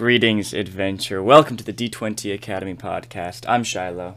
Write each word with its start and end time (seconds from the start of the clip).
Greetings, 0.00 0.54
adventure. 0.54 1.22
Welcome 1.22 1.58
to 1.58 1.62
the 1.62 1.74
D20 1.74 2.32
Academy 2.32 2.74
podcast. 2.74 3.44
I'm 3.46 3.62
Shiloh. 3.62 4.14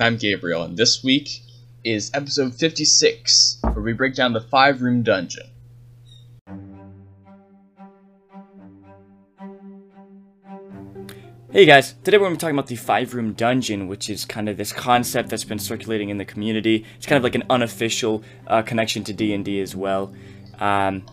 I'm 0.00 0.16
Gabriel, 0.16 0.62
and 0.62 0.78
this 0.78 1.04
week 1.04 1.42
is 1.84 2.10
episode 2.14 2.54
56, 2.54 3.58
where 3.60 3.82
we 3.82 3.92
break 3.92 4.14
down 4.14 4.32
the 4.32 4.40
five 4.40 4.80
room 4.80 5.02
dungeon. 5.02 5.44
Hey 11.52 11.66
guys, 11.66 11.92
today 12.02 12.16
we're 12.16 12.24
going 12.24 12.32
to 12.32 12.38
be 12.38 12.40
talking 12.40 12.56
about 12.56 12.68
the 12.68 12.76
five 12.76 13.12
room 13.12 13.34
dungeon, 13.34 13.88
which 13.88 14.08
is 14.08 14.24
kind 14.24 14.48
of 14.48 14.56
this 14.56 14.72
concept 14.72 15.28
that's 15.28 15.44
been 15.44 15.58
circulating 15.58 16.08
in 16.08 16.16
the 16.16 16.24
community. 16.24 16.86
It's 16.96 17.04
kind 17.04 17.18
of 17.18 17.24
like 17.24 17.34
an 17.34 17.44
unofficial 17.50 18.24
uh, 18.46 18.62
connection 18.62 19.04
to 19.04 19.12
D&D 19.12 19.60
as 19.60 19.76
well. 19.76 20.14
Um, 20.60 21.04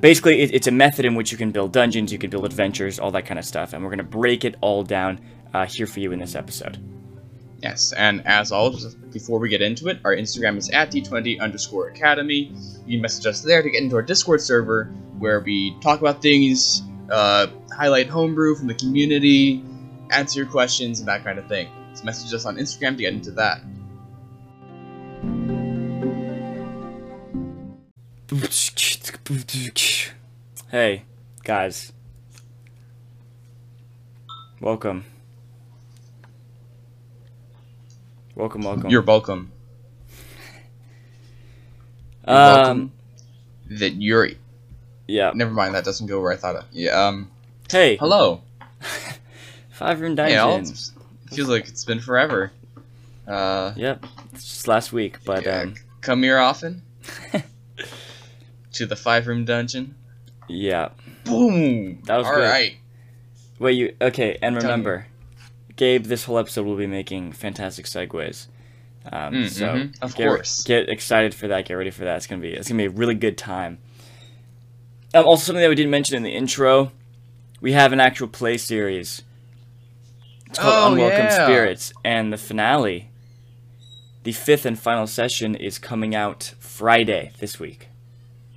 basically, 0.00 0.40
it, 0.40 0.54
it's 0.54 0.66
a 0.66 0.72
method 0.72 1.04
in 1.04 1.14
which 1.14 1.32
you 1.32 1.38
can 1.38 1.50
build 1.50 1.72
dungeons, 1.72 2.12
you 2.12 2.18
can 2.18 2.30
build 2.30 2.44
adventures, 2.44 2.98
all 2.98 3.10
that 3.12 3.26
kind 3.26 3.38
of 3.38 3.44
stuff, 3.44 3.72
and 3.72 3.82
we're 3.82 3.90
going 3.90 3.98
to 3.98 4.04
break 4.04 4.44
it 4.44 4.56
all 4.60 4.82
down 4.82 5.20
uh, 5.54 5.66
here 5.66 5.86
for 5.86 6.00
you 6.00 6.12
in 6.12 6.18
this 6.18 6.34
episode. 6.34 6.78
Yes, 7.62 7.92
and 7.92 8.24
as 8.26 8.52
always, 8.52 8.94
before 8.94 9.38
we 9.38 9.48
get 9.48 9.62
into 9.62 9.88
it, 9.88 9.98
our 10.04 10.14
Instagram 10.14 10.56
is 10.58 10.68
at 10.70 10.90
d20 10.90 11.40
underscore 11.40 11.88
academy. 11.88 12.52
You 12.86 12.96
can 12.96 13.02
message 13.02 13.26
us 13.26 13.40
there 13.40 13.62
to 13.62 13.70
get 13.70 13.82
into 13.82 13.96
our 13.96 14.02
Discord 14.02 14.40
server, 14.42 14.84
where 15.18 15.40
we 15.40 15.76
talk 15.80 16.00
about 16.00 16.20
things, 16.20 16.82
uh, 17.10 17.46
highlight 17.74 18.08
homebrew 18.08 18.56
from 18.56 18.66
the 18.66 18.74
community, 18.74 19.64
answer 20.10 20.40
your 20.40 20.48
questions, 20.48 20.98
and 20.98 21.08
that 21.08 21.24
kind 21.24 21.38
of 21.38 21.48
thing. 21.48 21.68
So 21.94 22.04
message 22.04 22.32
us 22.34 22.44
on 22.44 22.56
Instagram 22.56 22.96
to 22.96 23.02
get 23.02 23.14
into 23.14 23.30
that. 23.32 23.62
Hey, 30.70 31.02
guys. 31.42 31.92
Welcome. 34.60 35.04
Welcome, 38.36 38.62
welcome. 38.62 38.88
You're 38.88 39.02
welcome. 39.02 39.50
You're 42.28 42.36
um, 42.36 42.54
welcome. 42.54 42.92
That 43.70 43.94
you're. 43.94 44.28
yeah. 45.08 45.32
Never 45.34 45.50
mind, 45.50 45.74
that 45.74 45.84
doesn't 45.84 46.06
go 46.06 46.20
where 46.20 46.32
I 46.32 46.36
thought 46.36 46.54
it. 46.54 46.64
Yeah, 46.70 47.06
um. 47.08 47.28
Hey, 47.68 47.96
Hello. 47.96 48.42
five 49.70 50.00
room 50.00 50.14
dungeon. 50.14 50.66
Feels 51.32 51.48
like 51.48 51.66
it's 51.66 51.84
been 51.84 51.98
forever. 51.98 52.52
Uh. 53.26 53.72
Yep, 53.74 54.06
it's 54.34 54.44
just 54.44 54.68
last 54.68 54.92
week, 54.92 55.18
but 55.24 55.44
yeah, 55.44 55.62
um, 55.62 55.74
come 56.00 56.22
here 56.22 56.38
often 56.38 56.82
to 58.76 58.86
the 58.86 58.96
five 58.96 59.26
room 59.26 59.44
dungeon. 59.44 59.94
yeah. 60.48 60.90
Boom. 61.24 62.02
That 62.04 62.18
was 62.18 62.26
All 62.26 62.34
good. 62.36 62.42
right. 62.48 62.76
Wait, 63.58 63.72
you 63.72 63.96
okay? 64.00 64.38
And 64.40 64.54
remember, 64.56 65.06
Gabe, 65.76 66.04
this 66.04 66.24
whole 66.24 66.38
episode 66.38 66.64
will 66.66 66.76
be 66.76 66.86
making 66.86 67.32
fantastic 67.32 67.86
segues. 67.86 68.46
Um, 69.10 69.34
Mm, 69.34 69.48
so 69.50 69.66
mhm, 69.68 70.02
of 70.02 70.14
get, 70.14 70.26
course. 70.28 70.62
get 70.64 70.88
excited 70.88 71.34
for 71.34 71.48
that. 71.48 71.64
Get 71.66 71.74
ready 71.74 71.90
for 71.90 72.04
that. 72.04 72.16
It's 72.16 72.26
gonna 72.26 72.42
be 72.42 72.52
it's 72.52 72.68
gonna 72.68 72.78
be 72.78 72.86
a 72.86 72.90
really 72.90 73.14
good 73.14 73.36
time. 73.38 73.78
Um, 75.14 75.24
also, 75.26 75.44
something 75.46 75.62
that 75.62 75.68
we 75.68 75.74
didn't 75.74 75.90
mention 75.90 76.16
in 76.16 76.22
the 76.22 76.30
intro, 76.34 76.92
we 77.60 77.72
have 77.72 77.92
an 77.92 78.00
actual 78.00 78.28
play 78.28 78.56
series. 78.58 79.22
It's 80.48 80.58
called 80.58 80.74
Oh, 80.74 80.92
Unwelcome 80.94 81.24
yeah. 81.26 81.44
Spirits, 81.44 81.92
and 82.04 82.32
the 82.32 82.36
finale, 82.36 83.10
the 84.22 84.32
fifth 84.32 84.64
and 84.66 84.78
final 84.78 85.06
session, 85.06 85.54
is 85.56 85.78
coming 85.78 86.14
out 86.14 86.54
Friday 86.60 87.32
this 87.40 87.58
week. 87.58 87.85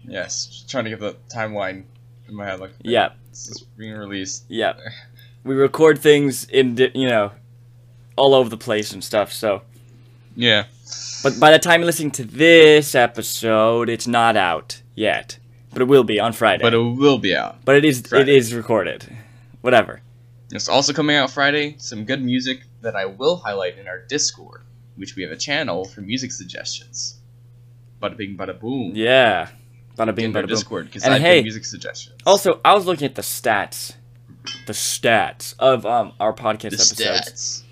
Yes. 0.09 0.47
Just 0.47 0.69
trying 0.69 0.85
to 0.85 0.89
get 0.89 0.99
the 0.99 1.15
timeline 1.33 1.83
in 2.27 2.35
my 2.35 2.45
head. 2.45 2.59
Like, 2.59 2.71
Yeah, 2.83 3.09
This 3.29 3.47
is 3.49 3.61
being 3.77 3.93
released. 3.93 4.45
yeah. 4.47 4.73
We 5.43 5.55
record 5.55 5.99
things 5.99 6.45
in 6.49 6.77
you 6.93 7.07
know 7.07 7.31
all 8.15 8.33
over 8.35 8.49
the 8.49 8.57
place 8.57 8.91
and 8.91 9.03
stuff. 9.03 9.31
So, 9.31 9.61
Yeah. 10.35 10.65
but 11.23 11.39
by 11.39 11.51
the 11.51 11.59
time 11.59 11.79
you're 11.81 11.85
listening 11.85 12.11
to 12.11 12.25
this 12.25 12.93
episode, 12.95 13.89
it's 13.89 14.07
not 14.07 14.35
out 14.35 14.81
yet, 14.95 15.37
but 15.71 15.81
it 15.81 15.85
will 15.85 16.03
be 16.03 16.19
on 16.19 16.33
Friday. 16.33 16.61
But 16.61 16.73
it 16.73 16.77
will 16.77 17.17
be 17.17 17.35
out. 17.35 17.63
But 17.63 17.75
it 17.77 17.85
is 17.85 18.01
Friday. 18.01 18.23
it 18.33 18.37
is 18.37 18.53
recorded. 18.53 19.05
Whatever. 19.61 20.01
It's 20.51 20.67
also 20.67 20.93
coming 20.93 21.15
out 21.15 21.29
Friday. 21.31 21.75
Some 21.77 22.05
good 22.05 22.21
music 22.23 22.63
that 22.81 22.95
I 22.95 23.05
will 23.05 23.37
highlight 23.37 23.77
in 23.77 23.87
our 23.87 23.99
Discord, 24.07 24.61
which 24.95 25.15
we 25.15 25.21
have 25.23 25.31
a 25.31 25.37
channel 25.37 25.85
for 25.85 26.01
music 26.01 26.31
suggestions. 26.31 27.19
Bada 28.01 28.17
bing, 28.17 28.35
bada 28.37 28.59
boom. 28.59 28.93
Yeah. 28.95 29.49
Bada 29.99 30.15
bing, 30.15 30.31
bada 30.31 30.41
boom. 30.41 30.47
Discord 30.47 30.85
because 30.85 31.03
I 31.03 31.13
have 31.13 31.21
hey- 31.21 31.41
music 31.43 31.65
suggestions. 31.65 32.15
Also, 32.25 32.61
I 32.63 32.73
was 32.73 32.85
looking 32.85 33.05
at 33.05 33.15
the 33.15 33.21
stats, 33.21 33.93
the 34.65 34.73
stats 34.73 35.53
of 35.59 35.85
um 35.85 36.13
our 36.19 36.33
podcast 36.33 36.61
the 36.61 36.77
episodes 36.77 37.01
stats. 37.03 37.63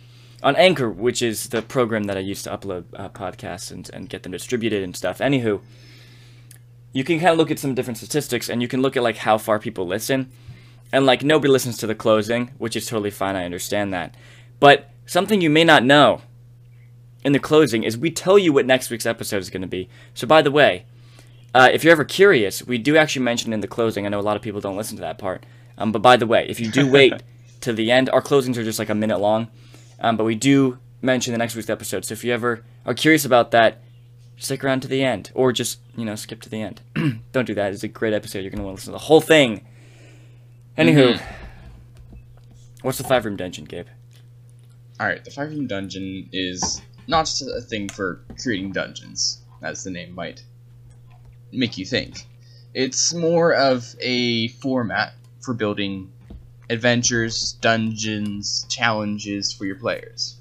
on 0.44 0.56
Anchor, 0.58 0.90
which 0.90 1.22
is 1.22 1.50
the 1.50 1.62
program 1.62 2.04
that 2.06 2.18
I 2.18 2.20
use 2.20 2.44
to 2.44 2.50
upload 2.56 2.84
uh, 2.96 3.10
podcasts 3.10 3.72
and 3.72 3.90
and 3.94 4.10
get 4.10 4.24
them 4.24 4.34
distributed 4.34 4.84
and 4.84 4.96
stuff. 4.96 5.20
Anywho, 5.20 5.62
you 6.92 7.04
can 7.04 7.20
kind 7.20 7.32
of 7.32 7.38
look 7.38 7.50
at 7.52 7.60
some 7.60 7.74
different 7.76 7.98
statistics, 7.98 8.50
and 8.50 8.62
you 8.62 8.68
can 8.68 8.82
look 8.82 8.98
at 8.98 9.04
like 9.04 9.18
how 9.18 9.38
far 9.38 9.58
people 9.60 9.88
listen, 9.88 10.30
and 10.92 11.06
like 11.06 11.24
nobody 11.24 11.52
listens 11.52 11.78
to 11.78 11.88
the 11.88 11.96
closing, 11.96 12.52
which 12.58 12.76
is 12.76 12.86
totally 12.88 13.12
fine. 13.12 13.36
I 13.36 13.46
understand 13.46 13.94
that, 13.94 14.16
but 14.60 14.90
something 15.06 15.40
you 15.40 15.50
may 15.50 15.64
not 15.64 15.86
know 15.86 16.22
in 17.24 17.32
the 17.32 17.40
closing 17.40 17.84
is 17.84 17.98
we 17.98 18.12
tell 18.12 18.38
you 18.38 18.54
what 18.54 18.66
next 18.66 18.90
week's 18.90 19.06
episode 19.06 19.38
is 19.38 19.50
going 19.50 19.62
to 19.62 19.68
be. 19.68 19.90
So 20.14 20.28
by 20.28 20.42
the 20.42 20.52
way, 20.52 20.86
uh, 21.58 21.70
if 21.74 21.84
you're 21.84 21.92
ever 21.92 22.04
curious, 22.06 22.66
we 22.66 22.78
do 22.78 22.96
actually 22.98 23.24
mention 23.24 23.52
in 23.54 23.62
the 23.62 23.68
closing. 23.68 24.06
I 24.06 24.10
know 24.10 24.20
a 24.20 24.22
lot 24.22 24.36
of 24.36 24.42
people 24.42 24.62
don't 24.62 24.78
listen 24.78 24.96
to 24.98 25.02
that 25.02 25.18
part, 25.18 25.46
um, 25.78 25.92
but 25.92 26.02
by 26.02 26.16
the 26.18 26.28
way, 26.28 26.46
if 26.50 26.60
you 26.60 26.70
do 26.72 26.90
wait 26.90 27.14
to 27.62 27.74
the 27.74 27.92
end, 27.92 28.10
our 28.10 28.22
closings 28.22 28.58
are 28.58 28.64
just 28.64 28.80
like 28.80 28.90
a 28.90 28.96
minute 28.96 29.20
long, 29.20 29.48
um, 30.00 30.18
but 30.18 30.24
we 30.24 30.36
do 30.36 30.78
mention 31.02 31.32
the 31.32 31.38
next 31.38 31.56
week's 31.56 31.70
episode. 31.70 32.06
So 32.06 32.14
if 32.14 32.24
you 32.24 32.34
ever 32.34 32.64
are 32.86 32.94
curious 32.94 33.26
about 33.26 33.52
that, 33.52 33.82
stick 34.38 34.64
around 34.64 34.82
to 34.82 34.88
the 34.88 35.04
end, 35.04 35.32
or 35.34 35.52
just 35.52 35.80
you 35.96 36.06
know 36.06 36.16
skip 36.16 36.42
to 36.42 36.50
the 36.50 36.62
end. 36.62 36.82
don't 37.32 37.46
do 37.46 37.56
that. 37.56 37.74
It's 37.74 37.84
a 37.84 37.88
great 37.88 38.14
episode. 38.14 38.40
You're 38.40 38.52
gonna 38.52 38.64
want 38.64 38.78
to 38.78 38.82
listen 38.82 38.94
to 38.94 39.00
the 39.00 39.06
whole 39.06 39.22
thing. 39.22 39.66
Anywho, 40.78 41.14
Mhm. 41.16 41.22
what's 42.84 42.98
the 43.00 43.04
five 43.04 43.26
room 43.26 43.36
dungeon, 43.36 43.66
Gabe? 43.66 43.88
Alright, 45.00 45.24
the 45.26 45.30
Five 45.32 45.50
Room 45.52 45.68
Dungeon 45.68 46.28
is 46.34 46.82
not 47.08 47.26
just 47.28 47.44
a 47.44 47.62
thing 47.62 47.88
for 47.88 48.22
creating 48.42 48.72
dungeons, 48.72 49.42
as 49.62 49.84
the 49.84 49.92
name 49.92 50.14
might 50.16 50.44
make 51.52 51.78
you 51.78 51.86
think. 51.86 52.26
It's 52.74 53.14
more 53.14 53.54
of 53.54 53.96
a 54.00 54.50
format 54.50 55.14
for 55.40 55.54
building 55.54 56.12
adventures, 56.70 57.54
dungeons, 57.62 58.66
challenges 58.70 59.54
for 59.54 59.66
your 59.66 59.78
players. 59.78 60.36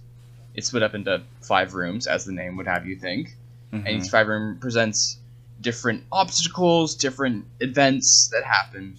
It's 0.55 0.69
split 0.69 0.83
up 0.83 0.95
into 0.95 1.23
five 1.41 1.75
rooms, 1.75 2.07
as 2.07 2.25
the 2.25 2.33
name 2.33 2.57
would 2.57 2.67
have 2.67 2.87
you 2.87 2.97
think, 2.97 3.37
and 3.73 3.85
Mhm. 3.85 4.05
each 4.05 4.11
five 4.11 4.27
room 4.27 4.59
presents 4.59 5.19
different 5.61 6.05
obstacles, 6.13 6.95
different 6.95 7.47
events 7.61 8.29
that 8.33 8.45
happen 8.45 8.97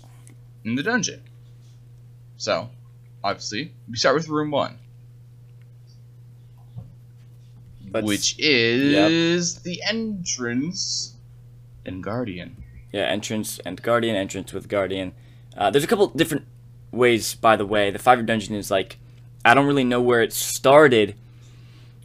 in 0.64 0.76
the 0.76 0.84
dungeon. 0.84 1.22
So, 2.38 2.70
obviously, 3.24 3.72
we 3.90 3.98
start 3.98 4.16
with 4.16 4.30
room 4.30 4.52
one. 4.52 4.78
Let's- 7.92 8.06
which 8.06 8.36
is 8.38 9.56
the 9.60 9.82
entrance 9.84 11.14
in 11.88 12.02
Guardian. 12.02 12.64
Yeah, 12.92 13.04
entrance 13.04 13.60
and 13.60 13.82
guardian, 13.82 14.16
entrance 14.16 14.54
with 14.54 14.70
guardian. 14.70 15.14
Uh, 15.56 15.70
there's 15.70 15.84
a 15.84 15.88
couple 15.88 16.08
different 16.08 16.46
ways, 16.92 17.36
by 17.36 17.56
the 17.56 17.66
way. 17.66 17.92
The 17.92 18.00
five 18.00 18.18
room 18.18 18.26
dungeon 18.26 18.56
is 18.56 18.72
like, 18.72 18.98
I 19.44 19.54
don't 19.54 19.66
really 19.66 19.84
know 19.84 20.02
where 20.02 20.22
it 20.22 20.34
started, 20.34 21.16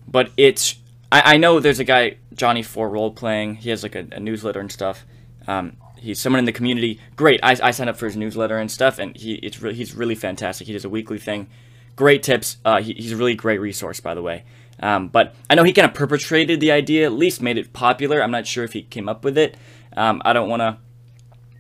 but 0.06 0.30
it's. 0.36 0.76
I, 1.10 1.34
I 1.34 1.36
know 1.36 1.60
there's 1.60 1.80
a 1.80 1.84
guy, 1.84 2.16
Johnn 2.34 2.62
Four 2.62 2.90
role 2.90 3.12
playing. 3.12 3.56
He 3.56 3.70
has 3.70 3.82
like 3.82 3.94
a, 3.94 4.06
a 4.12 4.20
newsletter 4.20 4.60
and 4.60 4.72
stuff. 4.72 5.04
Um, 5.46 5.76
he's 5.98 6.20
someone 6.20 6.40
in 6.40 6.44
the 6.44 6.52
community. 6.52 7.00
Great. 7.16 7.40
I, 7.42 7.56
I 7.62 7.70
signed 7.70 7.90
up 7.90 7.96
for 7.96 8.06
his 8.06 8.16
newsletter 8.16 8.58
and 8.58 8.70
stuff, 8.70 8.98
and 8.98 9.16
he 9.16 9.34
it's 9.34 9.60
really 9.62 9.76
he's 9.76 9.94
really 9.94 10.14
fantastic. 10.14 10.66
He 10.66 10.72
does 10.72 10.84
a 10.84 10.90
weekly 10.90 11.18
thing. 11.18 11.48
Great 11.94 12.22
tips. 12.22 12.56
Uh, 12.64 12.80
he, 12.80 12.94
he's 12.94 13.12
a 13.12 13.16
really 13.16 13.34
great 13.34 13.60
resource, 13.60 14.00
by 14.00 14.14
the 14.14 14.22
way. 14.22 14.44
Um, 14.80 15.08
but 15.08 15.34
I 15.48 15.54
know 15.54 15.62
he 15.62 15.72
kind 15.72 15.86
of 15.86 15.94
perpetrated 15.94 16.58
the 16.58 16.72
idea, 16.72 17.06
at 17.06 17.12
least 17.12 17.40
made 17.40 17.58
it 17.58 17.72
popular. 17.72 18.22
I'm 18.22 18.30
not 18.30 18.46
sure 18.46 18.64
if 18.64 18.72
he 18.72 18.82
came 18.82 19.08
up 19.08 19.22
with 19.22 19.38
it. 19.38 19.56
Um, 19.96 20.22
I 20.24 20.32
don't 20.32 20.48
want 20.48 20.60
to 20.60 20.78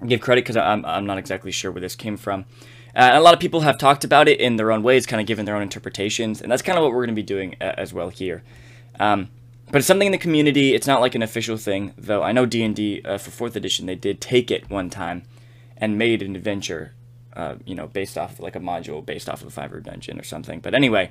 give 0.06 0.20
credit 0.20 0.44
because 0.44 0.56
I'm, 0.56 0.84
I'm 0.84 1.06
not 1.06 1.18
exactly 1.18 1.52
sure 1.52 1.70
where 1.70 1.80
this 1.80 1.94
came 1.94 2.16
from. 2.16 2.44
Uh, 2.94 3.10
a 3.14 3.20
lot 3.20 3.32
of 3.32 3.40
people 3.40 3.60
have 3.60 3.78
talked 3.78 4.04
about 4.04 4.28
it 4.28 4.40
in 4.40 4.56
their 4.56 4.70
own 4.70 4.82
ways, 4.82 5.06
kind 5.06 5.20
of 5.20 5.26
given 5.26 5.46
their 5.46 5.56
own 5.56 5.62
interpretations, 5.62 6.42
and 6.42 6.52
that's 6.52 6.62
kind 6.62 6.76
of 6.76 6.82
what 6.82 6.92
we're 6.92 7.06
going 7.06 7.14
to 7.14 7.14
be 7.14 7.22
doing 7.22 7.56
uh, 7.60 7.72
as 7.78 7.94
well 7.94 8.10
here. 8.10 8.42
Um, 9.00 9.30
but 9.70 9.78
it's 9.78 9.86
something 9.86 10.06
in 10.06 10.12
the 10.12 10.18
community. 10.18 10.74
It's 10.74 10.86
not 10.86 11.00
like 11.00 11.14
an 11.14 11.22
official 11.22 11.56
thing, 11.56 11.94
though. 11.96 12.22
I 12.22 12.32
know 12.32 12.44
D 12.44 12.62
and 12.62 12.76
D 12.76 13.00
uh, 13.04 13.16
for 13.16 13.30
fourth 13.30 13.56
edition 13.56 13.86
they 13.86 13.94
did 13.94 14.20
take 14.20 14.50
it 14.50 14.68
one 14.68 14.90
time 14.90 15.22
and 15.78 15.96
made 15.96 16.20
an 16.20 16.36
adventure, 16.36 16.92
uh, 17.34 17.54
you 17.64 17.74
know, 17.74 17.86
based 17.86 18.18
off 18.18 18.34
of 18.34 18.40
like 18.40 18.54
a 18.54 18.60
module 18.60 19.04
based 19.04 19.30
off 19.30 19.40
of 19.40 19.48
a 19.48 19.50
five 19.50 19.72
room 19.72 19.82
dungeon 19.82 20.20
or 20.20 20.24
something. 20.24 20.60
But 20.60 20.74
anyway, 20.74 21.10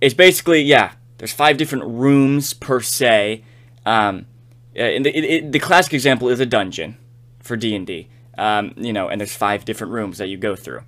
it's 0.00 0.14
basically 0.14 0.62
yeah. 0.62 0.92
There's 1.18 1.32
five 1.32 1.56
different 1.56 1.84
rooms 1.84 2.52
per 2.54 2.80
se. 2.80 3.44
Um, 3.84 4.26
uh, 4.78 4.82
in 4.82 5.02
the, 5.02 5.16
it, 5.16 5.24
it, 5.24 5.52
the 5.52 5.58
classic 5.58 5.92
example 5.94 6.28
is 6.28 6.40
a 6.40 6.46
dungeon 6.46 6.96
for 7.40 7.56
D 7.56 7.74
and 7.74 7.86
D. 7.86 8.08
Um, 8.38 8.72
you 8.76 8.92
know, 8.92 9.08
and 9.08 9.20
there's 9.20 9.34
five 9.36 9.64
different 9.64 9.92
rooms 9.92 10.18
that 10.18 10.28
you 10.28 10.36
go 10.38 10.56
through. 10.56 10.80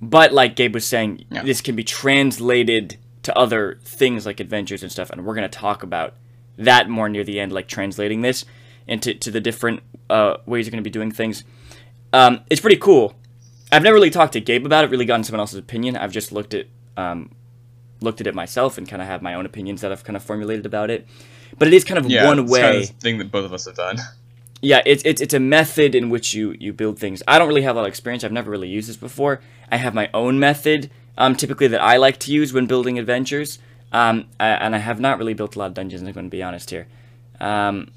but 0.00 0.32
like 0.32 0.56
Gabe 0.56 0.72
was 0.74 0.86
saying, 0.86 1.24
Yeah. 1.30 1.42
this 1.42 1.60
can 1.60 1.74
be 1.76 1.82
translated 1.84 2.96
to 3.22 3.36
other 3.36 3.78
things 3.84 4.24
like 4.24 4.40
adventures 4.40 4.82
and 4.82 4.90
stuff, 4.90 5.10
and 5.10 5.24
we're 5.26 5.34
gonna 5.34 5.48
talk 5.48 5.82
about 5.82 6.14
that 6.56 6.88
more 6.88 7.08
near 7.08 7.24
the 7.24 7.38
end, 7.40 7.52
like 7.52 7.66
translating 7.68 8.22
this 8.22 8.44
into 8.86 9.12
to 9.14 9.30
the 9.30 9.40
different 9.40 9.82
uh, 10.08 10.36
ways 10.46 10.66
you're 10.66 10.70
gonna 10.70 10.82
be 10.82 10.90
doing 10.90 11.10
things. 11.10 11.44
Um, 12.12 12.40
it's 12.48 12.60
pretty 12.60 12.76
cool. 12.78 13.14
I've 13.72 13.82
never 13.82 13.94
really 13.94 14.10
talked 14.10 14.32
to 14.32 14.40
Gabe 14.40 14.64
about 14.66 14.84
it, 14.84 14.90
really 14.90 15.04
gotten 15.04 15.22
someone 15.24 15.40
else's 15.40 15.58
opinion. 15.58 15.96
I've 15.96 16.12
just 16.12 16.32
looked 16.32 16.54
at 16.54 16.66
um, 16.96 17.30
looked 18.00 18.20
at 18.20 18.26
it 18.26 18.34
myself 18.34 18.78
and 18.78 18.88
kind 18.88 19.02
of 19.02 19.08
have 19.08 19.20
my 19.22 19.34
own 19.34 19.44
opinions 19.46 19.80
that 19.82 19.92
I've 19.92 20.02
kind 20.04 20.16
of 20.16 20.22
formulated 20.24 20.64
about 20.66 20.90
it. 20.90 21.06
But 21.58 21.68
it 21.68 21.74
is 21.74 21.84
kind 21.84 21.98
of 21.98 22.10
Yeah, 22.10 22.26
one 22.26 22.38
it's 22.40 22.50
way. 22.50 22.60
kind 22.60 22.76
of 22.78 22.88
thing 22.90 23.18
that 23.18 23.30
both 23.30 23.44
of 23.44 23.52
us 23.52 23.66
have 23.66 23.76
done. 23.76 23.96
Yeah, 24.62 24.82
it's, 24.84 25.02
it's 25.06 25.22
it's 25.22 25.32
a 25.32 25.40
method 25.40 25.94
in 25.94 26.10
which 26.10 26.34
you 26.34 26.54
you 26.60 26.74
build 26.74 26.98
things. 26.98 27.22
I 27.26 27.38
don't 27.38 27.48
really 27.48 27.62
have 27.62 27.76
a 27.76 27.78
lot 27.78 27.86
of 27.86 27.88
experience. 27.88 28.24
I've 28.24 28.30
never 28.30 28.50
really 28.50 28.68
used 28.68 28.90
this 28.90 28.96
before. 28.98 29.40
I 29.70 29.78
have 29.78 29.94
my 29.94 30.10
own 30.12 30.38
method, 30.38 30.90
um, 31.16 31.34
typically 31.34 31.66
that 31.68 31.80
I 31.80 31.96
like 31.96 32.18
to 32.18 32.30
use 32.30 32.52
when 32.52 32.66
building 32.66 32.98
adventures. 32.98 33.58
Um, 33.90 34.26
I, 34.38 34.48
and 34.48 34.74
I 34.74 34.78
have 34.78 35.00
not 35.00 35.16
really 35.16 35.32
built 35.32 35.56
a 35.56 35.58
lot 35.58 35.68
of 35.68 35.72
dungeons. 35.72 36.02
I'm 36.02 36.12
going 36.12 36.26
to 36.26 36.30
be 36.30 36.42
honest 36.42 36.68
here. 36.68 36.86
Um, 37.40 37.88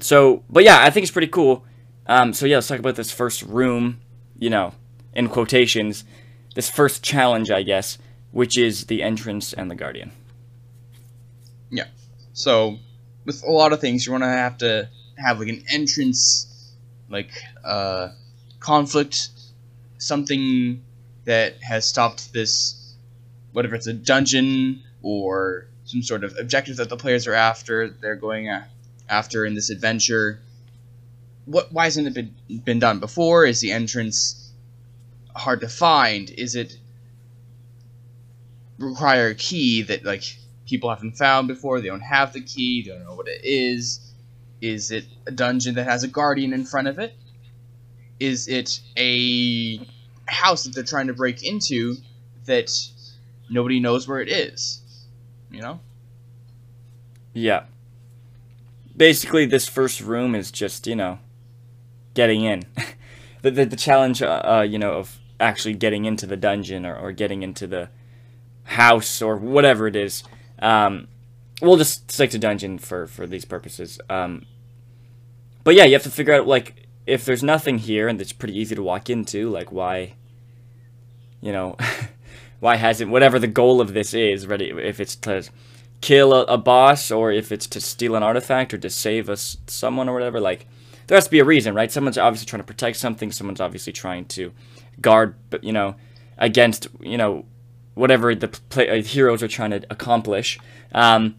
so, 0.00 0.42
but 0.50 0.64
yeah, 0.64 0.82
I 0.82 0.90
think 0.90 1.04
it's 1.04 1.12
pretty 1.12 1.28
cool. 1.28 1.64
Um, 2.08 2.32
so 2.32 2.46
yeah, 2.46 2.56
let's 2.56 2.66
talk 2.66 2.80
about 2.80 2.96
this 2.96 3.12
first 3.12 3.42
room. 3.42 4.00
You 4.36 4.50
know, 4.50 4.74
in 5.14 5.28
quotations, 5.28 6.02
this 6.56 6.68
first 6.68 7.04
challenge, 7.04 7.48
I 7.52 7.62
guess, 7.62 7.96
which 8.32 8.58
is 8.58 8.86
the 8.86 9.04
entrance 9.04 9.52
and 9.52 9.70
the 9.70 9.76
guardian. 9.76 10.10
So, 12.36 12.78
with 13.24 13.42
a 13.44 13.50
lot 13.50 13.72
of 13.72 13.80
things, 13.80 14.04
you're 14.04 14.16
gonna 14.16 14.30
have 14.30 14.58
to 14.58 14.90
have 15.16 15.38
like 15.38 15.48
an 15.48 15.64
entrance, 15.72 16.74
like 17.08 17.30
uh, 17.64 18.10
conflict, 18.60 19.30
something 19.96 20.84
that 21.24 21.62
has 21.62 21.88
stopped 21.88 22.34
this, 22.34 22.94
whatever 23.52 23.74
it's 23.74 23.86
a 23.86 23.94
dungeon 23.94 24.82
or 25.02 25.68
some 25.86 26.02
sort 26.02 26.24
of 26.24 26.36
objective 26.38 26.76
that 26.76 26.90
the 26.90 26.98
players 26.98 27.26
are 27.26 27.32
after. 27.32 27.88
They're 27.88 28.16
going 28.16 28.50
after 29.08 29.46
in 29.46 29.54
this 29.54 29.70
adventure. 29.70 30.38
What? 31.46 31.72
Why 31.72 31.84
hasn't 31.84 32.06
it 32.06 32.12
been 32.12 32.60
been 32.64 32.78
done 32.78 33.00
before? 33.00 33.46
Is 33.46 33.60
the 33.62 33.72
entrance 33.72 34.52
hard 35.34 35.62
to 35.62 35.68
find? 35.68 36.28
Is 36.28 36.54
it 36.54 36.76
require 38.78 39.28
a 39.28 39.34
key 39.34 39.80
that 39.80 40.04
like 40.04 40.36
people 40.66 40.90
haven't 40.90 41.16
found 41.16 41.48
before. 41.48 41.80
They 41.80 41.88
don't 41.88 42.00
have 42.00 42.32
the 42.32 42.40
key. 42.40 42.82
They 42.82 42.90
don't 42.90 43.04
know 43.04 43.14
what 43.14 43.28
it 43.28 43.40
is. 43.44 44.00
Is 44.60 44.90
it 44.90 45.04
a 45.26 45.30
dungeon 45.30 45.74
that 45.76 45.84
has 45.84 46.02
a 46.02 46.08
guardian 46.08 46.52
in 46.52 46.64
front 46.64 46.88
of 46.88 46.98
it? 46.98 47.14
Is 48.18 48.48
it 48.48 48.80
a 48.96 49.80
house 50.26 50.64
that 50.64 50.74
they're 50.74 50.84
trying 50.84 51.06
to 51.06 51.14
break 51.14 51.44
into 51.44 51.96
that 52.46 52.70
nobody 53.50 53.80
knows 53.80 54.08
where 54.08 54.20
it 54.20 54.28
is? 54.28 54.80
You 55.50 55.60
know? 55.60 55.80
Yeah. 57.32 57.64
Basically, 58.96 59.44
this 59.44 59.68
first 59.68 60.00
room 60.00 60.34
is 60.34 60.50
just, 60.50 60.86
you 60.86 60.96
know, 60.96 61.18
getting 62.14 62.44
in. 62.44 62.62
the, 63.42 63.50
the, 63.50 63.66
the 63.66 63.76
challenge, 63.76 64.22
uh, 64.22 64.42
uh, 64.44 64.62
you 64.62 64.78
know, 64.78 64.92
of 64.94 65.18
actually 65.38 65.74
getting 65.74 66.06
into 66.06 66.26
the 66.26 66.36
dungeon 66.36 66.86
or, 66.86 66.96
or 66.96 67.12
getting 67.12 67.42
into 67.42 67.66
the 67.66 67.90
house 68.64 69.20
or 69.20 69.36
whatever 69.36 69.86
it 69.86 69.94
is. 69.94 70.24
Um, 70.58 71.08
we'll 71.60 71.76
just 71.76 72.10
stick 72.10 72.30
to 72.30 72.38
dungeon 72.38 72.78
for, 72.78 73.06
for 73.06 73.26
these 73.26 73.44
purposes. 73.44 74.00
Um, 74.08 74.46
but 75.64 75.74
yeah, 75.74 75.84
you 75.84 75.94
have 75.94 76.02
to 76.04 76.10
figure 76.10 76.34
out, 76.34 76.46
like, 76.46 76.86
if 77.06 77.24
there's 77.24 77.42
nothing 77.42 77.78
here 77.78 78.08
and 78.08 78.20
it's 78.20 78.32
pretty 78.32 78.58
easy 78.58 78.74
to 78.74 78.82
walk 78.82 79.10
into, 79.10 79.48
like, 79.50 79.72
why, 79.72 80.14
you 81.40 81.52
know, 81.52 81.76
why 82.60 82.76
hasn't, 82.76 83.10
whatever 83.10 83.38
the 83.38 83.46
goal 83.46 83.80
of 83.80 83.92
this 83.92 84.14
is, 84.14 84.46
ready, 84.46 84.70
if 84.70 85.00
it's 85.00 85.16
to 85.16 85.48
kill 86.00 86.32
a, 86.32 86.42
a 86.44 86.58
boss 86.58 87.10
or 87.10 87.32
if 87.32 87.50
it's 87.50 87.66
to 87.66 87.80
steal 87.80 88.14
an 88.14 88.22
artifact 88.22 88.74
or 88.74 88.78
to 88.78 88.90
save 88.90 89.28
us 89.28 89.56
someone 89.66 90.08
or 90.08 90.12
whatever 90.12 90.40
like 90.40 90.66
there 91.06 91.16
has 91.16 91.24
to 91.24 91.30
be 91.30 91.38
a 91.38 91.44
reason 91.44 91.74
right 91.74 91.90
someone's 91.90 92.18
obviously 92.18 92.46
trying 92.46 92.60
to 92.60 92.66
protect 92.66 92.96
something 92.96 93.32
someone's 93.32 93.60
obviously 93.60 93.92
trying 93.92 94.24
to 94.24 94.52
guard 95.00 95.34
you 95.62 95.72
know 95.72 95.94
against 96.38 96.88
you 97.00 97.16
know 97.16 97.44
whatever 97.96 98.34
the 98.34 98.46
play, 98.48 98.88
uh, 98.88 99.02
heroes 99.02 99.42
are 99.42 99.48
trying 99.48 99.70
to 99.70 99.84
accomplish 99.90 100.58
um, 100.92 101.34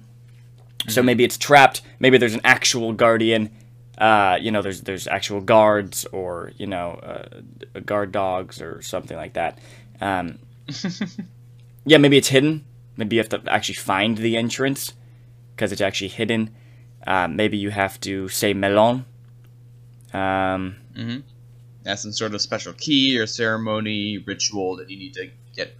so 0.89 1.01
maybe 1.01 1.23
it's 1.23 1.37
trapped 1.37 1.81
maybe 1.99 2.17
there's 2.17 2.33
an 2.33 2.41
actual 2.43 2.91
guardian 2.91 3.49
uh, 3.97 4.37
you 4.41 4.51
know 4.51 4.61
there's 4.61 4.81
there's 4.81 5.07
actual 5.07 5.39
guards 5.39 6.05
or 6.11 6.51
you 6.57 6.67
know 6.67 6.91
uh, 7.01 7.79
guard 7.85 8.11
dogs 8.11 8.61
or 8.61 8.81
something 8.81 9.15
like 9.15 9.33
that 9.33 9.57
um, 10.01 10.37
yeah 11.85 11.97
maybe 11.97 12.17
it's 12.17 12.27
hidden 12.27 12.65
maybe 12.97 13.15
you 13.15 13.21
have 13.21 13.29
to 13.29 13.41
actually 13.47 13.75
find 13.75 14.17
the 14.17 14.35
entrance 14.35 14.93
because 15.57 15.71
it's 15.71 15.81
actually 15.81 16.09
hidden. 16.09 16.53
Uh, 17.05 17.27
maybe 17.27 17.57
you 17.57 17.71
have 17.71 17.99
to 18.01 18.29
say 18.29 18.53
melon. 18.53 19.05
Um, 20.13 20.77
Mm-hmm. 20.95 21.19
That's 21.83 22.01
some 22.01 22.11
sort 22.11 22.33
of 22.33 22.41
special 22.41 22.73
key 22.73 23.19
or 23.19 23.27
ceremony, 23.27 24.17
ritual 24.17 24.77
that 24.77 24.89
you 24.89 24.97
need 24.97 25.13
to 25.13 25.29
get 25.55 25.77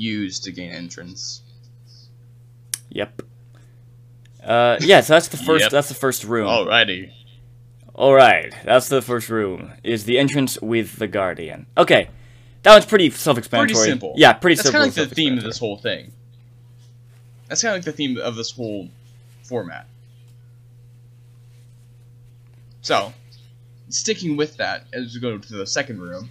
used 0.00 0.44
to 0.44 0.52
gain 0.52 0.70
entrance. 0.72 1.42
yep. 2.88 3.22
Uh, 4.42 4.78
yeah, 4.80 5.02
so 5.02 5.12
that's 5.12 5.28
the 5.28 5.36
first. 5.48 5.64
Yep. 5.64 5.70
That's 5.70 5.88
the 5.88 5.94
first 5.94 6.24
room. 6.24 6.46
Alrighty. 6.46 7.12
All 7.94 8.14
right, 8.14 8.54
that's 8.64 8.88
the 8.88 9.02
first 9.02 9.28
room. 9.28 9.72
Is 9.84 10.04
the 10.06 10.18
entrance 10.18 10.58
with 10.62 10.96
the 10.96 11.06
guardian? 11.06 11.66
Okay, 11.76 12.08
that 12.62 12.72
one's 12.72 12.86
pretty 12.86 13.10
self-explanatory. 13.10 13.74
Pretty 13.74 13.90
simple. 13.90 14.14
Yeah, 14.16 14.32
pretty 14.32 14.54
That's 14.56 14.68
simple. 14.68 14.80
kind 14.80 14.90
of 14.90 14.96
like 14.96 15.08
the 15.10 15.14
theme 15.14 15.36
of 15.36 15.44
this 15.44 15.58
whole 15.58 15.76
thing. 15.76 16.12
That's 17.48 17.60
kind 17.60 17.74
of 17.76 17.78
like 17.78 17.84
the 17.84 17.92
theme 17.92 18.16
of 18.16 18.36
this 18.36 18.50
whole 18.52 18.88
format. 19.42 19.86
So, 22.80 23.12
sticking 23.90 24.36
with 24.38 24.56
that 24.56 24.84
as 24.94 25.14
we 25.14 25.20
go 25.20 25.36
to 25.36 25.52
the 25.52 25.66
second 25.66 26.00
room, 26.00 26.30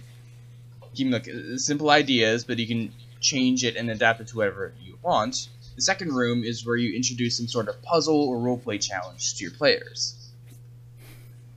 keeping 0.94 1.12
like 1.12 1.28
uh, 1.28 1.56
simple 1.56 1.90
ideas, 1.90 2.42
but 2.42 2.58
you 2.58 2.66
can 2.66 2.92
change 3.20 3.64
it 3.64 3.76
and 3.76 3.90
adapt 3.90 4.20
it 4.20 4.28
to 4.28 4.36
whatever 4.36 4.72
you 4.80 4.98
want. 5.02 5.48
The 5.76 5.82
second 5.82 6.12
room 6.12 6.42
is 6.44 6.66
where 6.66 6.76
you 6.76 6.94
introduce 6.94 7.36
some 7.36 7.48
sort 7.48 7.68
of 7.68 7.80
puzzle 7.82 8.28
or 8.28 8.38
roleplay 8.38 8.80
challenge 8.80 9.36
to 9.36 9.44
your 9.44 9.52
players. 9.52 10.16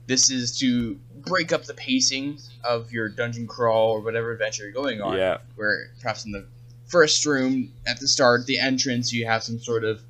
This 0.06 0.30
is 0.30 0.58
to 0.58 0.98
break 1.16 1.52
up 1.52 1.64
the 1.64 1.74
pacing 1.74 2.38
of 2.62 2.92
your 2.92 3.08
dungeon 3.08 3.46
crawl 3.46 3.92
or 3.92 4.00
whatever 4.00 4.32
adventure 4.32 4.64
you're 4.64 4.72
going 4.72 5.00
on 5.00 5.16
Yeah, 5.16 5.38
where 5.56 5.90
perhaps 6.00 6.26
in 6.26 6.32
the 6.32 6.46
first 6.86 7.24
room 7.24 7.72
at 7.86 7.98
the 8.00 8.06
start, 8.06 8.46
the 8.46 8.58
entrance, 8.58 9.12
you 9.12 9.26
have 9.26 9.42
some 9.42 9.58
sort 9.58 9.84
of 9.84 10.02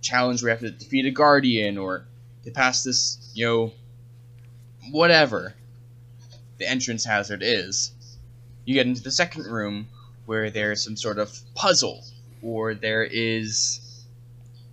challenge 0.00 0.42
where 0.42 0.50
you 0.50 0.56
have 0.56 0.60
to 0.60 0.70
defeat 0.70 1.06
a 1.06 1.10
guardian 1.10 1.78
or 1.78 2.06
to 2.44 2.50
pass 2.50 2.82
this, 2.82 3.30
you 3.34 3.46
know, 3.46 3.72
whatever 4.90 5.54
the 6.58 6.68
entrance 6.68 7.04
hazard 7.04 7.42
is. 7.42 7.92
You 8.64 8.74
get 8.74 8.86
into 8.86 9.02
the 9.02 9.10
second 9.10 9.44
room 9.44 9.88
where 10.26 10.50
there's 10.50 10.82
some 10.82 10.96
sort 10.96 11.18
of 11.18 11.38
puzzle 11.54 12.04
or 12.42 12.74
there 12.74 13.04
is 13.04 14.04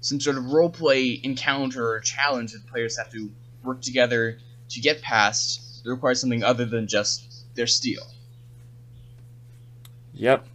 some 0.02 0.20
sort 0.20 0.38
of 0.38 0.46
roleplay 0.46 1.24
encounter 1.24 1.88
or 1.88 2.00
challenge 2.00 2.54
that 2.54 2.66
players 2.68 2.98
have 2.98 3.12
to 3.12 3.32
work 3.64 3.82
together 3.82 4.38
to 4.70 4.80
get 4.80 5.02
past 5.02 5.84
that 5.84 5.90
requires 5.90 6.20
something 6.20 6.44
other 6.44 6.66
than 6.66 6.88
just 6.88 7.46
their 7.56 7.68
steel. 7.68 8.04
Yep. 10.14 10.46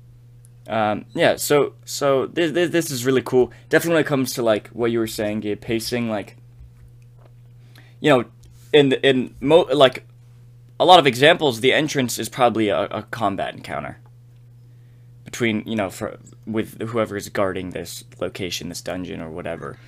Um, 0.69 1.07
yeah. 1.15 1.37
So 1.37 1.75
so 1.85 2.27
this, 2.27 2.53
this 2.53 2.71
this 2.71 2.91
is 2.91 3.07
really 3.07 3.23
cool. 3.23 3.53
Definitely 3.69 3.95
when 3.95 4.05
it 4.05 4.09
comes 4.09 4.33
to 4.35 4.43
like 4.43 4.69
what 4.69 4.91
you 4.91 4.99
were 4.99 5.07
saying, 5.07 5.41
Gabe, 5.41 5.61
pacing. 5.61 6.11
Like, 6.11 6.37
you 8.01 8.11
know, 8.11 8.25
in 8.73 8.93
in 8.93 9.35
mo 9.41 9.63
like 9.73 10.05
a 10.81 10.85
lot 10.85 10.99
of 10.99 11.07
examples, 11.07 11.61
the 11.61 11.73
entrance 11.73 12.19
is 12.19 12.29
probably 12.29 12.69
a, 12.69 12.85
a 12.87 13.03
combat 13.05 13.55
encounter 13.55 13.99
between 15.37 15.63
you 15.67 15.77
know 15.77 15.91
for 15.91 16.19
with 16.47 16.81
whoever 16.81 17.15
is 17.15 17.29
guarding 17.29 17.71
this 17.71 18.05
location, 18.21 18.71
this 18.71 18.81
dungeon 18.81 19.21
or 19.21 19.31
whatever. 19.31 19.79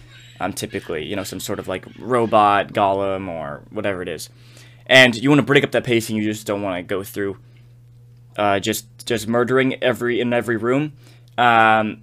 Um, 0.40 0.52
typically, 0.52 1.04
you 1.04 1.16
know, 1.16 1.24
some 1.24 1.40
sort 1.40 1.58
of 1.58 1.66
like 1.66 1.86
robot, 1.98 2.72
golem, 2.74 3.28
or 3.28 3.62
whatever 3.70 4.02
it 4.02 4.08
is, 4.08 4.28
and 4.86 5.16
you 5.16 5.30
want 5.30 5.38
to 5.38 5.46
break 5.46 5.64
up 5.64 5.70
that 5.72 5.84
pacing. 5.84 6.16
You 6.16 6.24
just 6.24 6.46
don't 6.46 6.60
want 6.60 6.76
to 6.76 6.82
go 6.82 7.02
through 7.02 7.38
uh, 8.36 8.60
just 8.60 9.06
just 9.06 9.26
murdering 9.26 9.82
every 9.82 10.20
in 10.20 10.34
every 10.34 10.58
room. 10.58 10.92
Um, 11.38 12.02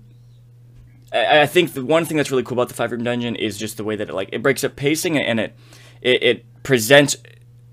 I, 1.13 1.45
think 1.45 1.73
the 1.73 1.85
one 1.85 2.03
thing 2.05 2.17
that's 2.17 2.31
really 2.31 2.43
cool 2.43 2.57
about 2.57 2.69
the 2.69 2.73
five 2.73 2.91
room 2.91 3.03
dungeon 3.03 3.35
is 3.35 3.57
just 3.57 3.77
the 3.77 3.83
way 3.83 3.95
that 3.95 4.09
it 4.09 4.13
like 4.13 4.29
it 4.33 4.41
breaks 4.41 4.63
up 4.63 4.75
pacing 4.75 5.17
and 5.17 5.39
it 5.39 5.55
it, 6.01 6.23
it 6.23 6.63
presents 6.63 7.15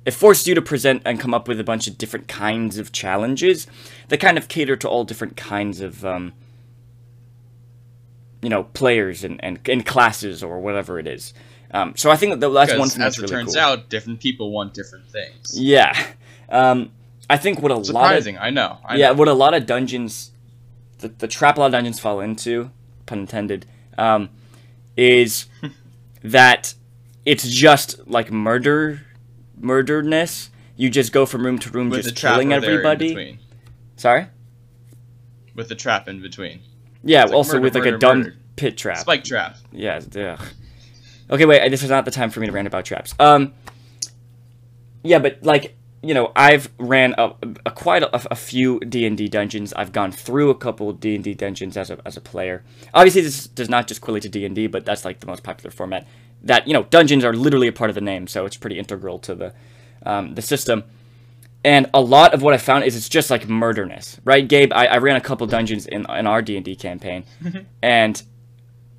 it 0.04 0.12
forces 0.12 0.46
you 0.48 0.54
to 0.54 0.62
present 0.62 1.02
and 1.04 1.20
come 1.20 1.32
up 1.32 1.46
with 1.48 1.60
a 1.60 1.64
bunch 1.64 1.86
of 1.86 1.96
different 1.96 2.28
kinds 2.28 2.78
of 2.78 2.92
challenges 2.92 3.66
that 4.08 4.18
kind 4.18 4.36
of 4.36 4.48
cater 4.48 4.76
to 4.76 4.88
all 4.88 5.04
different 5.04 5.36
kinds 5.36 5.80
of 5.80 6.04
um, 6.04 6.32
you 8.40 8.48
know 8.48 8.64
players 8.64 9.24
and, 9.24 9.42
and, 9.44 9.60
and 9.68 9.86
classes 9.86 10.42
or 10.42 10.60
whatever 10.60 10.98
it 10.98 11.06
is. 11.06 11.32
Um, 11.70 11.94
so 11.96 12.10
I 12.10 12.16
think 12.16 12.40
that 12.40 12.48
that's 12.48 12.72
one 12.72 12.80
Because 12.80 12.94
thing 12.94 13.02
as 13.02 13.14
that's 13.14 13.18
it 13.18 13.22
really 13.22 13.44
turns 13.44 13.54
cool. 13.54 13.62
out, 13.62 13.88
different 13.88 14.20
people 14.20 14.50
want 14.50 14.74
different 14.74 15.06
things. 15.08 15.58
Yeah. 15.58 15.96
Um, 16.50 16.90
I 17.30 17.38
think 17.38 17.62
what 17.62 17.70
a 17.70 17.74
lot 17.76 17.80
of 17.80 17.86
Surprising, 17.86 18.36
I 18.36 18.50
know. 18.50 18.78
I 18.84 18.96
yeah, 18.96 19.08
know. 19.08 19.14
what 19.14 19.28
a 19.28 19.32
lot 19.32 19.54
of 19.54 19.64
dungeons, 19.64 20.32
the, 20.98 21.08
the 21.08 21.26
trap 21.28 21.56
a 21.56 21.60
lot 21.60 21.66
of 21.66 21.72
dungeons 21.72 21.98
fall 21.98 22.20
into, 22.20 22.70
pun 23.06 23.20
intended, 23.20 23.64
um, 23.96 24.28
is 24.98 25.46
that 26.22 26.74
it's 27.24 27.48
just 27.48 28.06
like 28.06 28.30
murder, 28.30 29.00
murderness. 29.62 30.50
You 30.76 30.90
just 30.90 31.12
go 31.12 31.26
from 31.26 31.44
room 31.44 31.58
to 31.60 31.70
room, 31.70 31.90
with 31.90 32.04
just 32.04 32.16
killing 32.16 32.52
everybody. 32.52 33.38
Sorry. 33.96 34.26
With 35.54 35.68
the 35.68 35.74
trap 35.74 36.08
in 36.08 36.20
between. 36.20 36.60
Yeah, 37.04 37.24
like 37.24 37.32
also 37.32 37.54
murder, 37.54 37.62
with 37.62 37.74
like 37.74 37.84
a 37.84 37.86
murder, 37.86 37.98
dumb 37.98 38.18
murder. 38.18 38.36
pit 38.56 38.76
trap. 38.76 38.98
Spike 38.98 39.24
trap. 39.24 39.56
Yeah. 39.70 40.00
Ugh. 40.16 40.40
Okay, 41.30 41.44
wait. 41.44 41.68
This 41.70 41.82
is 41.82 41.90
not 41.90 42.04
the 42.04 42.10
time 42.10 42.30
for 42.30 42.40
me 42.40 42.46
to 42.46 42.52
rant 42.52 42.66
about 42.66 42.84
traps. 42.84 43.14
Um. 43.18 43.54
Yeah, 45.02 45.18
but 45.18 45.42
like 45.42 45.76
you 46.02 46.14
know, 46.14 46.32
I've 46.34 46.68
ran 46.78 47.14
a, 47.16 47.34
a 47.64 47.70
quite 47.70 48.02
a, 48.02 48.32
a 48.32 48.34
few 48.34 48.80
D 48.80 49.06
and 49.06 49.16
D 49.16 49.28
dungeons. 49.28 49.72
I've 49.74 49.92
gone 49.92 50.10
through 50.10 50.50
a 50.50 50.54
couple 50.54 50.92
D 50.92 51.14
and 51.14 51.22
D 51.22 51.32
dungeons 51.34 51.76
as 51.76 51.90
a 51.90 51.98
as 52.04 52.16
a 52.16 52.20
player. 52.20 52.64
Obviously, 52.92 53.22
this 53.22 53.46
does 53.46 53.68
not 53.68 53.86
just 53.86 54.00
correlate 54.00 54.24
to 54.24 54.28
D 54.28 54.44
and 54.44 54.54
D, 54.54 54.66
but 54.66 54.84
that's 54.84 55.04
like 55.04 55.20
the 55.20 55.26
most 55.26 55.44
popular 55.44 55.70
format. 55.70 56.06
That 56.42 56.66
you 56.66 56.72
know, 56.72 56.82
dungeons 56.84 57.24
are 57.24 57.32
literally 57.32 57.68
a 57.68 57.72
part 57.72 57.88
of 57.88 57.94
the 57.94 58.00
name, 58.00 58.26
so 58.26 58.44
it's 58.44 58.56
pretty 58.56 58.78
integral 58.78 59.20
to 59.20 59.34
the 59.34 59.54
um, 60.04 60.34
the 60.34 60.42
system. 60.42 60.84
And 61.64 61.88
a 61.94 62.00
lot 62.00 62.34
of 62.34 62.42
what 62.42 62.52
I 62.52 62.58
found 62.58 62.82
is 62.82 62.96
it's 62.96 63.08
just 63.08 63.30
like 63.30 63.48
murderness, 63.48 64.20
right, 64.24 64.46
Gabe? 64.46 64.72
I, 64.72 64.86
I 64.86 64.96
ran 64.96 65.14
a 65.14 65.20
couple 65.20 65.46
dungeons 65.46 65.86
in 65.86 66.04
in 66.10 66.26
our 66.26 66.42
D 66.42 66.56
and 66.56 66.64
D 66.64 66.74
campaign, 66.74 67.24
and 67.82 68.20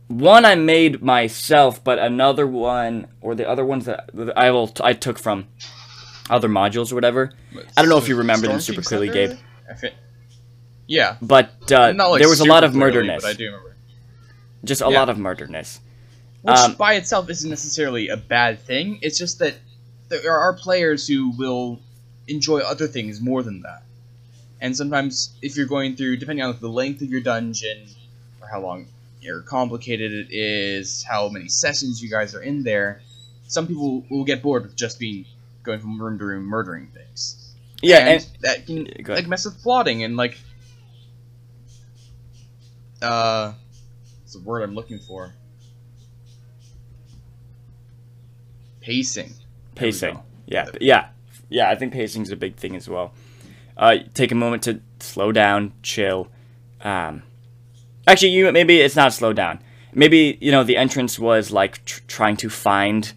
one 0.07 0.45
I 0.45 0.55
made 0.55 1.01
myself, 1.01 1.83
but 1.83 1.99
another 1.99 2.47
one 2.47 3.07
or 3.19 3.35
the 3.35 3.47
other 3.47 3.65
ones 3.65 3.83
that 3.85 4.09
I 4.37 4.51
will 4.51 4.71
I 4.79 4.93
took 4.93 5.19
from 5.19 5.47
other 6.29 6.47
modules 6.49 6.91
or 6.91 6.95
whatever. 6.95 7.31
I 7.77 7.81
don't 7.81 7.89
know 7.89 7.97
if 7.97 8.07
you 8.07 8.15
remember 8.15 8.47
them 8.47 8.59
super 8.59 8.81
King 8.81 8.87
clearly, 8.87 9.07
Thunder? 9.07 9.35
Gabe. 9.35 9.87
I 9.87 9.91
Yeah. 10.87 11.17
But 11.21 11.71
uh, 11.71 11.91
Not 11.93 12.11
like 12.11 12.19
there 12.19 12.29
was 12.29 12.39
a 12.39 12.45
lot 12.45 12.57
super 12.63 12.65
of 12.67 12.71
clearly, 12.73 12.91
murderness, 13.07 13.23
But 13.23 13.29
I 13.29 13.33
do 13.33 13.45
remember. 13.45 13.75
just 14.63 14.81
a 14.81 14.89
Yeah. 14.89 14.99
lot 14.99 15.09
of 15.09 15.17
murderness. 15.17 15.79
Which 16.41 16.55
Um, 16.57 16.75
by 16.75 16.95
itself 16.95 17.29
isn't 17.29 17.49
necessarily 17.49 18.09
a 18.09 18.17
bad 18.17 18.59
thing. 18.59 18.99
It's 19.01 19.17
just 19.17 19.39
that 19.39 19.55
there 20.09 20.37
are 20.37 20.53
players 20.53 21.07
who 21.07 21.29
will 21.31 21.79
enjoy 22.27 22.59
other 22.59 22.87
things 22.87 23.21
more 23.21 23.43
than 23.43 23.61
that. 23.61 23.83
And 24.61 24.75
sometimes, 24.75 25.31
if 25.41 25.57
you're 25.57 25.65
going 25.65 25.95
through, 25.95 26.17
depending 26.17 26.45
on 26.45 26.57
the 26.59 26.69
length 26.69 27.01
of 27.01 27.09
your 27.09 27.21
dungeon, 27.21 27.87
or 28.41 28.47
how 28.47 28.61
long 28.61 28.87
or 29.27 29.39
complicated 29.41 30.11
it 30.11 30.27
is, 30.31 31.03
how 31.03 31.29
many 31.29 31.47
sessions 31.47 32.01
you 32.03 32.09
guys 32.09 32.35
are 32.35 32.41
in 32.41 32.63
there, 32.63 33.01
some 33.47 33.67
people 33.67 34.05
will 34.09 34.25
get 34.25 34.41
bored 34.41 34.63
with 34.63 34.75
just 34.75 34.99
being 34.99 35.25
going 35.63 35.79
from 35.79 36.01
room 36.01 36.19
to 36.19 36.25
room 36.25 36.43
murdering 36.43 36.87
things. 36.87 37.55
Yeah, 37.81 37.99
and, 37.99 38.07
and 38.07 38.27
that 38.41 38.65
can 38.65 38.87
like 39.07 39.27
mess 39.27 39.45
with 39.45 39.61
plotting 39.61 40.03
and 40.03 40.15
like 40.15 40.37
uh 43.01 43.53
it's 44.23 44.33
the 44.33 44.39
word 44.39 44.63
I'm 44.63 44.73
looking 44.73 44.99
for? 44.99 45.33
Pacing. 48.81 49.33
Pacing. 49.75 50.19
Yeah, 50.45 50.69
yeah, 50.81 51.09
yeah. 51.49 51.69
I 51.69 51.75
think 51.75 51.93
pacing 51.93 52.23
is 52.23 52.31
a 52.31 52.35
big 52.35 52.55
thing 52.55 52.75
as 52.75 52.89
well. 52.89 53.13
Uh, 53.77 53.97
take 54.13 54.31
a 54.31 54.35
moment 54.35 54.63
to 54.63 54.81
slow 54.99 55.31
down, 55.31 55.71
chill. 55.83 56.27
Um, 56.81 57.23
actually, 58.07 58.29
you 58.29 58.51
maybe 58.51 58.81
it's 58.81 58.95
not 58.95 59.13
slow 59.13 59.33
down. 59.33 59.59
Maybe 59.93 60.37
you 60.41 60.51
know 60.51 60.63
the 60.63 60.77
entrance 60.77 61.17
was 61.17 61.51
like 61.51 61.83
tr- 61.85 62.01
trying 62.07 62.37
to 62.37 62.49
find 62.49 63.13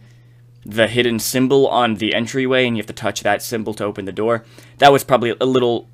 the 0.67 0.89
hidden 0.89 1.21
symbol 1.21 1.69
on 1.69 1.95
the 1.95 2.13
entryway, 2.13 2.67
and 2.67 2.77
you 2.77 2.81
have 2.81 2.89
to 2.89 2.93
touch 2.93 3.23
that 3.23 3.41
symbol 3.41 3.73
to 3.75 3.85
open 3.85 4.05
the 4.05 4.13
door. 4.13 4.45
That 4.79 4.93
was 4.93 5.05
probably 5.05 5.35
a 5.41 5.47
little. 5.47 5.89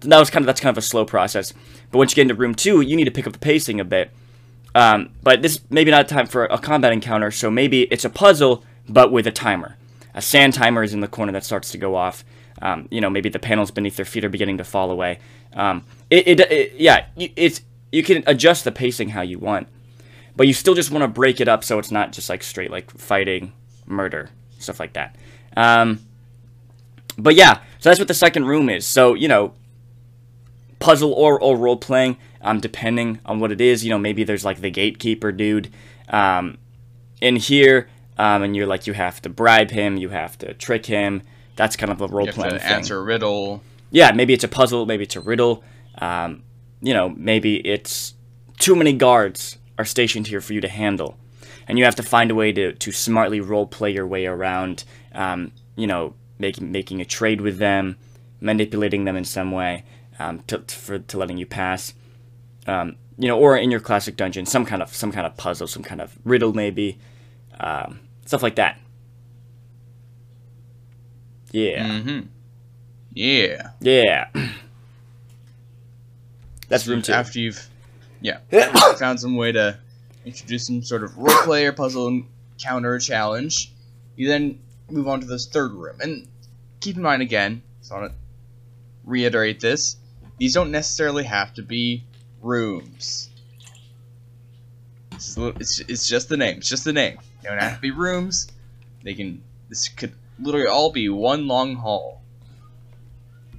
That 0.00 0.18
was 0.18 0.30
kind 0.30 0.42
of 0.42 0.46
that's 0.46 0.60
kind 0.60 0.74
of 0.74 0.78
a 0.78 0.82
slow 0.82 1.04
process. 1.04 1.52
But 1.90 1.98
once 1.98 2.12
you 2.12 2.16
get 2.16 2.22
into 2.22 2.34
room 2.34 2.54
two, 2.54 2.80
you 2.80 2.96
need 2.96 3.04
to 3.04 3.10
pick 3.10 3.26
up 3.26 3.34
the 3.34 3.38
pacing 3.38 3.78
a 3.78 3.84
bit. 3.84 4.10
Um, 4.74 5.10
but 5.22 5.42
this 5.42 5.60
maybe 5.70 5.90
not 5.90 6.06
a 6.06 6.08
time 6.08 6.26
for 6.26 6.46
a 6.46 6.58
combat 6.58 6.92
encounter, 6.92 7.30
so 7.30 7.50
maybe 7.50 7.82
it's 7.82 8.04
a 8.04 8.10
puzzle, 8.10 8.64
but 8.88 9.12
with 9.12 9.26
a 9.26 9.32
timer. 9.32 9.76
A 10.14 10.22
sand 10.22 10.54
timer 10.54 10.82
is 10.82 10.94
in 10.94 11.00
the 11.00 11.08
corner 11.08 11.32
that 11.32 11.44
starts 11.44 11.70
to 11.72 11.78
go 11.78 11.94
off. 11.94 12.24
Um, 12.62 12.88
you 12.90 13.02
know, 13.02 13.10
maybe 13.10 13.28
the 13.28 13.38
panels 13.38 13.70
beneath 13.70 13.96
their 13.96 14.06
feet 14.06 14.24
are 14.24 14.30
beginning 14.30 14.56
to 14.58 14.64
fall 14.64 14.90
away. 14.90 15.18
Um, 15.52 15.84
it, 16.08 16.26
it, 16.26 16.40
it, 16.40 16.72
yeah, 16.76 17.06
it's 17.16 17.60
you 17.92 18.02
can 18.02 18.24
adjust 18.26 18.64
the 18.64 18.72
pacing 18.72 19.10
how 19.10 19.20
you 19.20 19.38
want, 19.38 19.68
but 20.36 20.46
you 20.46 20.54
still 20.54 20.74
just 20.74 20.90
want 20.90 21.02
to 21.02 21.08
break 21.08 21.40
it 21.40 21.48
up 21.48 21.64
so 21.64 21.78
it's 21.78 21.90
not 21.90 22.12
just 22.12 22.30
like 22.30 22.42
straight 22.42 22.70
like 22.70 22.90
fighting, 22.90 23.52
murder, 23.86 24.30
stuff 24.58 24.80
like 24.80 24.92
that. 24.94 25.16
Um, 25.56 26.00
but 27.18 27.34
yeah, 27.34 27.54
so 27.78 27.90
that's 27.90 27.98
what 27.98 28.08
the 28.08 28.14
second 28.14 28.46
room 28.46 28.68
is. 28.68 28.86
So 28.86 29.14
you 29.14 29.28
know, 29.28 29.54
puzzle 30.78 31.12
or, 31.12 31.40
or 31.40 31.56
role 31.56 31.76
playing, 31.76 32.16
um, 32.42 32.60
depending 32.60 33.20
on 33.24 33.40
what 33.40 33.52
it 33.52 33.60
is. 33.60 33.84
You 33.84 33.90
know, 33.90 33.98
maybe 33.98 34.24
there's 34.24 34.44
like 34.44 34.60
the 34.60 34.70
gatekeeper 34.70 35.32
dude 35.32 35.70
um, 36.08 36.58
in 37.20 37.36
here, 37.36 37.88
um, 38.18 38.42
and 38.42 38.56
you're 38.56 38.66
like 38.66 38.86
you 38.86 38.92
have 38.92 39.22
to 39.22 39.28
bribe 39.28 39.70
him, 39.70 39.96
you 39.96 40.10
have 40.10 40.38
to 40.38 40.54
trick 40.54 40.86
him. 40.86 41.22
That's 41.56 41.76
kind 41.76 41.90
of 41.90 42.00
a 42.00 42.06
role 42.08 42.26
playing 42.26 42.52
to 42.52 42.58
thing. 42.58 42.68
answer 42.68 42.98
a 42.98 43.02
riddle. 43.02 43.62
Yeah, 43.90 44.12
maybe 44.12 44.34
it's 44.34 44.44
a 44.44 44.48
puzzle, 44.48 44.84
maybe 44.84 45.04
it's 45.04 45.16
a 45.16 45.20
riddle. 45.20 45.64
Um, 45.98 46.42
you 46.82 46.92
know, 46.92 47.08
maybe 47.08 47.56
it's 47.66 48.14
too 48.58 48.76
many 48.76 48.92
guards 48.92 49.56
are 49.78 49.84
stationed 49.84 50.26
here 50.26 50.40
for 50.40 50.52
you 50.52 50.60
to 50.60 50.68
handle, 50.68 51.16
and 51.66 51.78
you 51.78 51.84
have 51.84 51.96
to 51.96 52.02
find 52.02 52.30
a 52.30 52.34
way 52.34 52.52
to, 52.52 52.72
to 52.72 52.92
smartly 52.92 53.40
role 53.40 53.66
play 53.66 53.90
your 53.90 54.06
way 54.06 54.26
around. 54.26 54.84
Um, 55.12 55.52
you 55.76 55.86
know, 55.86 56.14
making 56.38 56.70
making 56.72 57.00
a 57.00 57.04
trade 57.04 57.40
with 57.40 57.58
them, 57.58 57.96
manipulating 58.40 59.04
them 59.04 59.16
in 59.16 59.24
some 59.24 59.50
way 59.52 59.84
um, 60.18 60.40
to, 60.46 60.58
for 60.60 60.98
to 60.98 61.18
letting 61.18 61.38
you 61.38 61.46
pass. 61.46 61.94
Um, 62.66 62.96
you 63.18 63.28
know, 63.28 63.38
or 63.38 63.56
in 63.56 63.70
your 63.70 63.80
classic 63.80 64.16
dungeon, 64.16 64.46
some 64.46 64.66
kind 64.66 64.82
of 64.82 64.94
some 64.94 65.12
kind 65.12 65.26
of 65.26 65.36
puzzle, 65.36 65.66
some 65.66 65.82
kind 65.82 66.00
of 66.00 66.16
riddle, 66.24 66.52
maybe 66.52 66.98
um, 67.60 68.00
stuff 68.26 68.42
like 68.42 68.56
that. 68.56 68.78
Yeah, 71.52 71.86
Mm-hmm. 71.86 72.26
Yeah. 73.14 73.70
yeah. 73.80 74.28
That's 76.68 76.86
room 76.86 77.00
two. 77.02 77.12
After 77.12 77.38
you've 77.38 77.68
yeah 78.20 78.38
found 78.96 79.20
some 79.20 79.36
way 79.36 79.52
to 79.52 79.78
introduce 80.26 80.66
some 80.66 80.82
sort 80.82 81.04
of 81.04 81.16
role 81.16 81.42
player 81.44 81.72
puzzle 81.72 82.08
encounter 82.08 82.98
challenge, 82.98 83.72
you 84.16 84.28
then 84.28 84.58
move 84.90 85.08
on 85.08 85.20
to 85.20 85.26
this 85.26 85.46
third 85.46 85.72
room. 85.72 85.96
And 86.00 86.28
keep 86.80 86.96
in 86.96 87.02
mind 87.02 87.22
again, 87.22 87.62
so 87.80 87.94
I 87.94 88.00
want 88.00 88.12
to 88.12 88.18
reiterate 89.04 89.60
this: 89.60 89.96
these 90.38 90.52
don't 90.52 90.70
necessarily 90.70 91.24
have 91.24 91.54
to 91.54 91.62
be 91.62 92.04
rooms. 92.42 93.30
It's, 95.12 95.38
little- 95.38 95.58
it's, 95.60 95.80
it's 95.80 96.06
just 96.06 96.28
the 96.28 96.36
name. 96.36 96.58
It's 96.58 96.68
just 96.68 96.84
the 96.84 96.92
name. 96.92 97.18
They 97.42 97.48
don't 97.48 97.58
have 97.58 97.76
to 97.76 97.80
be 97.80 97.90
rooms. 97.92 98.48
They 99.02 99.14
can. 99.14 99.42
This 99.68 99.88
could 99.88 100.12
literally 100.38 100.66
all 100.66 100.92
be 100.92 101.08
one 101.08 101.46
long 101.46 101.76
hall. 101.76 102.22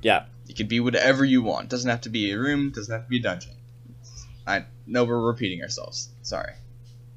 Yeah. 0.02 0.26
It 0.48 0.56
could 0.56 0.70
be 0.70 0.80
whatever 0.80 1.26
you 1.26 1.42
want. 1.42 1.70
Doesn't 1.70 1.90
have 1.90 2.02
to 2.02 2.10
be 2.10 2.32
a 2.32 2.38
room. 2.38 2.70
Doesn't 2.70 2.94
have 2.94 3.04
to 3.04 3.10
be 3.10 3.18
a 3.18 3.22
dungeon. 3.22 3.54
I 4.46 4.66
know 4.86 5.04
we're 5.04 5.20
repeating 5.20 5.62
ourselves. 5.62 6.10
Sorry. 6.27 6.51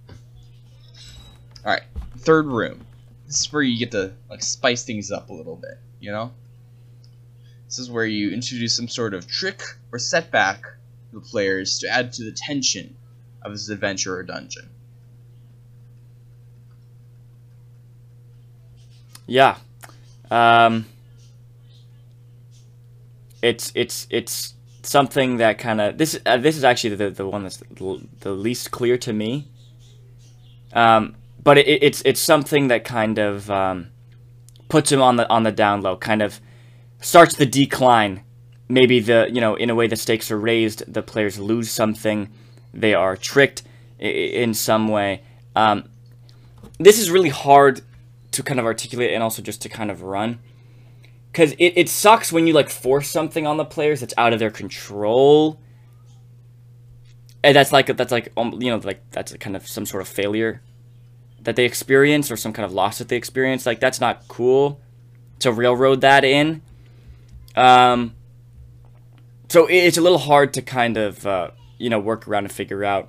All 0.09 1.73
right, 1.73 1.83
third 2.19 2.47
room. 2.47 2.87
This 3.27 3.41
is 3.41 3.53
where 3.53 3.61
you 3.61 3.77
get 3.77 3.91
to 3.91 4.13
like 4.29 4.41
spice 4.41 4.85
things 4.85 5.11
up 5.11 5.31
a 5.31 5.33
little 5.33 5.57
bit. 5.57 5.79
You 5.99 6.13
know. 6.13 6.31
This 7.67 7.81
is 7.81 7.91
where 7.91 8.07
you 8.07 8.31
introduce 8.31 8.77
some 8.77 8.87
sort 8.87 9.13
of 9.15 9.27
trick 9.27 9.63
or 9.91 9.99
setback 9.99 10.63
to 10.63 11.15
the 11.15 11.21
players 11.21 11.81
to 11.81 11.89
add 11.89 12.13
to 12.13 12.25
the 12.25 12.31
tension 12.31 12.95
of 13.43 13.51
this 13.51 13.69
adventure 13.69 14.15
or 14.15 14.23
dungeon. 14.23 14.71
Yeah. 19.27 19.57
Um, 20.31 20.87
it's 23.43 23.73
it's 23.75 24.07
it's 24.09 24.55
something 24.83 25.37
that 25.37 25.59
kind 25.59 25.81
of 25.81 25.99
this 25.99 26.19
uh, 26.27 26.37
this 26.37 26.57
is 26.57 26.65
actually 26.65 26.97
the 26.97 27.11
the 27.11 27.27
one 27.27 27.43
that's 27.43 27.59
the, 27.59 28.33
least 28.33 28.71
clear 28.71 28.97
to 28.99 29.13
me. 29.13 29.49
Um, 30.73 31.17
but 31.43 31.59
it, 31.59 31.83
it's 31.83 32.03
it's 32.05 32.21
something 32.21 32.69
that 32.69 32.85
kind 32.85 33.19
of 33.19 33.51
um, 33.51 33.89
puts 34.69 34.91
him 34.93 35.03
on 35.03 35.17
the 35.17 35.29
on 35.29 35.43
the 35.43 35.53
down 35.53 35.83
low, 35.83 35.97
kind 35.97 36.23
of 36.23 36.41
starts 37.01 37.37
the 37.37 37.47
decline. 37.47 38.23
Maybe 38.69 39.01
the 39.01 39.29
you 39.31 39.41
know 39.41 39.55
in 39.55 39.71
a 39.71 39.75
way 39.75 39.87
the 39.87 39.97
stakes 39.97 40.31
are 40.31 40.39
raised, 40.39 40.93
the 40.93 41.03
players 41.03 41.39
lose 41.39 41.71
something, 41.71 42.31
they 42.73 42.95
are 42.95 43.17
tricked 43.17 43.63
in 43.99 44.55
some 44.55 44.89
way. 44.89 45.23
Um, 45.57 45.89
this 46.79 46.99
is 46.99 47.11
really 47.11 47.29
hard 47.29 47.83
to 48.31 48.43
kind 48.43 48.61
of 48.61 48.67
articulate 48.67 49.13
and 49.13 49.23
also 49.23 49.43
just 49.43 49.61
to 49.63 49.69
kind 49.69 49.91
of 49.91 50.03
run 50.03 50.39
because 51.33 51.53
it, 51.53 51.73
it 51.77 51.89
sucks 51.89 52.33
when 52.33 52.47
you 52.47 52.53
like 52.53 52.69
force 52.71 53.09
something 53.09 53.47
on 53.47 53.57
the 53.57 53.65
players 53.65 54.01
that's 54.01 54.15
out 54.19 54.33
of 54.33 54.39
their 54.39 54.51
control 54.51 55.61
and 57.43 57.57
that's 57.57 57.73
like 57.73 57.87
that's 57.97 58.13
like 58.13 58.33
um, 58.37 58.61
you 58.61 58.71
know 58.71 58.77
like 58.79 59.03
that's 59.11 59.33
a 59.33 59.39
kind 59.39 59.57
of 59.57 59.67
some 59.67 59.87
sort 59.87 60.03
of 60.03 60.09
failure 60.09 60.61
that 61.43 61.57
they 61.57 61.65
experience 61.65 62.31
or 62.31 62.37
some 62.37 62.53
kind 62.53 62.67
of 62.67 62.73
loss 62.73 62.99
that 62.99 63.09
they 63.09 63.17
experience 63.17 63.65
like 63.67 63.81
that's 63.81 64.01
not 64.01 64.27
cool 64.29 64.81
to 65.39 65.51
railroad 65.53 66.01
that 66.03 66.25
in 66.25 66.61
Um, 67.57 68.15
so 69.49 69.67
it- 69.67 69.75
it's 69.75 69.97
a 69.97 70.01
little 70.01 70.19
hard 70.19 70.53
to 70.55 70.63
kind 70.63 70.97
of 70.97 71.27
uh, 71.27 71.51
you 71.79 71.91
know 71.91 71.99
work 71.99 72.29
around 72.29 72.45
and 72.45 72.53
figure 72.53 72.85
out. 72.85 73.09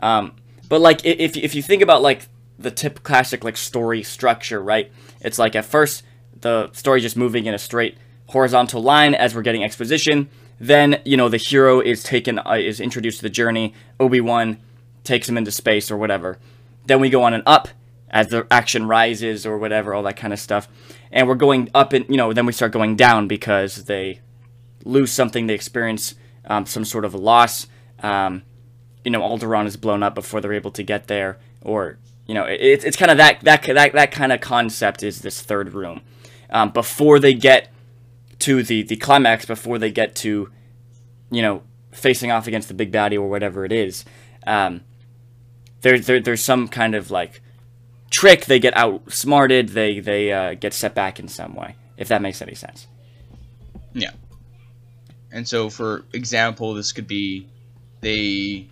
Um, 0.00 0.32
but 0.68 0.80
like 0.80 1.00
if 1.06 1.36
if 1.36 1.54
you 1.54 1.62
think 1.62 1.82
about 1.82 2.02
like 2.02 2.28
the 2.58 2.70
tip 2.70 3.02
classic 3.02 3.44
like 3.44 3.56
story 3.56 4.02
structure, 4.02 4.60
right? 4.62 4.90
It's 5.20 5.38
like 5.38 5.54
at 5.56 5.64
first 5.64 6.02
the 6.40 6.70
story 6.72 7.00
just 7.00 7.16
moving 7.16 7.46
in 7.46 7.54
a 7.54 7.58
straight 7.58 7.96
horizontal 8.28 8.82
line 8.82 9.14
as 9.14 9.34
we're 9.34 9.42
getting 9.42 9.64
exposition. 9.64 10.28
Then 10.60 11.00
you 11.04 11.16
know 11.16 11.28
the 11.28 11.36
hero 11.36 11.80
is 11.80 12.02
taken 12.02 12.38
uh, 12.38 12.56
is 12.58 12.80
introduced 12.80 13.18
to 13.18 13.22
the 13.22 13.30
journey. 13.30 13.74
Obi 14.00 14.20
Wan 14.20 14.58
takes 15.04 15.28
him 15.28 15.38
into 15.38 15.50
space 15.50 15.90
or 15.90 15.96
whatever. 15.96 16.38
Then 16.86 17.00
we 17.00 17.10
go 17.10 17.22
on 17.22 17.34
and 17.34 17.42
up 17.46 17.68
as 18.10 18.28
the 18.28 18.46
action 18.50 18.88
rises 18.88 19.44
or 19.44 19.58
whatever, 19.58 19.94
all 19.94 20.02
that 20.02 20.16
kind 20.16 20.32
of 20.32 20.40
stuff. 20.40 20.66
And 21.12 21.28
we're 21.28 21.34
going 21.34 21.70
up 21.74 21.92
and 21.92 22.06
you 22.08 22.16
know 22.16 22.32
then 22.32 22.46
we 22.46 22.52
start 22.52 22.72
going 22.72 22.96
down 22.96 23.28
because 23.28 23.84
they 23.84 24.20
lose 24.84 25.12
something, 25.12 25.46
they 25.46 25.54
experience 25.54 26.14
um, 26.46 26.66
some 26.66 26.84
sort 26.84 27.04
of 27.04 27.14
a 27.14 27.18
loss. 27.18 27.66
Um, 28.00 28.42
you 29.04 29.10
know, 29.10 29.20
Alderaan 29.20 29.66
is 29.66 29.76
blown 29.76 30.02
up 30.02 30.14
before 30.14 30.40
they're 30.40 30.52
able 30.52 30.70
to 30.72 30.82
get 30.82 31.06
there, 31.06 31.38
or 31.62 31.98
you 32.26 32.34
know, 32.34 32.44
it, 32.44 32.60
it's 32.60 32.84
it's 32.84 32.96
kind 32.96 33.10
of 33.10 33.16
that 33.18 33.40
that 33.42 33.62
that 33.62 33.92
that 33.92 34.12
kind 34.12 34.32
of 34.32 34.40
concept 34.40 35.02
is 35.02 35.20
this 35.20 35.40
third 35.40 35.72
room. 35.72 36.02
Um, 36.50 36.70
before 36.70 37.18
they 37.18 37.34
get 37.34 37.70
to 38.40 38.62
the 38.62 38.82
the 38.82 38.96
climax, 38.96 39.44
before 39.44 39.78
they 39.78 39.90
get 39.90 40.14
to, 40.16 40.50
you 41.30 41.42
know, 41.42 41.62
facing 41.92 42.30
off 42.30 42.46
against 42.46 42.68
the 42.68 42.74
big 42.74 42.92
baddie 42.92 43.16
or 43.16 43.28
whatever 43.28 43.64
it 43.64 43.72
is, 43.72 44.04
um, 44.46 44.82
there, 45.82 45.98
there 45.98 46.20
there's 46.20 46.42
some 46.42 46.68
kind 46.68 46.94
of 46.94 47.10
like 47.10 47.42
trick. 48.10 48.46
They 48.46 48.58
get 48.58 48.76
outsmarted. 48.76 49.70
They 49.70 50.00
they 50.00 50.32
uh, 50.32 50.54
get 50.54 50.72
set 50.74 50.94
back 50.94 51.18
in 51.18 51.28
some 51.28 51.54
way. 51.54 51.76
If 51.96 52.08
that 52.08 52.22
makes 52.22 52.40
any 52.40 52.54
sense. 52.54 52.86
Yeah. 53.92 54.12
And 55.32 55.46
so, 55.46 55.68
for 55.68 56.04
example, 56.12 56.74
this 56.74 56.92
could 56.92 57.06
be 57.06 57.48
they 58.00 58.68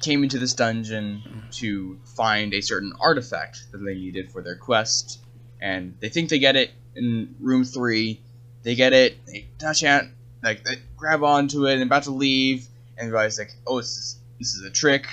came 0.00 0.22
into 0.22 0.38
this 0.38 0.54
dungeon 0.54 1.22
to 1.50 1.98
find 2.16 2.54
a 2.54 2.60
certain 2.60 2.92
artifact 3.00 3.70
that 3.72 3.78
they 3.78 3.94
needed 3.94 4.30
for 4.30 4.42
their 4.42 4.56
quest, 4.56 5.20
and 5.60 5.94
they 6.00 6.08
think 6.08 6.30
they 6.30 6.38
get 6.38 6.56
it 6.56 6.70
in 6.94 7.34
room 7.40 7.64
three. 7.64 8.20
They 8.62 8.74
get 8.74 8.92
it, 8.92 9.24
they 9.26 9.46
touch 9.58 9.82
it, 9.82 10.04
like 10.42 10.64
they 10.64 10.76
grab 10.96 11.22
onto 11.22 11.66
it, 11.66 11.74
and 11.74 11.82
about 11.82 12.04
to 12.04 12.10
leave, 12.10 12.66
and 12.98 13.06
everybody's 13.06 13.38
like, 13.38 13.52
oh, 13.66 13.78
this 13.78 13.96
is 13.96 14.18
this 14.38 14.54
is 14.54 14.64
a 14.64 14.70
trick. 14.70 15.06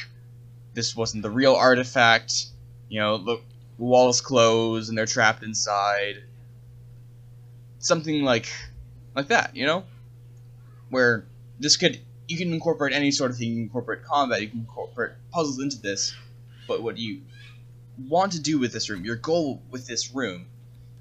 This 0.73 0.95
wasn't 0.95 1.23
the 1.23 1.29
real 1.29 1.55
artifact. 1.55 2.47
You 2.89 2.99
know, 2.99 3.15
look, 3.15 3.41
the 3.77 3.83
walls 3.83 4.21
close, 4.21 4.89
and 4.89 4.97
they're 4.97 5.05
trapped 5.05 5.43
inside. 5.43 6.23
Something 7.79 8.23
like 8.23 8.47
like 9.15 9.27
that, 9.27 9.55
you 9.55 9.65
know? 9.65 9.83
Where 10.89 11.25
this 11.59 11.77
could 11.77 11.99
you 12.27 12.37
can 12.37 12.53
incorporate 12.53 12.93
any 12.93 13.11
sort 13.11 13.31
of 13.31 13.37
thing, 13.37 13.49
you 13.49 13.55
can 13.55 13.63
incorporate 13.63 14.03
combat, 14.03 14.41
you 14.41 14.49
can 14.49 14.59
incorporate 14.59 15.13
puzzles 15.31 15.59
into 15.59 15.81
this, 15.81 16.13
but 16.67 16.83
what 16.83 16.97
you 16.97 17.21
want 18.07 18.33
to 18.33 18.39
do 18.39 18.59
with 18.59 18.73
this 18.73 18.89
room, 18.89 19.05
your 19.05 19.15
goal 19.15 19.61
with 19.71 19.87
this 19.87 20.13
room, 20.13 20.45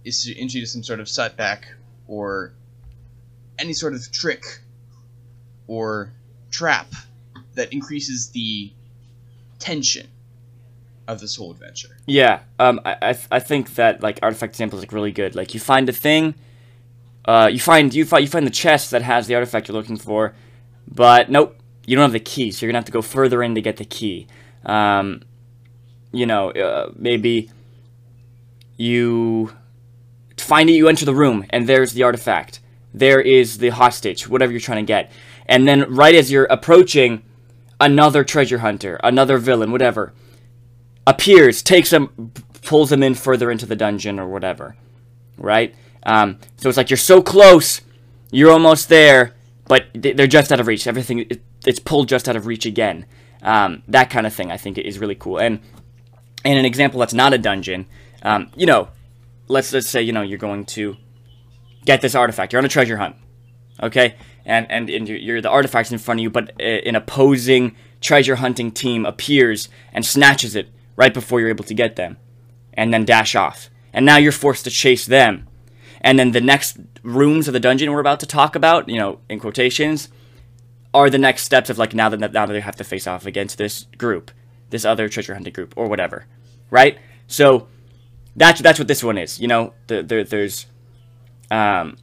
is 0.07 0.25
to 0.25 0.39
introduce 0.39 0.73
some 0.73 0.83
sort 0.83 1.01
of 1.01 1.09
setback 1.09 1.75
or 2.07 2.53
any 3.59 3.73
sort 3.73 3.93
of 3.95 4.11
trick 4.13 4.45
or 5.67 6.13
trap 6.51 6.87
that 7.55 7.73
increases 7.73 8.31
the 8.31 8.73
tension 9.59 10.07
of 11.09 11.21
this 11.21 11.37
whole 11.37 11.51
adventure. 11.51 11.97
Yeah, 12.07 12.41
um, 12.59 12.81
I, 12.85 12.97
I, 13.03 13.13
th- 13.13 13.27
I 13.31 13.41
think 13.41 13.75
that 13.75 14.03
like 14.03 14.21
artifact 14.23 14.53
example 14.53 14.79
is 14.79 14.85
like 14.85 14.93
really 14.93 15.13
good. 15.13 15.35
Like 15.35 15.55
you 15.55 15.61
find 15.61 15.89
a 15.89 15.93
thing, 15.93 16.35
uh, 17.25 17.49
you 17.51 17.59
find 17.59 17.93
you 17.93 18.05
find 18.05 18.23
you 18.23 18.29
find 18.29 18.47
the 18.47 18.51
chest 18.51 18.93
that 18.93 19.03
has 19.03 19.27
the 19.27 19.35
artifact 19.35 19.69
you're 19.69 19.77
looking 19.77 19.97
for, 19.97 20.35
but 20.87 21.31
nope, 21.31 21.57
you 21.85 21.97
don't 21.97 22.03
have 22.03 22.13
the 22.13 22.21
key, 22.21 22.53
so 22.53 22.65
you're 22.65 22.71
gonna 22.71 22.79
have 22.79 22.87
to 22.87 22.93
go 22.93 23.03
further 23.03 23.43
in 23.43 23.55
to 23.55 23.61
get 23.61 23.77
the 23.77 23.85
key. 23.85 24.27
Um, 24.65 25.23
you 26.13 26.27
know, 26.27 26.51
uh, 26.51 26.93
maybe 26.97 27.51
you 28.77 29.53
find 30.47 30.71
it, 30.71 30.75
you 30.75 30.89
enter 30.89 31.05
the 31.05 31.15
room, 31.15 31.45
and 31.51 31.69
there's 31.69 31.93
the 31.93 32.03
artifact. 32.03 32.61
There 32.95 33.21
is 33.21 33.59
the 33.59 33.71
hostage, 33.71 34.29
whatever 34.29 34.53
you're 34.53 34.61
trying 34.61 34.85
to 34.85 34.89
get, 34.89 35.13
and 35.47 35.67
then 35.69 35.95
right 35.95 36.15
as 36.15 36.31
you're 36.31 36.47
approaching, 36.47 37.23
another 37.81 38.25
treasure 38.25 38.59
hunter, 38.59 38.99
another 39.03 39.39
villain, 39.39 39.71
whatever 39.71 40.13
appears, 41.07 41.63
takes 41.63 41.93
him, 41.93 42.33
pulls 42.63 42.91
him 42.91 43.03
in 43.03 43.15
further 43.15 43.51
into 43.51 43.67
the 43.67 43.77
dungeon 43.77 44.19
or 44.19 44.27
whatever, 44.27 44.77
right? 45.39 45.75
Um, 46.03 46.39
so 46.57 46.69
it's 46.69 46.77
like 46.77 46.91
you're 46.91 46.97
so 46.97 47.23
close, 47.23 47.81
you're 48.31 48.51
almost 48.51 48.89
there, 48.89 49.35
but 49.69 49.87
they're 49.95 50.27
just 50.27 50.53
out 50.53 50.61
of 50.61 50.67
reach. 50.67 50.87
Everything 50.87 51.27
it's 51.67 51.81
pulled 51.81 52.09
just 52.09 52.29
out 52.29 52.37
of 52.37 52.47
reach 52.47 52.67
again. 52.67 53.07
Um, 53.43 53.83
that 53.89 54.11
kind 54.11 54.27
of 54.27 54.35
thing 54.35 54.51
I 54.51 54.57
think 54.57 54.79
is 54.79 54.99
really 54.99 55.15
cool. 55.15 55.39
And 55.39 55.61
and 56.45 56.59
an 56.59 56.65
example 56.65 57.01
that's 57.01 57.15
not 57.15 57.35
a 57.35 57.39
dungeon, 57.39 57.87
um, 58.23 58.51
you 58.57 58.67
know, 58.67 58.89
let's 59.49 59.73
let's 59.73 59.89
say 59.89 60.03
you 60.03 60.13
know 60.13 60.23
you're 60.23 60.39
going 60.39 60.65
to 60.67 60.97
get 61.85 62.01
this 62.01 62.15
artifact. 62.15 62.53
You're 62.53 62.59
on 62.59 62.67
a 62.67 62.69
treasure 62.69 62.97
hunt, 62.97 63.17
okay? 63.83 64.17
And 64.45 64.71
and, 64.71 64.91
and 64.91 65.09
you're, 65.09 65.19
you're 65.19 65.41
the 65.41 65.51
artifact's 65.51 65.93
in 65.93 65.99
front 65.99 66.21
of 66.21 66.23
you, 66.23 66.31
but 66.31 66.51
uh, 66.61 66.65
an 66.65 66.97
opposing 66.97 67.77
treasure 68.01 68.37
hunting 68.37 68.71
team 68.71 69.07
appears 69.07 69.69
and 69.93 70.05
snatches 70.05 70.55
it 70.55 70.69
right 70.97 71.13
before 71.13 71.41
you're 71.41 71.49
able 71.49 71.65
to 71.65 71.75
get 71.75 71.97
them, 71.97 72.17
and 72.75 72.93
then 72.93 73.05
dash 73.05 73.35
off. 73.35 73.71
And 73.93 74.05
now 74.05 74.17
you're 74.17 74.33
forced 74.33 74.65
to 74.65 74.71
chase 74.71 75.07
them. 75.07 75.49
And 76.03 76.19
then 76.19 76.33
the 76.33 76.41
next 76.41 76.79
rooms 77.03 77.49
of 77.49 77.55
the 77.55 77.61
dungeon 77.61 77.91
we're 77.91 78.01
about 78.01 78.21
to 78.21 78.27
talk 78.27 78.55
about, 78.55 78.89
you 78.89 78.99
know, 78.99 79.21
in 79.29 79.41
quotations, 79.41 80.09
are 80.93 81.11
the 81.11 81.19
next 81.19 81.43
steps 81.45 81.71
of 81.71 81.79
like 81.79 81.95
now 81.95 82.09
that 82.09 82.33
now 82.33 82.47
that 82.47 82.53
they 82.53 82.61
have 82.61 82.77
to 82.77 82.85
face 82.85 83.07
off 83.07 83.27
against 83.27 83.59
this 83.59 83.87
group, 83.99 84.31
this 84.71 84.85
other 84.85 85.09
treasure 85.09 85.35
hunting 85.35 85.53
group 85.53 85.75
or 85.77 85.89
whatever, 85.89 86.27
right? 86.71 86.99
So 87.27 87.69
that's 88.37 88.61
that's 88.61 88.79
what 88.79 88.89
this 88.89 89.03
one 89.03 89.19
is. 89.19 89.41
You 89.41 89.49
know, 89.49 89.73
the, 89.87 90.03
the, 90.03 90.23
there's 90.23 90.67
um, 91.51 91.97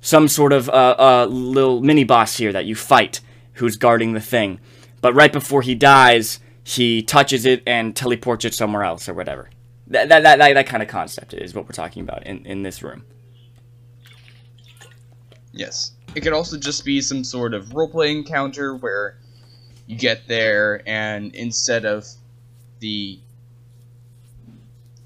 some 0.00 0.28
sort 0.28 0.52
of 0.52 0.68
uh, 0.68 0.96
uh, 0.98 1.26
little 1.30 1.80
mini 1.80 2.04
boss 2.04 2.36
here 2.36 2.52
that 2.52 2.64
you 2.64 2.74
fight 2.74 3.20
who's 3.54 3.76
guarding 3.76 4.12
the 4.12 4.20
thing, 4.20 4.60
but 5.00 5.14
right 5.14 5.32
before 5.32 5.62
he 5.62 5.74
dies, 5.74 6.40
he 6.64 7.02
touches 7.02 7.44
it 7.44 7.62
and 7.66 7.94
teleports 7.94 8.44
it 8.44 8.54
somewhere 8.54 8.84
else 8.84 9.08
or 9.08 9.14
whatever. 9.14 9.50
That 9.86 10.08
that 10.08 10.22
that, 10.22 10.38
that, 10.38 10.54
that 10.54 10.66
kind 10.66 10.82
of 10.82 10.88
concept 10.88 11.34
is 11.34 11.54
what 11.54 11.64
we're 11.64 11.72
talking 11.72 12.02
about 12.02 12.26
in, 12.26 12.44
in 12.46 12.62
this 12.62 12.82
room. 12.82 13.04
Yes. 15.52 15.92
It 16.14 16.20
could 16.20 16.32
also 16.32 16.56
just 16.56 16.84
be 16.84 17.00
some 17.00 17.24
sort 17.24 17.52
of 17.52 17.66
roleplay 17.66 18.10
encounter 18.10 18.76
where 18.76 19.18
you 19.86 19.96
get 19.96 20.26
there 20.28 20.82
and 20.86 21.34
instead 21.34 21.84
of 21.84 22.06
the 22.80 23.18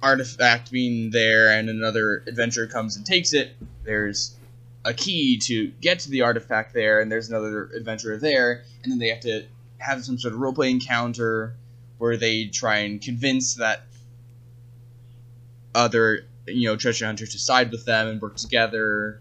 artifact 0.03 0.71
being 0.71 1.11
there 1.11 1.51
and 1.57 1.69
another 1.69 2.25
adventurer 2.27 2.67
comes 2.67 2.97
and 2.97 3.07
takes 3.07 3.33
it, 3.33 3.55
there's 3.85 4.37
a 4.85 4.93
key 4.93 5.39
to 5.39 5.69
get 5.81 6.01
to 6.01 6.11
the 6.11 6.23
artifact 6.23 6.75
there 6.75 7.01
and 7.01 7.11
there's 7.11 7.29
another 7.29 7.71
adventurer 7.77 8.17
there 8.17 8.65
and 8.83 8.91
then 8.91 8.99
they 8.99 9.09
have 9.09 9.21
to 9.21 9.45
have 9.79 10.05
some 10.05 10.19
sort 10.19 10.35
of 10.35 10.41
roleplay 10.41 10.71
encounter 10.71 11.55
where 11.99 12.17
they 12.17 12.47
try 12.47 12.79
and 12.79 13.01
convince 13.01 13.55
that 13.55 13.85
other 15.75 16.27
you 16.47 16.69
know 16.69 16.77
treasure 16.77 17.07
hunter 17.07 17.27
to 17.27 17.39
side 17.39 17.71
with 17.71 17.85
them 17.85 18.09
and 18.09 18.21
work 18.21 18.37
together 18.37 19.21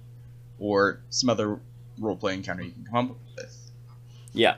or 0.59 0.99
some 1.09 1.29
other 1.29 1.59
roleplay 1.99 2.33
encounter 2.33 2.63
you 2.63 2.71
can 2.71 2.85
come 2.85 3.11
up 3.11 3.17
with. 3.35 3.71
Yeah. 4.33 4.55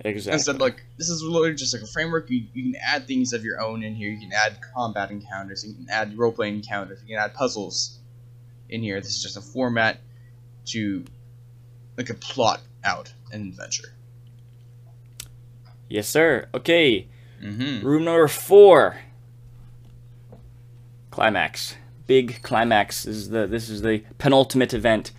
Exactly. 0.00 0.34
Instead, 0.34 0.60
like 0.60 0.84
this 0.96 1.08
is 1.10 1.22
literally 1.22 1.54
just 1.54 1.74
like 1.74 1.82
a 1.82 1.86
framework. 1.86 2.30
You, 2.30 2.46
you 2.54 2.72
can 2.72 2.80
add 2.82 3.06
things 3.06 3.32
of 3.32 3.44
your 3.44 3.60
own 3.60 3.82
in 3.82 3.94
here. 3.94 4.10
You 4.10 4.18
can 4.18 4.32
add 4.32 4.58
combat 4.74 5.10
encounters. 5.10 5.64
You 5.66 5.74
can 5.74 5.88
add 5.90 6.16
roleplay 6.16 6.48
encounters. 6.48 7.00
You 7.02 7.16
can 7.16 7.24
add 7.24 7.34
puzzles 7.34 7.98
in 8.68 8.82
here. 8.82 9.00
This 9.00 9.10
is 9.10 9.22
just 9.22 9.36
a 9.36 9.40
format 9.40 10.00
to 10.66 11.04
like 11.96 12.10
a 12.10 12.14
plot 12.14 12.60
out 12.84 13.12
an 13.32 13.48
adventure. 13.48 13.92
Yes, 15.88 16.08
sir. 16.08 16.48
Okay. 16.54 17.08
Mm-hmm. 17.42 17.86
Room 17.86 18.04
number 18.04 18.28
four. 18.28 18.96
Climax. 21.10 21.76
Big 22.06 22.42
climax. 22.42 23.04
This 23.04 23.16
is 23.16 23.28
the 23.30 23.46
this 23.46 23.68
is 23.68 23.82
the 23.82 24.02
penultimate 24.18 24.72
event. 24.72 25.12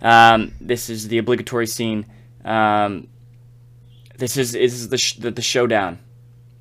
Um, 0.00 0.52
this 0.60 0.88
is 0.88 1.08
the 1.08 1.18
obligatory 1.18 1.66
scene. 1.66 2.06
Um, 2.44 3.08
this 4.18 4.36
is 4.36 4.54
is 4.54 4.88
the, 4.90 4.98
sh- 4.98 5.14
the 5.16 5.30
the 5.30 5.42
showdown, 5.42 5.98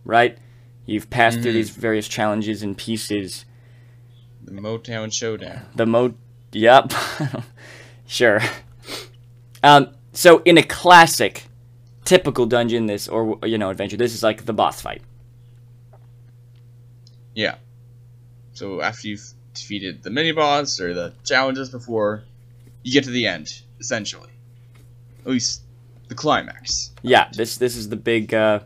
right? 0.06 0.38
You've 0.86 1.10
passed 1.10 1.42
through 1.42 1.52
Mhm. 1.52 1.56
these 1.56 1.70
various 1.72 2.08
challenges 2.08 2.64
and 2.64 2.78
pieces. 2.78 3.44
The 4.44 4.54
Motown 4.54 5.12
Showdown. 5.12 5.66
The 5.76 5.86
mo. 5.86 6.14
Yep. 6.54 6.94
sure. 8.08 8.40
Um, 9.62 9.90
so 10.14 10.42
in 10.46 10.58
a 10.58 10.64
classic, 10.64 11.48
typical 12.06 12.46
dungeon, 12.46 12.86
this 12.86 13.08
or 13.10 13.38
you 13.46 13.58
know 13.58 13.70
adventure, 13.70 13.98
this 13.98 14.14
is 14.14 14.24
like 14.24 14.46
the 14.46 14.54
boss 14.54 14.82
fight. 14.82 15.02
Yeah. 17.36 17.56
So 18.54 18.82
after 18.82 19.08
you've 19.10 19.34
defeated 19.54 20.04
the 20.04 20.10
mini 20.10 20.32
boss 20.32 20.80
or 20.80 20.94
the 20.94 21.14
challenges 21.24 21.70
before, 21.70 22.24
you 22.84 22.94
get 22.94 23.04
to 23.04 23.12
the 23.12 23.28
end 23.28 23.62
essentially. 23.80 24.30
At 25.26 25.32
least 25.32 25.62
the 26.08 26.16
climax. 26.16 26.92
Yeah, 27.02 27.30
this 27.34 27.58
this 27.58 27.76
is 27.76 27.90
the 27.90 27.96
big 27.96 28.34
uh, 28.34 28.60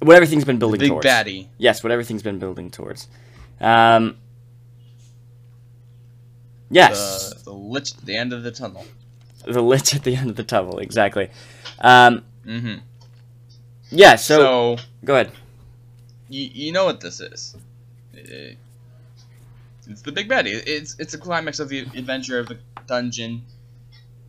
what 0.00 0.16
everything's 0.16 0.44
been 0.44 0.58
building 0.58 0.80
Big 0.80 0.88
towards. 0.90 1.06
baddie. 1.06 1.48
Yes, 1.58 1.82
what 1.82 1.90
everything's 1.92 2.22
been 2.22 2.38
building 2.38 2.70
towards. 2.70 3.08
Um, 3.60 4.16
yes, 6.70 7.34
The, 7.34 7.44
the 7.44 7.52
lich 7.52 7.94
at 7.96 8.04
the 8.06 8.16
end 8.16 8.32
of 8.32 8.42
the 8.42 8.50
tunnel. 8.50 8.84
the, 9.44 9.60
lich 9.62 9.94
at 9.94 10.04
the 10.04 10.14
end 10.16 10.30
of 10.30 10.36
the 10.36 10.44
tunnel. 10.44 10.78
Exactly. 10.78 11.30
Um, 11.80 12.24
Mm-hmm. 12.46 12.76
yeah. 13.90 14.16
So, 14.16 14.76
So, 14.76 14.82
go 15.04 15.14
ahead. 15.14 15.32
you, 16.30 16.48
you 16.52 16.72
know 16.72 16.86
what 16.86 17.00
this 17.00 17.20
is. 17.20 17.56
It- 18.14 18.56
it's 19.90 20.02
the 20.02 20.12
big 20.12 20.28
baddie. 20.28 20.62
It's 20.66 20.96
it's 20.98 21.14
a 21.14 21.18
climax 21.18 21.60
of 21.60 21.70
the 21.70 21.78
adventure 21.80 22.38
of 22.38 22.46
the 22.48 22.58
dungeon. 22.86 23.42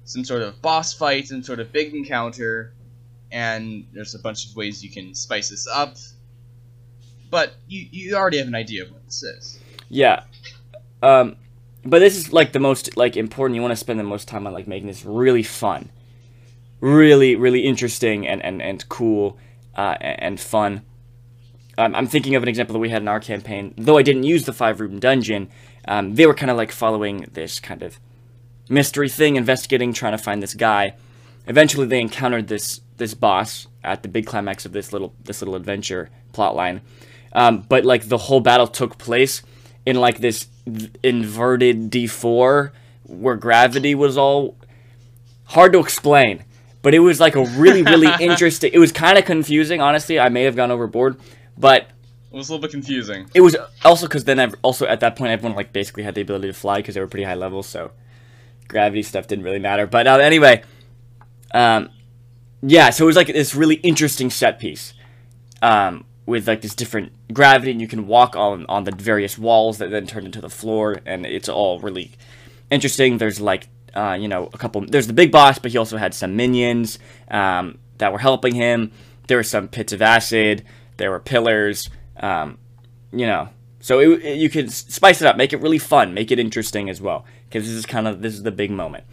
Some 0.10 0.26
sort 0.26 0.42
of 0.42 0.60
boss 0.60 0.92
fight, 0.92 1.28
some 1.28 1.44
sort 1.44 1.60
of 1.60 1.72
big 1.72 1.94
encounter, 1.94 2.74
and 3.32 3.86
there's 3.94 4.16
a 4.16 4.20
bunch 4.20 4.50
of 4.50 4.56
ways 4.56 4.84
you 4.84 4.90
can 4.90 5.14
spice 5.14 5.50
this 5.50 5.68
up. 5.68 5.98
But 7.30 7.54
you 7.68 7.88
you 7.92 8.16
already 8.16 8.40
have 8.40 8.48
an 8.48 8.56
idea 8.56 8.86
of 8.86 8.92
what 8.92 9.06
this 9.06 9.22
is. 9.22 9.60
Yeah. 9.88 10.24
Um, 11.04 11.36
but 11.86 12.00
this 12.00 12.18
is 12.18 12.34
like 12.34 12.54
the 12.54 12.60
most 12.60 12.98
like 12.98 13.16
important. 13.18 13.54
You 13.54 13.62
want 13.62 13.72
to 13.72 13.76
spend 13.76 14.00
the 14.00 14.04
most 14.04 14.28
time 14.28 14.48
on 14.48 14.54
like 14.54 14.68
making 14.68 14.88
this 14.88 15.06
really 15.06 15.44
fun, 15.44 15.92
really 16.82 17.36
really 17.36 17.60
interesting 17.60 18.28
and 18.28 18.42
and 18.44 18.64
and 18.64 18.90
cool, 18.90 19.38
uh, 19.76 19.96
and 20.02 20.40
fun. 20.40 20.82
Um, 21.78 21.94
I'm 21.94 22.08
thinking 22.08 22.34
of 22.34 22.42
an 22.42 22.50
example 22.50 22.74
that 22.74 22.80
we 22.80 22.90
had 22.90 23.04
in 23.04 23.08
our 23.08 23.20
campaign. 23.20 23.76
Though 23.78 24.00
I 24.00 24.02
didn't 24.02 24.24
use 24.24 24.46
the 24.46 24.54
five 24.54 24.80
room 24.80 24.98
dungeon, 25.00 25.52
um, 25.88 26.16
they 26.16 26.26
were 26.26 26.34
kind 26.34 26.50
of 26.50 26.58
like 26.58 26.72
following 26.72 27.28
this 27.32 27.60
kind 27.60 27.84
of 27.84 28.00
mystery 28.70 29.10
thing, 29.10 29.36
investigating, 29.36 29.94
trying 29.94 30.14
to 30.14 30.18
find 30.18 30.42
this 30.42 30.54
guy. 30.54 30.94
Eventually, 31.48 31.88
they 31.88 32.00
encountered 32.00 32.48
this 32.48 32.82
this 32.98 33.14
boss 33.14 33.68
at 33.84 34.04
the 34.04 34.10
big 34.10 34.26
climax 34.26 34.66
of 34.66 34.72
this 34.72 34.92
little 34.94 35.14
this 35.24 35.42
little 35.42 35.56
adventure 35.56 36.10
plotline. 36.34 36.82
Um, 37.34 37.66
but 37.70 37.86
like 37.86 38.08
the 38.10 38.18
whole 38.18 38.40
battle 38.40 38.68
took 38.68 38.98
place 38.98 39.42
in 39.86 39.96
like 39.96 40.20
this 40.20 40.48
inverted 41.04 41.90
D4 41.92 42.72
where 43.06 43.36
gravity 43.36 43.96
was 43.96 44.18
all 44.18 44.56
hard 45.46 45.74
to 45.74 45.80
explain. 45.80 46.44
But 46.82 46.94
it 46.94 47.00
was 47.00 47.20
like 47.20 47.36
a 47.36 47.44
really 47.46 47.84
really 47.84 48.10
interesting. 48.20 48.72
It 48.74 48.80
was 48.80 48.92
kind 48.92 49.18
of 49.18 49.26
confusing, 49.26 49.82
honestly. 49.82 50.20
I 50.20 50.30
may 50.30 50.44
have 50.44 50.56
gone 50.56 50.72
overboard, 50.72 51.18
but 51.58 51.88
It 52.32 52.36
was 52.38 52.50
a 52.50 52.54
little 52.54 52.62
bit 52.62 52.72
confusing. 52.72 53.30
it 53.34 53.42
was 53.42 53.56
also 53.84 54.06
because 54.08 54.26
then 54.26 54.40
I've 54.40 54.56
also 54.62 54.86
at 54.86 55.00
that 55.00 55.16
point 55.16 55.32
everyone 55.32 55.56
like 55.56 55.74
basically 55.74 56.04
had 56.04 56.16
the 56.16 56.22
ability 56.22 56.48
to 56.48 56.54
fly 56.54 56.78
because 56.78 56.96
they 56.96 57.02
were 57.02 57.08
pretty 57.08 57.26
high 57.26 57.36
levels, 57.36 57.68
so 57.68 57.92
gravity 58.70 59.04
stuff 59.04 59.28
didn't 59.28 59.44
really 59.44 59.60
matter. 59.60 59.86
But 59.86 60.08
uh, 60.08 60.16
anyway, 60.20 60.64
um, 61.54 61.90
yeah, 62.62 62.90
so 62.92 63.04
it 63.04 63.08
was 63.08 63.16
like 63.18 63.28
this 63.28 63.54
really 63.54 63.76
interesting 63.76 64.30
set 64.30 64.60
piece 64.60 64.94
um, 65.62 66.06
with 66.26 66.48
like 66.48 66.62
this 66.62 66.76
different 66.76 67.12
gravity, 67.34 67.72
and 67.72 67.82
you 67.82 67.88
can 67.88 68.08
walk 68.08 68.36
on 68.38 68.66
on 68.70 68.86
the 68.86 68.92
various 68.92 69.38
walls 69.38 69.78
that 69.80 69.92
then 69.92 70.08
turn 70.08 70.26
into 70.26 70.40
the 70.42 70.50
floor, 70.50 71.02
and 71.06 71.26
it's 71.26 71.50
all 71.50 71.80
really 71.80 72.12
interesting. 72.72 73.18
There's 73.18 73.42
like 73.42 73.68
uh, 73.94 74.18
you 74.20 74.28
know 74.28 74.50
a 74.54 74.58
couple. 74.58 74.82
There's 74.86 75.08
the 75.08 75.14
big 75.14 75.32
boss, 75.32 75.60
but 75.60 75.72
he 75.72 75.78
also 75.78 75.98
had 75.98 76.14
some 76.14 76.36
minions 76.36 77.00
um, 77.30 77.80
that 77.98 78.12
were 78.14 78.20
helping 78.20 78.56
him. 78.56 78.92
There 79.28 79.38
were 79.38 79.44
some 79.44 79.68
pits 79.68 79.94
of 79.94 80.02
acid. 80.02 80.64
There 80.98 81.12
were 81.12 81.20
pillars. 81.20 81.90
Um, 82.18 82.58
you 83.12 83.26
know, 83.26 83.50
so 83.80 84.00
it, 84.00 84.24
it- 84.24 84.38
you 84.38 84.50
could 84.50 84.72
spice 84.72 85.22
it 85.22 85.28
up, 85.28 85.38
make 85.38 85.54
it 85.54 85.62
really 85.62 85.78
fun, 85.80 86.14
make 86.14 86.30
it 86.32 86.38
interesting 86.40 86.90
as 86.90 87.00
well, 87.02 87.26
because 87.50 87.66
this 87.66 87.76
is 87.76 87.86
kind 87.86 88.08
of 88.08 88.22
this 88.22 88.34
is 88.34 88.44
the 88.44 88.52
big 88.52 88.72
moment. 88.72 89.04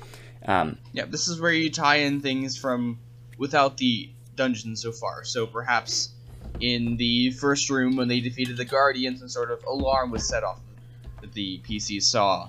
Um, 0.46 0.78
Yeah, 0.92 1.06
this 1.06 1.26
is 1.26 1.40
where 1.40 1.52
you 1.52 1.70
tie 1.70 1.96
in 1.96 2.20
things 2.20 2.56
from 2.56 2.98
without 3.38 3.78
the 3.78 4.10
dungeon 4.36 4.76
so 4.76 4.92
far. 4.92 5.24
So 5.24 5.46
perhaps 5.46 6.10
in 6.60 6.96
the 6.96 7.30
first 7.30 7.70
room 7.70 7.96
when 7.96 8.08
they 8.08 8.20
defeated 8.20 8.56
the 8.56 8.64
guardians, 8.64 9.20
and 9.20 9.30
sort 9.30 9.50
of 9.50 9.64
alarm 9.64 10.10
was 10.10 10.28
set 10.28 10.44
off 10.44 10.60
that 11.20 11.32
the 11.32 11.60
PC 11.60 12.02
saw, 12.02 12.48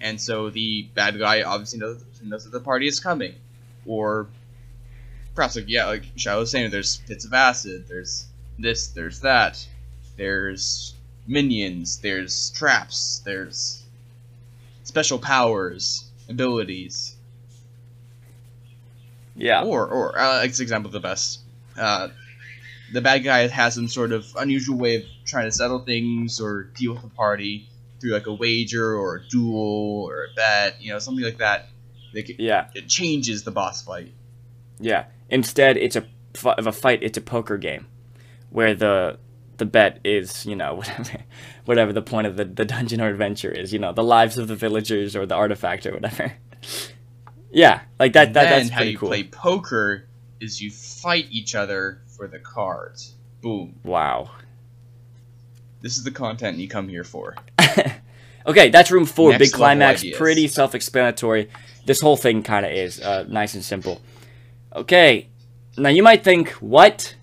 and 0.00 0.20
so 0.20 0.50
the 0.50 0.88
bad 0.94 1.18
guy 1.18 1.42
obviously 1.42 1.78
knows, 1.78 2.04
knows 2.22 2.44
that 2.44 2.50
the 2.50 2.60
party 2.60 2.86
is 2.86 3.00
coming, 3.00 3.34
or 3.84 4.28
perhaps 5.34 5.56
like 5.56 5.66
yeah, 5.68 5.86
like 5.86 6.04
Shiloh 6.16 6.40
was 6.40 6.50
saying, 6.50 6.70
there's 6.70 6.98
pits 6.98 7.24
of 7.24 7.32
acid, 7.34 7.86
there's 7.88 8.26
this, 8.58 8.88
there's 8.88 9.20
that, 9.20 9.66
there's 10.16 10.94
minions, 11.26 11.98
there's 11.98 12.50
traps, 12.50 13.20
there's 13.24 13.82
special 14.86 15.18
powers, 15.18 16.08
abilities. 16.28 17.16
yeah, 19.34 19.62
Or, 19.62 19.86
or 19.86 20.18
uh, 20.18 20.42
example 20.44 20.90
the 20.90 21.00
best. 21.00 21.40
Uh, 21.78 22.08
the 22.92 23.00
bad 23.00 23.18
guy 23.24 23.48
has 23.48 23.74
some 23.74 23.88
sort 23.88 24.12
of 24.12 24.24
unusual 24.38 24.78
way 24.78 24.96
of 24.96 25.02
trying 25.24 25.46
to 25.46 25.52
settle 25.52 25.80
things 25.80 26.40
or 26.40 26.64
deal 26.64 26.92
with 26.94 27.02
the 27.02 27.08
party 27.10 27.68
through 28.00 28.12
like 28.12 28.26
a 28.26 28.32
wager 28.34 28.94
or 28.94 29.16
a 29.16 29.28
duel 29.28 30.04
or 30.08 30.24
a 30.24 30.34
bet, 30.34 30.80
you 30.80 30.92
know, 30.92 30.98
something 30.98 31.24
like 31.24 31.38
that. 31.38 31.68
They 32.14 32.24
c- 32.24 32.36
yeah, 32.38 32.68
It 32.74 32.88
changes 32.88 33.42
the 33.42 33.50
boss 33.50 33.82
fight. 33.82 34.14
yeah. 34.78 35.06
Instead, 35.28 35.76
it's 35.76 35.96
a 35.96 36.06
of 36.44 36.66
a 36.68 36.72
fight. 36.72 37.02
It's 37.02 37.18
a 37.18 37.20
poker 37.20 37.58
game, 37.58 37.88
where 38.50 38.74
the 38.76 39.18
the 39.58 39.66
bet 39.66 40.00
is 40.04 40.46
you 40.46 40.56
know 40.56 40.74
whatever 40.76 41.18
whatever 41.64 41.92
the 41.92 42.02
point 42.02 42.26
of 42.26 42.36
the, 42.36 42.44
the 42.44 42.64
dungeon 42.64 43.00
or 43.00 43.08
adventure 43.08 43.50
is. 43.50 43.72
You 43.72 43.78
know 43.78 43.92
the 43.92 44.04
lives 44.04 44.38
of 44.38 44.48
the 44.48 44.56
villagers 44.56 45.16
or 45.16 45.26
the 45.26 45.34
artifact 45.34 45.86
or 45.86 45.92
whatever. 45.92 46.34
yeah, 47.50 47.82
like 47.98 48.12
that. 48.14 48.32
that 48.34 48.48
then 48.48 48.58
that's 48.60 48.70
how 48.70 48.82
you 48.82 48.98
cool. 48.98 49.08
play 49.08 49.24
poker 49.24 50.06
is 50.40 50.60
you 50.60 50.70
fight 50.70 51.26
each 51.30 51.54
other 51.54 52.02
for 52.06 52.26
the 52.26 52.38
cards. 52.38 53.14
Boom. 53.40 53.74
Wow. 53.84 54.30
This 55.82 55.96
is 55.96 56.04
the 56.04 56.10
content 56.10 56.58
you 56.58 56.68
come 56.68 56.88
here 56.88 57.04
for. 57.04 57.36
okay, 58.46 58.70
that's 58.70 58.90
room 58.90 59.04
four. 59.04 59.30
Next 59.30 59.44
Big 59.44 59.52
climax, 59.52 60.00
ideas. 60.00 60.18
pretty 60.18 60.48
self-explanatory. 60.48 61.48
This 61.84 62.00
whole 62.00 62.16
thing 62.16 62.42
kind 62.42 62.66
of 62.66 62.72
is 62.72 63.00
uh, 63.00 63.24
nice 63.28 63.54
and 63.54 63.64
simple. 63.64 64.00
Okay, 64.74 65.28
now 65.76 65.88
you 65.88 66.02
might 66.02 66.24
think, 66.24 66.50
what? 66.54 67.14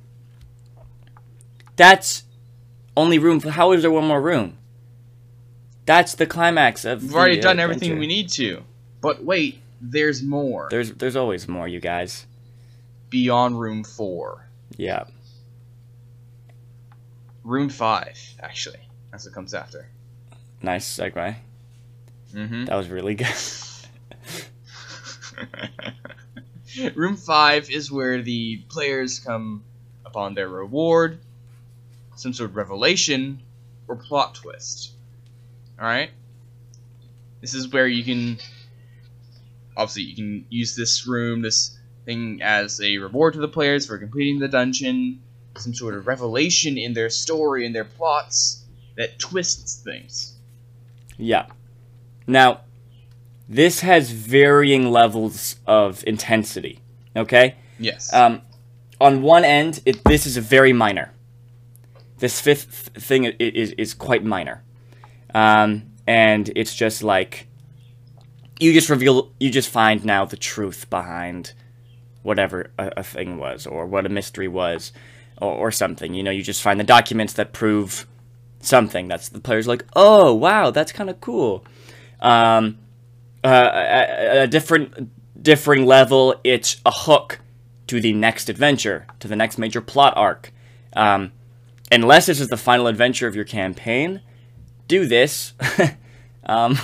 That's 1.75 2.23
only 2.95 3.19
room. 3.19 3.39
For, 3.39 3.51
how 3.51 3.71
is 3.71 3.81
there 3.81 3.91
one 3.91 4.05
more 4.05 4.21
room? 4.21 4.57
That's 5.85 6.15
the 6.15 6.25
climax 6.25 6.85
of. 6.85 7.03
We've 7.03 7.15
already 7.15 7.39
done 7.39 7.59
everything 7.59 7.99
we 7.99 8.07
need 8.07 8.29
to. 8.29 8.63
But 9.01 9.23
wait, 9.23 9.59
there's 9.81 10.23
more. 10.23 10.67
There's 10.69 10.93
there's 10.93 11.15
always 11.15 11.47
more, 11.47 11.67
you 11.67 11.79
guys. 11.79 12.25
Beyond 13.09 13.59
room 13.59 13.83
four. 13.83 14.47
Yeah. 14.77 15.05
Room 17.43 17.69
five, 17.69 18.17
actually. 18.41 18.79
That's 19.11 19.25
what 19.25 19.33
comes 19.33 19.53
after. 19.53 19.87
Nice 20.61 20.97
segue. 20.97 21.35
Mm-hmm. 22.33 22.65
That 22.65 22.75
was 22.75 22.87
really 22.87 23.15
good. 23.15 23.27
Room 26.95 27.15
5 27.15 27.69
is 27.69 27.91
where 27.91 28.21
the 28.21 28.57
players 28.69 29.19
come 29.19 29.63
upon 30.05 30.33
their 30.33 30.49
reward, 30.49 31.19
some 32.15 32.33
sort 32.33 32.49
of 32.49 32.55
revelation, 32.55 33.41
or 33.87 33.95
plot 33.95 34.35
twist. 34.35 34.93
Alright? 35.79 36.11
This 37.41 37.53
is 37.53 37.67
where 37.71 37.87
you 37.87 38.03
can. 38.03 38.37
Obviously, 39.75 40.03
you 40.03 40.15
can 40.15 40.45
use 40.49 40.75
this 40.75 41.07
room, 41.07 41.41
this 41.41 41.77
thing, 42.05 42.41
as 42.41 42.79
a 42.79 42.97
reward 42.97 43.33
to 43.33 43.39
the 43.39 43.47
players 43.47 43.87
for 43.87 43.97
completing 43.97 44.39
the 44.39 44.47
dungeon, 44.47 45.21
some 45.57 45.73
sort 45.73 45.95
of 45.95 46.07
revelation 46.07 46.77
in 46.77 46.93
their 46.93 47.09
story 47.09 47.65
and 47.65 47.73
their 47.73 47.85
plots 47.85 48.63
that 48.95 49.17
twists 49.19 49.81
things. 49.81 50.35
Yeah. 51.17 51.47
Now, 52.27 52.61
this 53.49 53.81
has 53.81 54.11
varying 54.11 54.91
levels 54.91 55.55
of 55.65 56.03
intensity. 56.05 56.79
Okay? 57.15 57.55
Yes. 57.79 58.13
Um, 58.13 58.41
on 59.01 59.21
one 59.21 59.43
end, 59.43 59.81
it, 59.85 60.03
this 60.03 60.25
is 60.25 60.37
a 60.37 60.41
very 60.41 60.73
minor. 60.73 61.11
This 62.23 62.39
fifth 62.39 62.91
thing 62.95 63.25
is, 63.25 63.71
is 63.71 63.93
quite 63.93 64.23
minor. 64.23 64.63
Um, 65.35 65.91
and 66.07 66.49
it's 66.55 66.73
just 66.73 67.03
like, 67.03 67.47
you 68.61 68.71
just 68.71 68.89
reveal, 68.89 69.33
you 69.41 69.49
just 69.49 69.67
find 69.67 70.05
now 70.05 70.23
the 70.23 70.37
truth 70.37 70.89
behind 70.89 71.51
whatever 72.21 72.71
a, 72.79 72.93
a 72.95 73.03
thing 73.03 73.37
was, 73.37 73.67
or 73.67 73.85
what 73.85 74.05
a 74.05 74.09
mystery 74.09 74.47
was, 74.47 74.93
or, 75.41 75.51
or 75.51 75.69
something. 75.69 76.13
You 76.13 76.23
know, 76.23 76.31
you 76.31 76.43
just 76.43 76.61
find 76.61 76.79
the 76.79 76.85
documents 76.85 77.33
that 77.33 77.51
prove 77.51 78.07
something. 78.61 79.09
That's 79.09 79.27
the 79.27 79.41
player's 79.41 79.67
like, 79.67 79.83
oh, 79.93 80.33
wow, 80.33 80.71
that's 80.71 80.93
kind 80.93 81.09
of 81.09 81.19
cool. 81.19 81.65
Um, 82.21 82.77
uh, 83.43 83.69
a, 83.73 84.43
a 84.43 84.47
different 84.47 85.43
differing 85.43 85.85
level, 85.85 86.35
it's 86.45 86.79
a 86.85 86.91
hook 86.91 87.41
to 87.87 87.99
the 87.99 88.13
next 88.13 88.47
adventure, 88.47 89.07
to 89.19 89.27
the 89.27 89.35
next 89.35 89.57
major 89.57 89.81
plot 89.81 90.13
arc. 90.15 90.53
Um, 90.93 91.33
unless 91.93 92.25
this 92.25 92.39
is 92.39 92.47
the 92.47 92.57
final 92.57 92.87
adventure 92.87 93.27
of 93.27 93.35
your 93.35 93.45
campaign, 93.45 94.21
do 94.87 95.05
this. 95.05 95.53
um, 96.45 96.77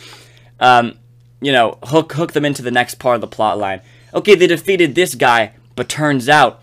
um, 0.60 0.98
you 1.40 1.52
know, 1.52 1.78
hook 1.84 2.12
hook 2.12 2.32
them 2.32 2.44
into 2.44 2.62
the 2.62 2.70
next 2.70 2.96
part 2.96 3.16
of 3.16 3.20
the 3.20 3.26
plot 3.26 3.58
line. 3.58 3.80
Okay, 4.12 4.34
they 4.34 4.46
defeated 4.46 4.94
this 4.94 5.14
guy, 5.14 5.52
but 5.76 5.88
turns 5.88 6.28
out 6.28 6.62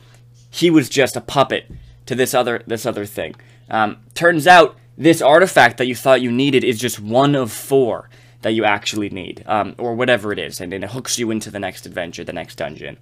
he 0.49 0.69
was 0.69 0.89
just 0.89 1.15
a 1.15 1.21
puppet 1.21 1.71
to 2.05 2.15
this 2.15 2.33
other 2.33 2.63
this 2.67 2.85
other 2.85 3.05
thing. 3.05 3.35
Um, 3.69 3.97
turns 4.13 4.47
out 4.47 4.77
this 4.97 5.21
artifact 5.21 5.77
that 5.77 5.87
you 5.87 5.95
thought 5.95 6.21
you 6.21 6.31
needed 6.31 6.63
is 6.63 6.79
just 6.79 6.99
one 6.99 7.35
of 7.35 7.51
four 7.51 8.09
that 8.41 8.53
you 8.53 8.63
actually 8.63 9.09
need, 9.09 9.43
um, 9.45 9.75
or 9.77 9.95
whatever 9.95 10.31
it 10.31 10.39
is, 10.39 10.61
and 10.61 10.71
then 10.71 10.83
it 10.83 10.91
hooks 10.91 11.19
you 11.19 11.31
into 11.31 11.51
the 11.51 11.59
next 11.59 11.85
adventure, 11.85 12.23
the 12.23 12.33
next 12.33 12.55
dungeon. 12.55 12.97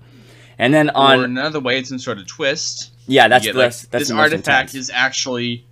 And 0.57 0.73
then 0.73 0.89
on 0.91 1.19
or 1.19 1.23
another 1.25 1.59
way, 1.59 1.79
it's 1.79 1.89
some 1.89 1.99
sort 1.99 2.17
of 2.17 2.27
twist. 2.27 2.91
Yeah, 3.07 3.27
that's 3.27 3.45
get, 3.45 3.55
that's, 3.55 3.83
like, 3.83 3.91
that's 3.91 4.09
this 4.09 4.17
artifact 4.17 4.69
intense. 4.69 4.75
is 4.75 4.91
actually 4.93 5.65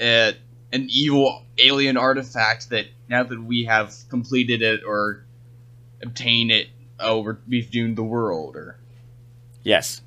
uh, 0.00 0.32
an 0.72 0.88
evil 0.90 1.42
alien 1.58 1.96
artifact 1.96 2.70
that 2.70 2.86
now 3.08 3.22
that 3.22 3.42
we 3.42 3.64
have 3.64 3.94
completed 4.08 4.62
it 4.62 4.82
or 4.84 5.24
obtained 6.02 6.50
it, 6.50 6.68
oh, 6.98 7.20
we're, 7.20 7.38
we've 7.48 7.70
doomed 7.70 7.96
the 7.96 8.02
world. 8.02 8.56
Or 8.56 8.78
Yes. 9.62 10.00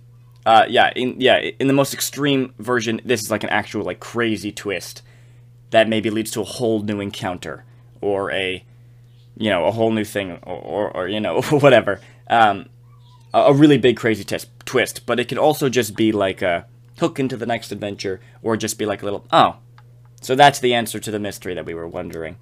Uh, 0.46 0.66
yeah, 0.70 0.92
in 0.96 1.20
yeah, 1.20 1.38
in 1.60 1.68
the 1.68 1.74
most 1.74 1.94
extreme 1.94 2.54
version, 2.58 3.02
this 3.04 3.22
is 3.22 3.30
like 3.30 3.44
an 3.44 3.50
actual 3.50 3.84
like 3.84 4.00
crazy 4.00 4.52
twist 4.52 5.02
that 5.72 5.90
maybe 5.90 6.10
leads 6.10 6.32
to 6.32 6.42
a 6.42 6.46
whole 6.46 6.82
new 6.82 7.02
encounter 7.02 7.66
or 8.00 8.32
a 8.32 8.64
you 9.38 9.50
know 9.50 9.66
a 9.66 9.72
whole 9.72 9.92
new 9.92 10.06
thing 10.06 10.32
or 10.44 10.56
or, 10.56 10.92
or 10.96 11.08
you 11.10 11.20
know 11.20 11.42
whatever. 11.50 12.00
Um, 12.30 12.70
a, 13.34 13.40
a 13.40 13.54
really 13.54 13.78
big 13.78 13.98
crazy 13.98 14.24
tis- 14.24 14.48
twist, 14.68 15.06
but 15.06 15.20
it 15.20 15.28
could 15.28 15.38
also 15.38 15.70
just 15.70 15.96
be 15.96 16.12
like 16.12 16.42
a 16.42 16.68
hook 17.00 17.20
into 17.20 17.38
the 17.38 17.46
next 17.46 17.72
adventure 17.72 18.20
or 18.42 18.58
just 18.58 18.78
be 18.78 18.86
like 18.86 19.02
a 19.02 19.06
little 19.06 19.26
oh, 19.32 19.58
so 20.22 20.36
that's 20.36 20.60
the 20.60 20.74
answer 20.74 21.00
to 21.00 21.12
the 21.12 21.20
mystery 21.20 21.54
that 21.54 21.66
we 21.66 21.74
were 21.74 21.88
wondering. 21.88 22.38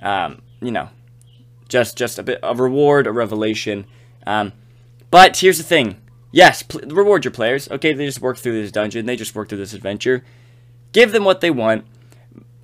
Um, 0.00 0.42
you 0.60 0.70
know, 0.70 0.88
just 1.68 1.96
just 1.96 2.18
a 2.18 2.22
bit 2.22 2.40
a 2.42 2.54
reward, 2.54 3.06
a 3.06 3.12
revelation. 3.12 3.86
Um, 4.26 4.52
but 5.10 5.36
here's 5.36 5.58
the 5.58 5.64
thing. 5.64 6.00
Yes, 6.32 6.62
pl- 6.62 6.88
reward 6.88 7.24
your 7.24 7.32
players. 7.32 7.70
Okay, 7.70 7.92
they 7.92 8.06
just 8.06 8.20
worked 8.20 8.40
through 8.40 8.60
this 8.60 8.72
dungeon. 8.72 9.06
They 9.06 9.16
just 9.16 9.34
worked 9.34 9.50
through 9.50 9.58
this 9.58 9.72
adventure. 9.72 10.24
Give 10.92 11.12
them 11.12 11.24
what 11.24 11.40
they 11.40 11.50
want. 11.50 11.86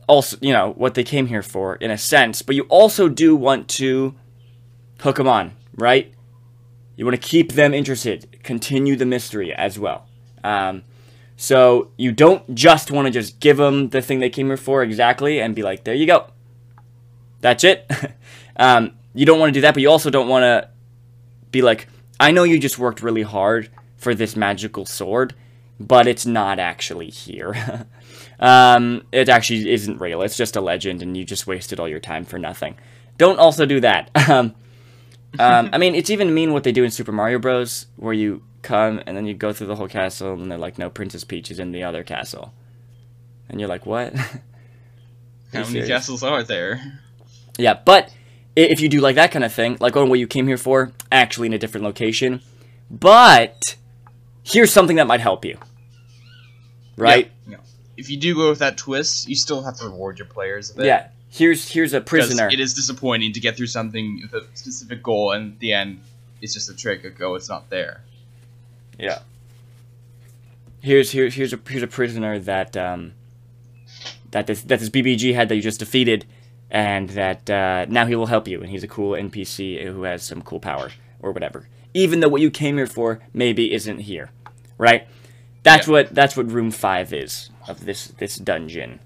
Also, 0.06 0.36
you 0.40 0.52
know, 0.52 0.72
what 0.72 0.94
they 0.94 1.04
came 1.04 1.26
here 1.26 1.42
for, 1.42 1.76
in 1.76 1.90
a 1.90 1.96
sense. 1.96 2.42
But 2.42 2.56
you 2.56 2.64
also 2.64 3.08
do 3.08 3.34
want 3.34 3.68
to 3.68 4.14
hook 5.00 5.16
them 5.16 5.28
on, 5.28 5.52
right? 5.76 6.13
You 6.96 7.04
want 7.04 7.20
to 7.20 7.28
keep 7.28 7.52
them 7.52 7.74
interested. 7.74 8.42
Continue 8.42 8.96
the 8.96 9.06
mystery 9.06 9.52
as 9.52 9.78
well. 9.78 10.06
Um, 10.42 10.82
so 11.36 11.90
you 11.96 12.12
don't 12.12 12.54
just 12.54 12.90
want 12.90 13.06
to 13.06 13.10
just 13.10 13.40
give 13.40 13.56
them 13.56 13.88
the 13.88 14.00
thing 14.00 14.20
they 14.20 14.30
came 14.30 14.46
here 14.46 14.56
for 14.56 14.82
exactly 14.82 15.40
and 15.40 15.54
be 15.54 15.62
like, 15.62 15.84
there 15.84 15.94
you 15.94 16.06
go. 16.06 16.28
That's 17.40 17.64
it. 17.64 17.90
um, 18.56 18.92
you 19.14 19.26
don't 19.26 19.38
want 19.38 19.50
to 19.50 19.58
do 19.58 19.62
that, 19.62 19.74
but 19.74 19.82
you 19.82 19.90
also 19.90 20.10
don't 20.10 20.28
want 20.28 20.42
to 20.42 20.68
be 21.50 21.62
like, 21.62 21.88
I 22.18 22.30
know 22.30 22.44
you 22.44 22.58
just 22.58 22.78
worked 22.78 23.02
really 23.02 23.22
hard 23.22 23.70
for 23.96 24.14
this 24.14 24.36
magical 24.36 24.86
sword, 24.86 25.34
but 25.80 26.06
it's 26.06 26.26
not 26.26 26.58
actually 26.58 27.10
here. 27.10 27.86
um, 28.40 29.04
it 29.12 29.28
actually 29.28 29.70
isn't 29.72 30.00
real. 30.00 30.22
It's 30.22 30.36
just 30.36 30.56
a 30.56 30.60
legend, 30.60 31.02
and 31.02 31.16
you 31.16 31.24
just 31.24 31.46
wasted 31.46 31.80
all 31.80 31.88
your 31.88 32.00
time 32.00 32.24
for 32.24 32.38
nothing. 32.38 32.76
Don't 33.18 33.38
also 33.38 33.66
do 33.66 33.80
that. 33.80 34.10
um, 34.28 34.54
um, 35.38 35.70
I 35.72 35.78
mean, 35.78 35.94
it's 35.94 36.10
even 36.10 36.32
mean 36.34 36.52
what 36.52 36.64
they 36.64 36.72
do 36.72 36.84
in 36.84 36.90
Super 36.90 37.12
Mario 37.12 37.38
Bros., 37.38 37.86
where 37.96 38.12
you 38.12 38.42
come 38.62 39.00
and 39.06 39.16
then 39.16 39.26
you 39.26 39.34
go 39.34 39.52
through 39.52 39.66
the 39.68 39.76
whole 39.76 39.88
castle, 39.88 40.32
and 40.34 40.50
they're 40.50 40.58
like, 40.58 40.78
no, 40.78 40.90
Princess 40.90 41.24
Peach 41.24 41.50
is 41.50 41.58
in 41.58 41.72
the 41.72 41.82
other 41.82 42.02
castle. 42.02 42.52
And 43.48 43.60
you're 43.60 43.68
like, 43.68 43.86
what? 43.86 44.14
How 45.52 45.60
many 45.60 45.64
serious? 45.66 45.88
castles 45.88 46.22
are 46.22 46.42
there? 46.42 47.00
Yeah, 47.58 47.74
but 47.84 48.12
if 48.56 48.80
you 48.80 48.88
do 48.88 49.00
like 49.00 49.16
that 49.16 49.30
kind 49.30 49.44
of 49.44 49.52
thing, 49.52 49.76
like 49.80 49.96
oh, 49.96 50.04
what 50.04 50.18
you 50.18 50.26
came 50.26 50.46
here 50.46 50.56
for, 50.56 50.92
actually 51.12 51.46
in 51.46 51.52
a 51.52 51.58
different 51.58 51.84
location, 51.84 52.40
but 52.90 53.76
here's 54.42 54.72
something 54.72 54.96
that 54.96 55.06
might 55.06 55.20
help 55.20 55.44
you, 55.44 55.58
right? 56.96 57.30
Yeah, 57.46 57.52
yeah. 57.52 57.64
If 57.96 58.10
you 58.10 58.16
do 58.16 58.34
go 58.34 58.50
with 58.50 58.58
that 58.58 58.76
twist, 58.76 59.28
you 59.28 59.36
still 59.36 59.62
have 59.62 59.76
to 59.78 59.84
reward 59.84 60.18
your 60.18 60.26
players 60.26 60.70
a 60.70 60.74
bit. 60.74 60.86
Yeah. 60.86 61.08
Here's 61.34 61.68
here's 61.68 61.92
a 61.92 62.00
prisoner. 62.00 62.48
It 62.48 62.60
is 62.60 62.74
disappointing 62.74 63.32
to 63.32 63.40
get 63.40 63.56
through 63.56 63.66
something 63.66 64.20
with 64.22 64.34
a 64.40 64.46
specific 64.56 65.02
goal, 65.02 65.32
and 65.32 65.54
at 65.54 65.58
the 65.58 65.72
end, 65.72 66.00
it's 66.40 66.54
just 66.54 66.70
a 66.70 66.76
trick. 66.76 67.02
Like, 67.02 67.20
oh, 67.20 67.34
it's 67.34 67.48
not 67.48 67.70
there. 67.70 68.02
Yeah. 69.00 69.18
Here's 70.80 71.10
here's 71.10 71.34
here's 71.34 71.52
a 71.52 71.58
here's 71.68 71.82
a 71.82 71.88
prisoner 71.88 72.38
that 72.38 72.76
um 72.76 73.14
that 74.30 74.46
this 74.46 74.62
that 74.62 74.78
this 74.78 74.88
BBG 74.90 75.34
had 75.34 75.48
that 75.48 75.56
you 75.56 75.62
just 75.62 75.80
defeated, 75.80 76.24
and 76.70 77.10
that 77.10 77.50
uh, 77.50 77.86
now 77.88 78.06
he 78.06 78.14
will 78.14 78.26
help 78.26 78.46
you, 78.46 78.60
and 78.60 78.70
he's 78.70 78.84
a 78.84 78.88
cool 78.88 79.12
NPC 79.12 79.84
who 79.92 80.04
has 80.04 80.22
some 80.22 80.40
cool 80.40 80.60
power 80.60 80.90
or 81.20 81.32
whatever. 81.32 81.66
Even 81.94 82.20
though 82.20 82.28
what 82.28 82.42
you 82.42 82.50
came 82.50 82.76
here 82.76 82.86
for 82.86 83.20
maybe 83.32 83.72
isn't 83.74 83.98
here, 84.00 84.30
right? 84.78 85.08
That's 85.64 85.88
Yeah. 85.88 85.92
what 85.94 86.14
that's 86.14 86.36
what 86.36 86.48
room 86.52 86.70
five 86.70 87.12
is 87.12 87.50
of 87.66 87.86
this 87.86 88.06
this 88.18 88.36
dungeon. 88.36 89.00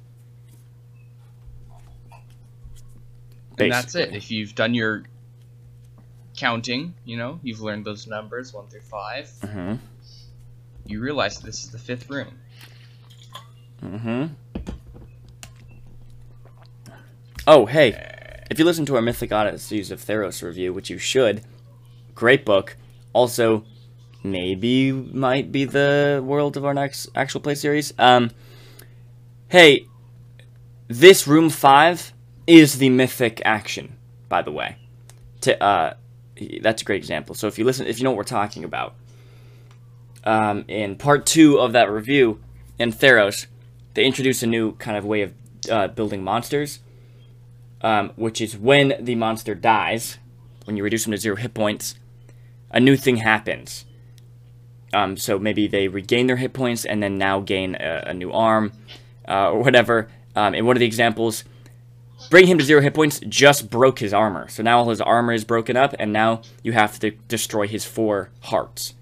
And 3.65 3.73
that's 3.73 3.95
it. 3.95 4.15
If 4.15 4.31
you've 4.31 4.55
done 4.55 4.75
your 4.75 5.05
counting, 6.37 6.95
you 7.05 7.17
know, 7.17 7.41
you've 7.43 7.61
learned 7.61 7.85
those 7.85 8.07
numbers 8.07 8.53
one 8.53 8.69
through 8.69 8.83
five. 8.83 9.29
Mm-hmm. 9.43 9.75
You 10.87 11.01
realize 11.01 11.41
this 11.41 11.65
is 11.65 11.71
the 11.71 11.79
fifth 11.79 12.09
room. 12.09 12.39
Mm-hmm. 13.83 14.27
Oh, 17.47 17.67
hey. 17.67 18.15
If 18.51 18.59
you 18.59 18.65
listen 18.65 18.87
to 18.87 18.97
our 18.97 19.03
Mythic 19.03 19.31
Odysseys 19.31 19.91
of 19.91 20.01
Theros 20.01 20.43
review, 20.43 20.73
which 20.73 20.89
you 20.89 20.97
should, 20.97 21.43
great 22.15 22.47
book. 22.47 22.77
Also, 23.13 23.65
maybe 24.23 24.91
might 24.93 25.53
be 25.53 25.65
the 25.65 26.23
world 26.25 26.57
of 26.57 26.65
our 26.65 26.73
next 26.73 27.09
actual 27.15 27.41
play 27.41 27.55
series. 27.55 27.93
Um, 27.99 28.31
hey, 29.49 29.87
this 30.89 31.27
room 31.27 31.51
five 31.51 32.13
is 32.49 32.79
the 32.79 32.89
mythic 32.89 33.43
action, 33.45 33.97
by 34.29 34.43
the 34.43 34.51
way. 34.51 34.77
To, 35.43 35.63
uh, 35.63 35.95
that's 36.63 36.83
a 36.83 36.85
great 36.85 36.97
example. 36.97 37.35
So 37.35 37.47
if 37.47 37.59
you 37.59 37.65
listen, 37.65 37.87
if 37.87 37.99
you 37.99 38.05
know 38.05 38.11
what 38.11 38.17
we're 38.17 38.25
talking 38.25 38.65
about, 38.65 38.95
um, 40.25 40.65
in 40.67 40.97
part 40.97 41.27
two 41.27 41.59
of 41.59 41.73
that 41.73 41.91
review 41.91 42.41
in 42.79 42.91
Theros, 42.91 43.47
they 43.95 44.05
introduce 44.05 44.43
a 44.43 44.47
new 44.47 44.73
kind 44.77 44.97
of 44.97 45.05
way 45.05 45.23
of 45.23 45.35
uh, 45.71 45.89
building 45.89 46.25
monsters, 46.25 46.81
um, 47.83 48.13
which 48.17 48.41
is 48.41 48.57
when 48.57 48.95
the 48.99 49.15
monster 49.15 49.55
dies, 49.55 50.19
when 50.65 50.77
you 50.77 50.83
reduce 50.83 51.05
them 51.05 51.13
to 51.13 51.19
zero 51.19 51.37
hit 51.37 51.53
points, 51.55 51.97
a 52.71 52.81
new 52.81 52.97
thing 52.97 53.19
happens. 53.19 53.85
Um, 54.95 55.19
so 55.19 55.39
maybe 55.39 55.69
they 55.69 55.87
regain 55.87 56.29
their 56.29 56.37
hit 56.37 56.55
points 56.55 56.87
and 56.87 57.03
then 57.03 57.19
now 57.19 57.41
gain 57.41 57.75
a, 57.75 58.05
a 58.07 58.15
new 58.15 58.33
arm 58.33 58.73
uh, 59.29 59.51
or 59.51 59.63
whatever. 59.63 60.09
Um, 60.35 60.55
in 60.55 60.65
one 60.65 60.77
of 60.77 60.81
the 60.81 60.87
examples, 60.87 61.45
bring 62.31 62.47
him 62.47 62.59
to 62.59 62.65
zero 62.65 62.81
hit 62.81 62.95
points 62.95 63.21
just 63.29 63.71
broke 63.71 63.99
his 63.99 64.13
armor. 64.13 64.49
So 64.49 64.63
now 64.63 64.79
all 64.79 64.91
his 64.91 65.01
armor 65.01 65.33
is 65.33 65.45
broken 65.45 65.77
up, 65.77 65.95
and 65.99 66.13
now 66.13 66.43
you 66.63 66.73
have 66.73 66.99
to 67.01 67.11
destroy 67.11 67.67
his 67.67 67.85
four 67.85 68.31
hearts. 68.41 68.95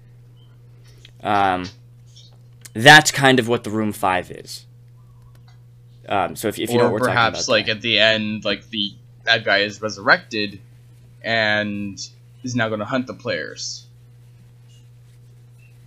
Um, 1.21 1.69
that's 2.73 3.11
kind 3.11 3.39
of 3.39 3.47
what 3.47 3.63
the 3.63 3.69
room 3.69 3.91
five 3.91 4.31
is. 4.31 4.65
Um, 6.07 6.35
so 6.35 6.47
if, 6.47 6.57
if 6.57 6.69
you 6.69 6.77
know 6.77 6.85
or 6.85 6.91
what 6.91 7.01
we're 7.01 7.07
perhaps 7.07 7.49
like 7.49 7.67
at 7.67 7.81
the 7.81 7.99
end, 7.99 8.45
like 8.45 8.69
the 8.69 8.93
bad 9.25 9.43
guy 9.43 9.57
is 9.59 9.81
resurrected 9.81 10.61
and 11.21 11.99
is 12.43 12.55
now 12.55 12.69
going 12.69 12.79
to 12.79 12.85
hunt 12.85 13.07
the 13.07 13.13
players. 13.13 13.87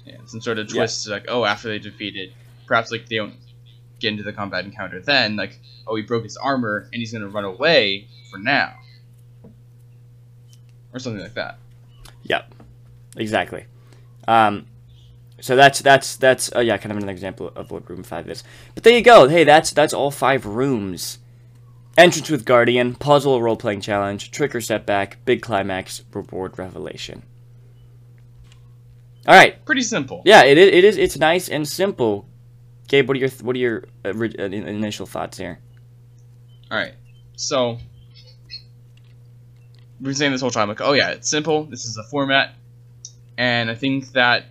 Yeah, 0.04 0.16
some 0.26 0.40
sort 0.42 0.58
of 0.58 0.68
Yeah. 0.68 0.80
twist, 0.80 1.08
like 1.08 1.24
oh, 1.28 1.44
after 1.44 1.68
they 1.68 1.78
defeated, 1.78 2.34
perhaps 2.66 2.90
like 2.90 3.08
they 3.08 3.16
don't 3.16 3.34
get 4.00 4.08
into 4.12 4.22
the 4.22 4.32
combat 4.32 4.64
encounter. 4.64 5.00
Then 5.00 5.36
like 5.36 5.58
oh, 5.86 5.94
he 5.96 6.02
broke 6.02 6.24
his 6.24 6.36
armor 6.36 6.88
and 6.92 7.00
he's 7.00 7.12
going 7.12 7.22
to 7.22 7.28
run 7.28 7.44
away 7.44 8.08
for 8.30 8.38
now, 8.38 8.74
or 10.92 10.98
something 10.98 11.22
like 11.22 11.34
that. 11.34 11.58
Yep, 12.22 12.54
exactly. 13.16 13.64
Um, 14.28 14.66
so 15.40 15.56
that's 15.56 15.80
that's 15.80 16.16
that's 16.16 16.54
uh, 16.54 16.60
yeah, 16.60 16.76
kind 16.76 16.90
of 16.92 16.98
another 16.98 17.12
example 17.12 17.50
of 17.56 17.70
what 17.70 17.88
room 17.88 18.02
five 18.02 18.28
is. 18.28 18.44
But 18.74 18.84
there 18.84 18.94
you 18.94 19.02
go. 19.02 19.28
Hey, 19.28 19.44
that's 19.44 19.70
that's 19.70 19.94
all 19.94 20.10
five 20.10 20.44
rooms. 20.46 21.18
Entrance 21.98 22.30
with 22.30 22.44
Guardian, 22.44 22.94
puzzle 22.94 23.42
role 23.42 23.56
playing 23.56 23.80
challenge, 23.80 24.30
trick 24.30 24.54
or 24.54 24.60
setback, 24.60 25.18
big 25.24 25.42
climax, 25.42 26.02
reward 26.12 26.58
revelation. 26.58 27.22
All 29.26 29.34
right, 29.34 29.62
Pretty 29.66 29.82
simple. 29.82 30.22
yeah, 30.24 30.44
it 30.44 30.56
is. 30.56 30.68
It 30.72 30.84
is. 30.84 30.96
It's 30.96 31.18
nice 31.18 31.48
and 31.48 31.66
simple. 31.68 32.26
Gabe, 32.90 33.06
what 33.06 33.16
are 33.16 33.20
your 33.20 33.30
what 33.42 33.54
are 33.54 33.58
your 33.60 33.84
uh, 34.04 34.10
initial 34.10 35.06
thoughts 35.06 35.38
here? 35.38 35.60
All 36.72 36.76
right, 36.76 36.94
so 37.36 37.78
we've 40.00 40.06
been 40.06 40.14
saying 40.14 40.32
this 40.32 40.40
whole 40.40 40.50
time, 40.50 40.68
like, 40.68 40.80
oh 40.80 40.94
yeah, 40.94 41.10
it's 41.10 41.30
simple. 41.30 41.62
This 41.66 41.84
is 41.84 41.96
a 41.98 42.02
format, 42.02 42.52
and 43.38 43.70
I 43.70 43.76
think 43.76 44.10
that 44.14 44.46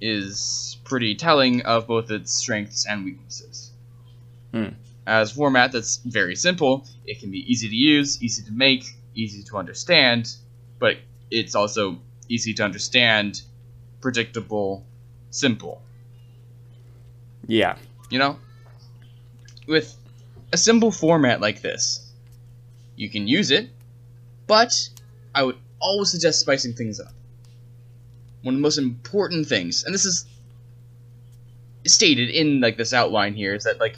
is 0.00 0.78
pretty 0.82 1.14
telling 1.14 1.62
of 1.62 1.86
both 1.86 2.10
its 2.10 2.34
strengths 2.34 2.86
and 2.86 3.04
weaknesses. 3.04 3.70
Hmm. 4.52 4.70
As 5.06 5.30
format 5.30 5.70
that's 5.70 5.98
very 5.98 6.34
simple, 6.34 6.88
it 7.06 7.20
can 7.20 7.30
be 7.30 7.48
easy 7.48 7.68
to 7.68 7.76
use, 7.76 8.20
easy 8.20 8.42
to 8.46 8.52
make, 8.52 8.82
easy 9.14 9.44
to 9.44 9.58
understand, 9.58 10.28
but 10.80 10.96
it's 11.30 11.54
also 11.54 11.98
easy 12.28 12.52
to 12.54 12.64
understand, 12.64 13.42
predictable, 14.00 14.84
simple. 15.30 15.82
Yeah. 17.48 17.76
You 18.10 18.20
know? 18.20 18.38
With 19.66 19.96
a 20.52 20.56
simple 20.56 20.92
format 20.92 21.40
like 21.40 21.60
this, 21.60 22.12
you 22.94 23.10
can 23.10 23.26
use 23.26 23.50
it, 23.50 23.68
but 24.46 24.88
I 25.34 25.42
would 25.42 25.56
always 25.80 26.10
suggest 26.10 26.40
spicing 26.40 26.74
things 26.74 27.00
up. 27.00 27.12
One 28.42 28.54
of 28.54 28.58
the 28.58 28.62
most 28.62 28.78
important 28.78 29.46
things, 29.46 29.82
and 29.84 29.92
this 29.92 30.04
is 30.04 30.24
stated 31.86 32.30
in 32.30 32.60
like 32.60 32.76
this 32.76 32.92
outline 32.92 33.34
here, 33.34 33.54
is 33.54 33.64
that 33.64 33.80
like 33.80 33.96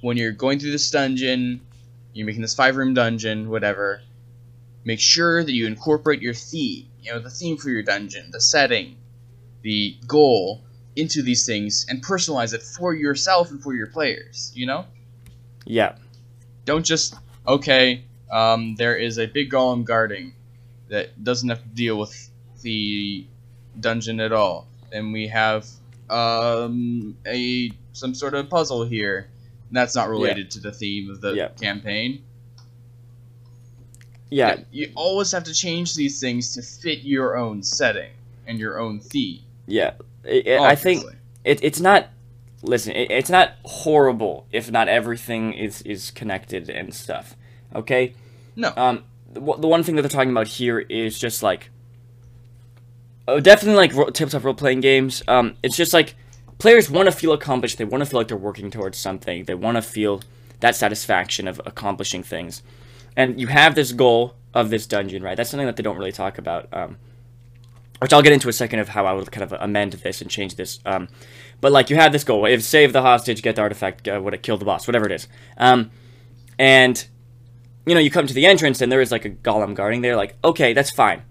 when 0.00 0.16
you're 0.16 0.32
going 0.32 0.58
through 0.58 0.72
this 0.72 0.90
dungeon, 0.90 1.60
you're 2.12 2.26
making 2.26 2.42
this 2.42 2.54
five 2.54 2.76
room 2.76 2.94
dungeon, 2.94 3.50
whatever, 3.50 4.00
make 4.84 5.00
sure 5.00 5.44
that 5.44 5.52
you 5.52 5.66
incorporate 5.66 6.22
your 6.22 6.34
theme, 6.34 6.86
you 7.02 7.12
know, 7.12 7.18
the 7.18 7.30
theme 7.30 7.56
for 7.56 7.70
your 7.70 7.82
dungeon, 7.82 8.30
the 8.30 8.40
setting, 8.40 8.96
the 9.62 9.96
goal 10.06 10.62
into 10.96 11.22
these 11.22 11.44
things 11.46 11.86
and 11.88 12.02
personalize 12.04 12.54
it 12.54 12.62
for 12.62 12.94
yourself 12.94 13.50
and 13.50 13.62
for 13.62 13.74
your 13.74 13.86
players, 13.86 14.50
you 14.54 14.66
know? 14.66 14.84
Yeah. 15.64 15.96
Don't 16.64 16.84
just 16.84 17.14
okay, 17.46 18.02
um, 18.30 18.74
there 18.76 18.96
is 18.96 19.18
a 19.18 19.26
big 19.26 19.50
golem 19.50 19.84
guarding 19.84 20.34
that 20.88 21.22
doesn't 21.22 21.48
have 21.48 21.62
to 21.62 21.68
deal 21.68 21.98
with 21.98 22.30
the 22.62 23.26
dungeon 23.78 24.20
at 24.20 24.32
all. 24.32 24.66
And 24.92 25.12
we 25.12 25.28
have 25.28 25.66
um, 26.08 27.16
a 27.26 27.70
some 27.92 28.14
sort 28.14 28.34
of 28.34 28.48
puzzle 28.48 28.84
here. 28.84 29.28
That's 29.70 29.94
not 29.96 30.08
related 30.08 30.50
to 30.52 30.60
the 30.60 30.72
theme 30.72 31.10
of 31.10 31.20
the 31.20 31.34
Yeah. 31.34 31.48
campaign. 31.48 32.22
Yeah. 34.30 34.60
You 34.70 34.92
always 34.94 35.32
have 35.32 35.44
to 35.44 35.54
change 35.54 35.94
these 35.94 36.20
things 36.20 36.54
to 36.54 36.62
fit 36.62 37.00
your 37.02 37.36
own 37.36 37.62
setting 37.62 38.10
and 38.46 38.58
your 38.58 38.78
own 38.78 39.00
theme. 39.00 39.42
Yeah. 39.66 39.94
It- 40.26 40.60
I 40.60 40.74
think 40.74 41.04
it, 41.44 41.62
it's 41.62 41.80
not 41.80 42.08
listen 42.62 42.92
it, 42.92 43.10
it's 43.10 43.30
not 43.30 43.52
horrible 43.64 44.46
if 44.50 44.70
not 44.70 44.88
everything 44.88 45.52
is 45.52 45.82
is 45.82 46.10
connected 46.10 46.68
and 46.70 46.92
stuff 46.94 47.36
okay? 47.74 48.14
No. 48.56 48.72
um 48.76 49.04
the, 49.32 49.40
one- 49.40 49.60
the 49.60 49.68
one 49.68 49.82
thing 49.82 49.96
that 49.96 50.02
they're 50.02 50.08
talking 50.08 50.30
about 50.30 50.46
here 50.48 50.78
is 50.80 51.18
just 51.18 51.42
like 51.42 51.70
oh 53.28 53.40
definitely 53.40 53.76
like 53.76 53.94
ro- 53.94 54.10
tabletop 54.10 54.44
role-playing 54.44 54.80
games. 54.80 55.22
Um 55.28 55.56
it's 55.62 55.76
just 55.76 55.92
like 55.92 56.14
players 56.58 56.90
want 56.90 57.06
to 57.06 57.12
feel 57.12 57.32
accomplished. 57.32 57.78
They 57.78 57.84
want 57.84 58.02
to 58.02 58.08
feel 58.08 58.20
like 58.20 58.28
they're 58.28 58.36
working 58.36 58.70
towards 58.70 58.96
something. 58.98 59.44
They 59.44 59.54
want 59.54 59.76
to 59.76 59.82
feel 59.82 60.22
that 60.60 60.74
satisfaction 60.74 61.46
of 61.48 61.60
accomplishing 61.66 62.22
things. 62.22 62.62
And 63.16 63.38
you 63.40 63.46
have 63.48 63.74
this 63.74 63.92
goal 63.92 64.34
of 64.54 64.70
this 64.70 64.86
dungeon 64.86 65.22
right? 65.22 65.36
That's 65.36 65.50
something 65.50 65.66
that 65.66 65.76
they 65.76 65.82
don't 65.82 65.98
really 65.98 66.12
talk 66.12 66.38
about 66.38 66.68
um 66.72 66.96
which 68.00 68.12
I'll 68.12 68.22
get 68.22 68.32
into 68.32 68.48
a 68.48 68.52
second 68.52 68.80
of 68.80 68.88
how 68.88 69.06
I 69.06 69.12
would 69.12 69.30
kind 69.30 69.44
of 69.44 69.52
amend 69.60 69.92
this 69.92 70.20
and 70.20 70.30
change 70.30 70.56
this. 70.56 70.80
Um, 70.84 71.08
but 71.60 71.72
like 71.72 71.90
you 71.90 71.96
have 71.96 72.12
this 72.12 72.24
goal: 72.24 72.44
if 72.46 72.62
save 72.62 72.92
the 72.92 73.02
hostage, 73.02 73.42
get 73.42 73.56
the 73.56 73.62
artifact, 73.62 74.06
uh, 74.06 74.24
it 74.26 74.42
kill 74.42 74.58
the 74.58 74.64
boss, 74.64 74.86
whatever 74.86 75.06
it 75.06 75.12
is. 75.12 75.28
Um, 75.56 75.90
and 76.58 77.06
you 77.86 77.94
know 77.94 78.00
you 78.00 78.10
come 78.10 78.26
to 78.26 78.34
the 78.34 78.46
entrance 78.46 78.80
and 78.80 78.90
there 78.90 79.00
is 79.00 79.12
like 79.12 79.24
a 79.24 79.30
golem 79.30 79.74
guarding 79.74 80.02
there. 80.02 80.16
Like 80.16 80.36
okay, 80.44 80.72
that's 80.72 80.90
fine. 80.90 81.22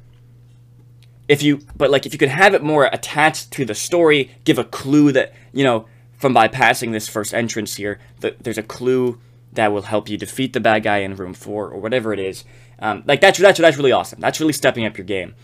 If 1.28 1.43
you 1.43 1.62
but 1.75 1.91
like 1.91 2.06
if 2.06 2.13
you 2.13 2.19
could 2.19 2.30
have 2.30 2.54
it 2.54 2.63
more 2.63 2.86
attached 2.86 3.51
to 3.51 3.65
the 3.65 3.75
story, 3.75 4.32
give 4.43 4.58
a 4.58 4.63
clue 4.63 5.12
that 5.12 5.34
you 5.54 5.63
know 5.63 5.88
from 6.13 6.34
bypassing 6.34 6.91
this 6.91 7.08
first 7.08 7.34
entrance 7.34 7.75
here, 7.75 7.99
that 8.21 8.43
there's 8.43 8.58
a 8.58 8.63
clue 8.63 9.19
that 9.54 9.71
will 9.71 9.84
help 9.84 10.10
you 10.10 10.17
defeat 10.17 10.54
the 10.54 10.60
bad 10.60 10.84
guy 10.84 10.97
in 10.97 11.15
room 11.15 11.34
four 11.34 11.69
or 11.69 11.80
whatever 11.80 12.13
it 12.13 12.19
is. 12.19 12.43
Um, 12.80 13.04
like 13.06 13.21
that's 13.21 13.38
that's 13.38 13.60
that's 13.60 13.78
really 13.78 13.91
awesome. 13.91 14.19
That's 14.19 14.39
really 14.39 14.54
stepping 14.54 14.86
up 14.86 14.97
your 14.97 15.06
game 15.06 15.36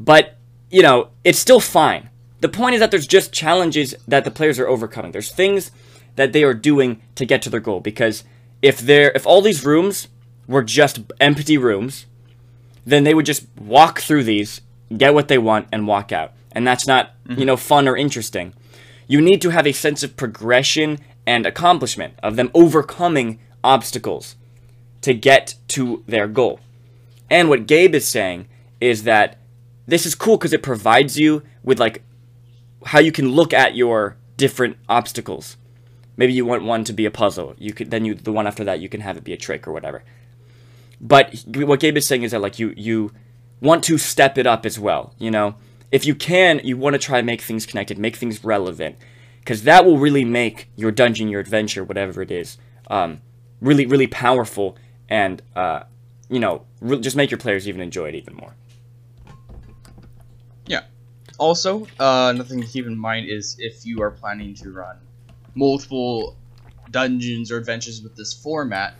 but 0.00 0.36
you 0.70 0.82
know 0.82 1.10
it's 1.22 1.38
still 1.38 1.60
fine. 1.60 2.08
The 2.40 2.48
point 2.48 2.74
is 2.74 2.80
that 2.80 2.90
there's 2.90 3.06
just 3.06 3.32
challenges 3.32 3.94
that 4.08 4.24
the 4.24 4.30
players 4.30 4.58
are 4.58 4.66
overcoming. 4.66 5.12
There's 5.12 5.30
things 5.30 5.70
that 6.16 6.32
they 6.32 6.42
are 6.42 6.54
doing 6.54 7.02
to 7.14 7.26
get 7.26 7.42
to 7.42 7.50
their 7.50 7.60
goal 7.60 7.80
because 7.80 8.24
if 8.62 8.80
they're 8.80 9.12
if 9.14 9.26
all 9.26 9.42
these 9.42 9.64
rooms 9.64 10.08
were 10.48 10.64
just 10.64 11.00
empty 11.20 11.56
rooms 11.56 12.06
then 12.84 13.04
they 13.04 13.14
would 13.14 13.26
just 13.26 13.46
walk 13.58 14.00
through 14.00 14.24
these 14.24 14.62
get 14.96 15.14
what 15.14 15.28
they 15.28 15.38
want 15.38 15.68
and 15.70 15.86
walk 15.86 16.12
out. 16.12 16.32
And 16.52 16.66
that's 16.66 16.86
not 16.86 17.12
mm-hmm. 17.24 17.38
you 17.38 17.46
know 17.46 17.56
fun 17.56 17.86
or 17.88 17.96
interesting. 17.96 18.54
You 19.06 19.20
need 19.20 19.42
to 19.42 19.50
have 19.50 19.66
a 19.66 19.72
sense 19.72 20.02
of 20.02 20.16
progression 20.16 20.98
and 21.26 21.46
accomplishment 21.46 22.14
of 22.22 22.36
them 22.36 22.50
overcoming 22.54 23.38
obstacles 23.62 24.36
to 25.02 25.14
get 25.14 25.54
to 25.68 26.02
their 26.06 26.26
goal. 26.26 26.60
And 27.28 27.48
what 27.48 27.66
gabe 27.66 27.94
is 27.94 28.06
saying 28.06 28.48
is 28.80 29.04
that 29.04 29.38
this 29.86 30.06
is 30.06 30.14
cool 30.14 30.36
because 30.36 30.52
it 30.52 30.62
provides 30.62 31.18
you 31.18 31.42
with 31.62 31.78
like 31.80 32.02
how 32.86 32.98
you 32.98 33.12
can 33.12 33.30
look 33.30 33.52
at 33.52 33.74
your 33.74 34.16
different 34.36 34.76
obstacles. 34.88 35.56
Maybe 36.16 36.32
you 36.32 36.44
want 36.44 36.64
one 36.64 36.84
to 36.84 36.92
be 36.92 37.06
a 37.06 37.10
puzzle. 37.10 37.54
You 37.58 37.72
could 37.72 37.90
then 37.90 38.04
you 38.04 38.14
the 38.14 38.32
one 38.32 38.46
after 38.46 38.64
that 38.64 38.80
you 38.80 38.88
can 38.88 39.00
have 39.00 39.16
it 39.16 39.24
be 39.24 39.32
a 39.32 39.36
trick 39.36 39.66
or 39.66 39.72
whatever. 39.72 40.02
But 41.00 41.44
what 41.54 41.80
Gabe 41.80 41.96
is 41.96 42.06
saying 42.06 42.22
is 42.22 42.32
that 42.32 42.40
like 42.40 42.58
you 42.58 42.74
you 42.76 43.12
want 43.60 43.84
to 43.84 43.98
step 43.98 44.38
it 44.38 44.46
up 44.46 44.66
as 44.66 44.78
well. 44.78 45.14
You 45.18 45.30
know, 45.30 45.56
if 45.90 46.04
you 46.04 46.14
can, 46.14 46.60
you 46.62 46.76
want 46.76 46.94
to 46.94 46.98
try 46.98 47.22
make 47.22 47.42
things 47.42 47.66
connected, 47.66 47.98
make 47.98 48.16
things 48.16 48.44
relevant, 48.44 48.96
because 49.40 49.62
that 49.64 49.84
will 49.84 49.98
really 49.98 50.24
make 50.24 50.68
your 50.76 50.90
dungeon, 50.90 51.28
your 51.28 51.40
adventure, 51.40 51.84
whatever 51.84 52.22
it 52.22 52.30
is, 52.30 52.58
um, 52.88 53.20
really 53.60 53.86
really 53.86 54.06
powerful 54.06 54.76
and 55.08 55.42
uh, 55.56 55.82
you 56.28 56.38
know 56.38 56.64
re- 56.80 57.00
just 57.00 57.16
make 57.16 57.30
your 57.30 57.38
players 57.38 57.68
even 57.68 57.80
enjoy 57.80 58.08
it 58.08 58.14
even 58.14 58.34
more. 58.34 58.54
Also, 61.40 61.84
uh, 61.98 62.28
another 62.34 62.44
thing 62.44 62.60
to 62.60 62.66
keep 62.66 62.84
in 62.84 62.98
mind 62.98 63.26
is 63.26 63.56
if 63.58 63.86
you 63.86 64.02
are 64.02 64.10
planning 64.10 64.54
to 64.54 64.70
run 64.70 64.98
multiple 65.54 66.36
dungeons 66.90 67.50
or 67.50 67.56
adventures 67.56 68.02
with 68.02 68.14
this 68.14 68.34
format, 68.34 68.92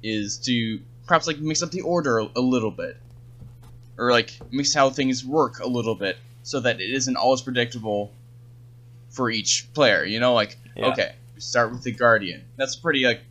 is 0.00 0.38
to 0.38 0.78
perhaps 1.08 1.26
like 1.26 1.40
mix 1.40 1.64
up 1.64 1.72
the 1.72 1.80
order 1.80 2.20
a, 2.20 2.28
a 2.36 2.40
little 2.40 2.70
bit, 2.70 2.96
or 3.98 4.12
like 4.12 4.40
mix 4.52 4.72
how 4.72 4.88
things 4.88 5.26
work 5.26 5.58
a 5.58 5.66
little 5.66 5.96
bit, 5.96 6.16
so 6.44 6.60
that 6.60 6.80
it 6.80 6.90
isn't 6.92 7.16
always 7.16 7.42
predictable 7.42 8.12
for 9.08 9.28
each 9.28 9.68
player. 9.74 10.04
You 10.04 10.20
know, 10.20 10.32
like 10.32 10.58
Yeah. 10.76 10.90
okay, 10.90 11.16
start 11.38 11.72
with 11.72 11.82
the 11.82 11.90
guardian. 11.90 12.44
That's 12.56 12.76
pretty 12.76 13.04
like, 13.04 13.22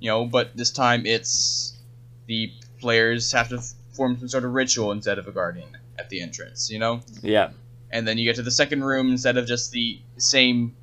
you 0.00 0.10
know, 0.10 0.24
but 0.26 0.56
this 0.56 0.72
time 0.72 1.06
it's 1.06 1.78
the 2.26 2.50
players 2.80 3.30
have 3.30 3.50
to 3.50 3.60
form 3.92 4.18
some 4.18 4.28
sort 4.28 4.44
of 4.44 4.54
ritual 4.54 4.90
instead 4.90 5.20
of 5.20 5.28
a 5.28 5.32
guardian 5.32 5.68
at 6.00 6.08
the 6.08 6.20
entrance. 6.20 6.68
You 6.68 6.80
know 6.80 7.02
Yeah. 7.22 7.50
And 7.90 8.06
then 8.06 8.18
you 8.18 8.24
get 8.24 8.36
to 8.36 8.42
the 8.42 8.50
second 8.50 8.82
room 8.84 9.10
instead 9.10 9.36
of 9.36 9.46
just 9.46 9.70
the 9.72 10.00
same 10.18 10.74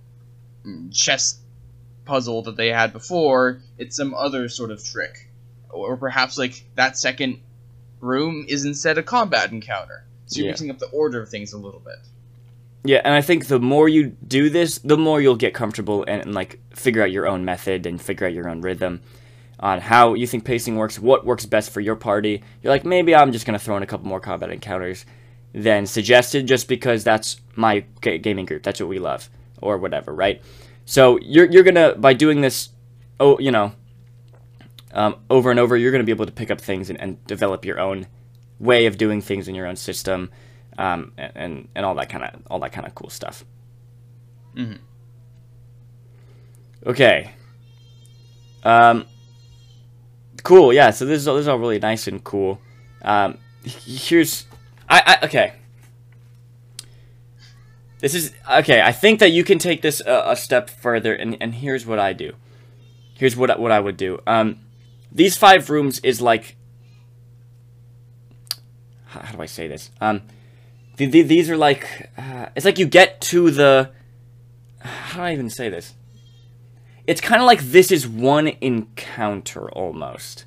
chess 0.92 1.40
puzzle 2.06 2.42
that 2.44 2.56
they 2.58 2.70
had 2.70 2.92
before 2.94 3.62
it's 3.78 3.96
some 3.96 4.14
other 4.14 4.50
sort 4.50 4.72
of 4.72 4.84
trick 4.84 5.30
or 5.70 5.96
perhaps 5.98 6.38
like 6.38 6.64
that 6.76 6.98
second 6.98 7.40
room 8.02 8.46
is 8.48 8.66
instead 8.66 8.98
a 8.98 9.04
combat 9.04 9.52
encounter 9.52 10.04
so 10.26 10.38
you're 10.38 10.46
Yeah. 10.48 10.52
mixing 10.52 10.70
up 10.70 10.80
the 10.80 10.88
order 10.88 11.22
of 11.22 11.30
things 11.30 11.54
a 11.54 11.58
little 11.58 11.80
bit 11.80 11.98
Yeah, 12.86 13.02
and 13.06 13.14
I 13.14 13.22
think 13.22 13.48
the 13.48 13.60
more 13.60 13.88
you 13.88 14.18
do 14.28 14.50
this, 14.50 14.80
the 14.80 14.98
more 14.98 15.22
you'll 15.22 15.38
get 15.38 15.54
comfortable 15.54 16.04
and, 16.06 16.22
and 16.22 16.34
like 16.36 16.60
figure 16.76 17.02
out 17.02 17.12
your 17.12 17.26
own 17.28 17.46
method 17.46 17.86
and 17.86 18.02
figure 18.02 18.28
out 18.28 18.34
your 18.34 18.50
own 18.50 18.60
rhythm 18.60 19.02
on 19.60 19.80
how 19.80 20.14
you 20.16 20.28
think 20.28 20.44
pacing 20.44 20.76
works, 20.76 21.00
what 21.00 21.26
works 21.26 21.46
best 21.46 21.70
for 21.72 21.80
your 21.80 21.96
party. 21.96 22.44
You're 22.62 22.74
like, 22.74 22.84
maybe 22.84 23.16
I'm 23.16 23.32
just 23.32 23.46
gonna 23.46 23.60
throw 23.60 23.78
in 23.78 23.84
a 23.84 23.86
couple 23.86 24.08
more 24.08 24.20
combat 24.20 24.50
encounters 24.50 25.06
than 25.54 25.86
suggested, 25.86 26.48
just 26.48 26.68
because 26.68 27.04
that's 27.04 27.38
my 27.56 27.86
ga- 28.02 28.18
gaming 28.18 28.46
group. 28.46 28.64
That's 28.64 28.80
what 28.80 28.90
we 28.90 29.00
love, 29.00 29.30
or 29.62 29.78
whatever, 29.78 30.14
right? 30.14 30.42
So 30.86 31.20
you're 31.22 31.46
you're 31.50 31.64
gonna 31.64 31.96
by 31.96 32.14
doing 32.14 32.42
this, 32.42 32.70
oh, 33.20 33.40
you 33.40 33.52
know, 33.52 33.72
um, 34.92 35.16
over 35.30 35.52
and 35.52 35.60
over, 35.60 35.78
you're 35.78 35.92
gonna 35.92 36.04
be 36.04 36.12
able 36.12 36.26
to 36.26 36.32
pick 36.32 36.52
up 36.52 36.60
things 36.60 36.90
and, 36.90 37.00
and 37.00 37.24
develop 37.26 37.66
your 37.66 37.80
own 37.80 38.08
way 38.60 38.86
of 38.86 38.98
doing 38.98 39.22
things 39.22 39.48
in 39.48 39.56
your 39.56 39.68
own 39.68 39.76
system 39.76 40.30
um, 40.78 41.12
and, 41.18 41.68
and 41.76 41.86
all 41.86 41.96
that 41.96 42.10
kind 42.10 42.24
of 42.24 42.42
all 42.50 42.60
that 42.60 42.72
kind 42.72 42.88
of 42.88 42.96
cool 42.96 43.10
stuff. 43.10 43.46
Mhm. 44.56 44.80
Okay. 46.86 47.32
Um. 48.64 49.06
Cool. 50.44 50.74
Yeah. 50.74 50.90
So 50.92 51.06
this 51.06 51.22
is 51.22 51.28
all, 51.28 51.36
this 51.36 51.44
is 51.44 51.48
all 51.48 51.60
really 51.60 51.80
nice 51.80 52.08
and 52.08 52.24
cool. 52.24 52.60
Um. 53.04 53.38
Here's, 53.64 54.46
I, 54.90 55.18
I 55.22 55.26
okay. 55.26 55.54
This 58.00 58.14
is 58.14 58.34
okay. 58.52 58.82
I 58.82 58.92
think 58.92 59.20
that 59.20 59.32
you 59.32 59.44
can 59.44 59.60
take 59.60 59.82
this 59.82 60.02
a, 60.02 60.32
a 60.32 60.36
step 60.36 60.70
further, 60.70 61.14
and 61.14 61.38
and 61.40 61.56
here's 61.56 61.86
what 61.86 62.00
I 62.00 62.14
do. 62.14 62.34
Here's 63.16 63.36
what 63.36 63.60
what 63.60 63.72
I 63.72 63.80
would 63.80 63.98
do. 63.98 64.20
Um, 64.28 64.60
these 65.12 65.38
five 65.38 65.70
rooms 65.70 66.00
is 66.00 66.22
like. 66.22 66.58
How, 69.06 69.22
how 69.22 69.36
do 69.36 69.42
I 69.42 69.46
say 69.46 69.68
this? 69.68 69.92
Um, 70.02 70.24
the, 70.98 71.06
the, 71.06 71.22
these 71.22 71.50
are 71.50 71.58
like 71.58 72.10
uh, 72.18 72.48
it's 72.56 72.66
like 72.66 72.80
you 72.80 72.86
get 72.86 73.22
to 73.22 73.52
the 73.52 73.92
how 74.80 75.18
do 75.18 75.24
I 75.24 75.34
even 75.34 75.50
say 75.50 75.70
this? 75.70 75.94
It's 77.08 77.22
kind 77.22 77.42
of 77.42 77.46
like 77.46 77.62
this 77.62 77.92
is 77.92 78.08
one 78.08 78.48
encounter 78.62 79.70
almost. 79.72 80.46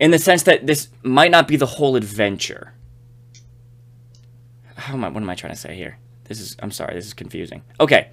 In 0.00 0.10
the 0.10 0.18
sense 0.18 0.44
that 0.44 0.66
this 0.66 0.88
might 1.02 1.30
not 1.30 1.48
be 1.48 1.56
the 1.56 1.66
whole 1.66 1.96
adventure. 1.96 2.74
How 4.76 4.94
am 4.94 5.04
I? 5.04 5.08
What 5.08 5.22
am 5.22 5.30
I 5.30 5.34
trying 5.34 5.52
to 5.52 5.58
say 5.58 5.74
here? 5.74 5.98
This 6.24 6.40
is. 6.40 6.56
I'm 6.60 6.70
sorry. 6.70 6.94
This 6.94 7.06
is 7.06 7.14
confusing. 7.14 7.62
Okay. 7.80 8.10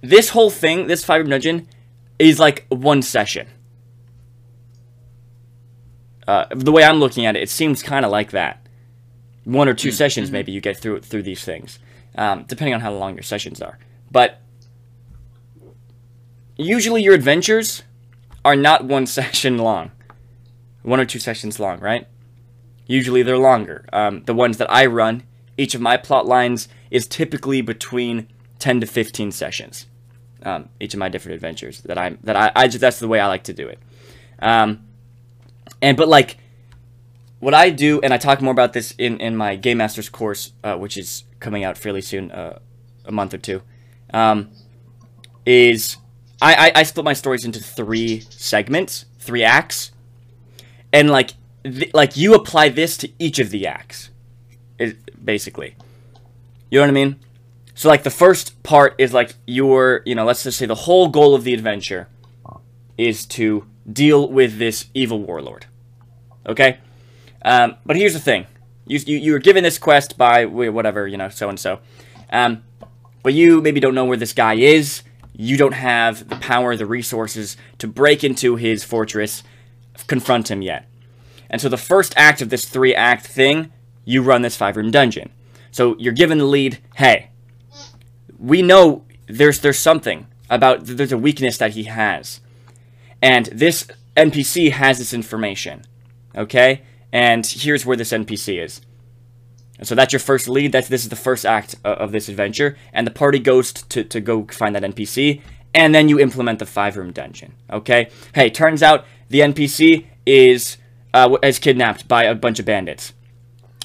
This 0.00 0.28
whole 0.28 0.50
thing, 0.50 0.86
this 0.86 1.04
five 1.04 1.20
room 1.20 1.30
dungeon, 1.30 1.66
is 2.18 2.38
like 2.38 2.66
one 2.68 3.02
session. 3.02 3.48
Uh, 6.26 6.46
the 6.50 6.72
way 6.72 6.84
I'm 6.84 6.98
looking 6.98 7.24
at 7.24 7.36
it, 7.36 7.42
it 7.42 7.50
seems 7.50 7.82
kind 7.82 8.04
of 8.04 8.10
like 8.10 8.32
that. 8.32 8.66
One 9.44 9.68
or 9.68 9.74
2 9.74 9.92
sessions, 9.92 10.32
maybe 10.32 10.50
you 10.50 10.60
get 10.60 10.76
through 10.76 11.00
through 11.02 11.22
these 11.22 11.44
things, 11.44 11.78
um, 12.16 12.44
depending 12.48 12.74
on 12.74 12.80
how 12.80 12.92
long 12.92 13.14
your 13.14 13.22
sessions 13.22 13.62
are. 13.62 13.78
But 14.10 14.40
usually, 16.56 17.02
your 17.02 17.14
adventures 17.14 17.82
are 18.44 18.56
not 18.56 18.84
one 18.84 19.06
session 19.18 19.58
long, 19.58 19.92
one 20.86 21.00
or 21.00 21.04
two 21.04 21.18
sessions 21.18 21.58
long, 21.58 21.80
right? 21.80 22.06
Usually, 22.86 23.22
they're 23.22 23.36
longer. 23.36 23.84
Um, 23.92 24.22
the 24.24 24.34
ones 24.34 24.58
that 24.58 24.70
I 24.70 24.86
run, 24.86 25.24
each 25.58 25.74
of 25.74 25.80
my 25.80 25.96
plot 25.96 26.26
lines 26.26 26.68
is 26.90 27.06
typically 27.06 27.60
between 27.60 28.28
10 28.60 28.80
to 28.80 28.86
15 28.86 29.32
sessions. 29.32 29.86
Um, 30.42 30.68
each 30.78 30.94
of 30.94 31.00
my 31.00 31.08
different 31.08 31.34
adventures 31.34 31.80
that 31.82 31.98
I'm 31.98 32.18
that 32.22 32.36
I, 32.36 32.52
I 32.54 32.68
just 32.68 32.80
that's 32.80 33.00
the 33.00 33.08
way 33.08 33.18
I 33.18 33.26
like 33.26 33.42
to 33.44 33.52
do 33.52 33.66
it. 33.66 33.80
Um, 34.38 34.86
and 35.82 35.96
but 35.96 36.06
like 36.06 36.36
what 37.40 37.52
I 37.52 37.70
do, 37.70 38.00
and 38.02 38.14
I 38.14 38.18
talk 38.18 38.40
more 38.40 38.52
about 38.52 38.72
this 38.72 38.94
in 38.96 39.18
in 39.18 39.36
my 39.36 39.56
Game 39.56 39.78
Masters 39.78 40.08
course, 40.08 40.52
uh, 40.62 40.76
which 40.76 40.96
is 40.96 41.24
coming 41.40 41.64
out 41.64 41.76
fairly 41.76 42.00
soon, 42.00 42.30
uh, 42.30 42.60
a 43.04 43.10
month 43.10 43.34
or 43.34 43.38
two, 43.38 43.62
um, 44.14 44.50
is 45.44 45.96
I, 46.40 46.68
I 46.68 46.72
I 46.76 46.82
split 46.84 47.04
my 47.04 47.12
stories 47.12 47.44
into 47.44 47.58
three 47.58 48.20
segments, 48.30 49.06
three 49.18 49.42
acts, 49.42 49.90
and 50.92 51.10
like 51.10 51.32
th- 51.64 51.92
like 51.94 52.16
you 52.16 52.34
apply 52.34 52.68
this 52.68 52.96
to 52.98 53.10
each 53.18 53.38
of 53.38 53.50
the 53.50 53.66
acts, 53.66 54.10
it, 54.78 55.24
basically. 55.24 55.76
You 56.70 56.78
know 56.78 56.84
what 56.84 56.90
I 56.90 56.92
mean? 56.92 57.16
So 57.74 57.88
like 57.88 58.02
the 58.02 58.10
first 58.10 58.62
part 58.62 58.94
is 58.98 59.12
like 59.12 59.34
your, 59.46 60.02
you 60.04 60.14
know, 60.14 60.24
let's 60.24 60.42
just 60.42 60.58
say 60.58 60.66
the 60.66 60.74
whole 60.74 61.08
goal 61.08 61.34
of 61.34 61.44
the 61.44 61.54
adventure 61.54 62.08
is 62.96 63.26
to 63.26 63.66
deal 63.90 64.28
with 64.28 64.58
this 64.58 64.86
evil 64.94 65.20
warlord. 65.20 65.66
Okay? 66.46 66.78
Um, 67.44 67.76
but 67.84 67.96
here's 67.96 68.14
the 68.14 68.20
thing. 68.20 68.46
You, 68.86 68.98
you, 69.06 69.18
you 69.18 69.32
were 69.32 69.38
given 69.38 69.62
this 69.62 69.78
quest 69.78 70.16
by 70.16 70.46
whatever, 70.46 71.06
you 71.06 71.16
know, 71.16 71.28
so 71.28 71.48
and 71.48 71.60
so. 71.60 71.80
But 72.30 73.34
you 73.34 73.60
maybe 73.60 73.80
don't 73.80 73.94
know 73.94 74.04
where 74.04 74.16
this 74.16 74.32
guy 74.32 74.54
is. 74.54 75.02
You 75.32 75.56
don't 75.56 75.74
have 75.74 76.28
the 76.28 76.36
power, 76.36 76.76
the 76.76 76.86
resources 76.86 77.56
to 77.78 77.86
break 77.88 78.24
into 78.24 78.56
his 78.56 78.84
fortress, 78.84 79.42
confront 80.06 80.50
him 80.50 80.62
yet. 80.62 80.88
And 81.48 81.60
so 81.60 81.68
the 81.68 81.76
first 81.76 82.12
act 82.16 82.42
of 82.42 82.50
this 82.50 82.64
three 82.64 82.94
act 82.94 83.26
thing, 83.26 83.72
you 84.04 84.22
run 84.22 84.42
this 84.42 84.56
five 84.56 84.76
room 84.76 84.90
dungeon. 84.90 85.30
So 85.70 85.96
you're 85.98 86.12
given 86.12 86.38
the 86.38 86.44
lead, 86.44 86.78
hey, 86.96 87.30
we 88.38 88.62
know 88.62 89.04
there's 89.26 89.60
there's 89.60 89.78
something 89.78 90.26
about 90.48 90.86
there's 90.86 91.12
a 91.12 91.18
weakness 91.18 91.58
that 91.58 91.72
he 91.72 91.84
has, 91.84 92.40
and 93.20 93.46
this 93.46 93.86
NPC 94.16 94.72
has 94.72 94.98
this 94.98 95.12
information. 95.12 95.82
Okay, 96.34 96.82
and 97.12 97.46
here's 97.46 97.84
where 97.86 97.96
this 97.96 98.12
NPC 98.12 98.62
is. 98.62 98.80
so 99.82 99.94
that's 99.94 100.12
your 100.12 100.20
first 100.20 100.48
lead. 100.48 100.72
That's 100.72 100.88
this 100.88 101.02
is 101.02 101.08
the 101.08 101.16
first 101.16 101.44
act 101.44 101.74
of 101.84 102.12
this 102.12 102.28
adventure, 102.28 102.76
and 102.92 103.06
the 103.06 103.10
party 103.10 103.38
goes 103.38 103.72
to 103.72 104.04
to 104.04 104.20
go 104.20 104.46
find 104.50 104.74
that 104.74 104.82
NPC, 104.82 105.42
and 105.76 105.94
then 105.94 106.08
you 106.08 106.18
implement 106.18 106.58
the 106.58 106.66
five 106.66 106.96
room 106.96 107.12
dungeon. 107.12 107.54
Okay. 107.70 108.10
Hey, 108.34 108.50
turns 108.50 108.82
out 108.82 109.04
the 109.28 109.40
NPC 109.40 110.06
is 110.26 110.78
uh, 111.14 111.36
is 111.42 111.60
kidnapped 111.60 112.08
by 112.08 112.24
a 112.24 112.34
bunch 112.34 112.58
of 112.58 112.66
bandits. 112.66 113.12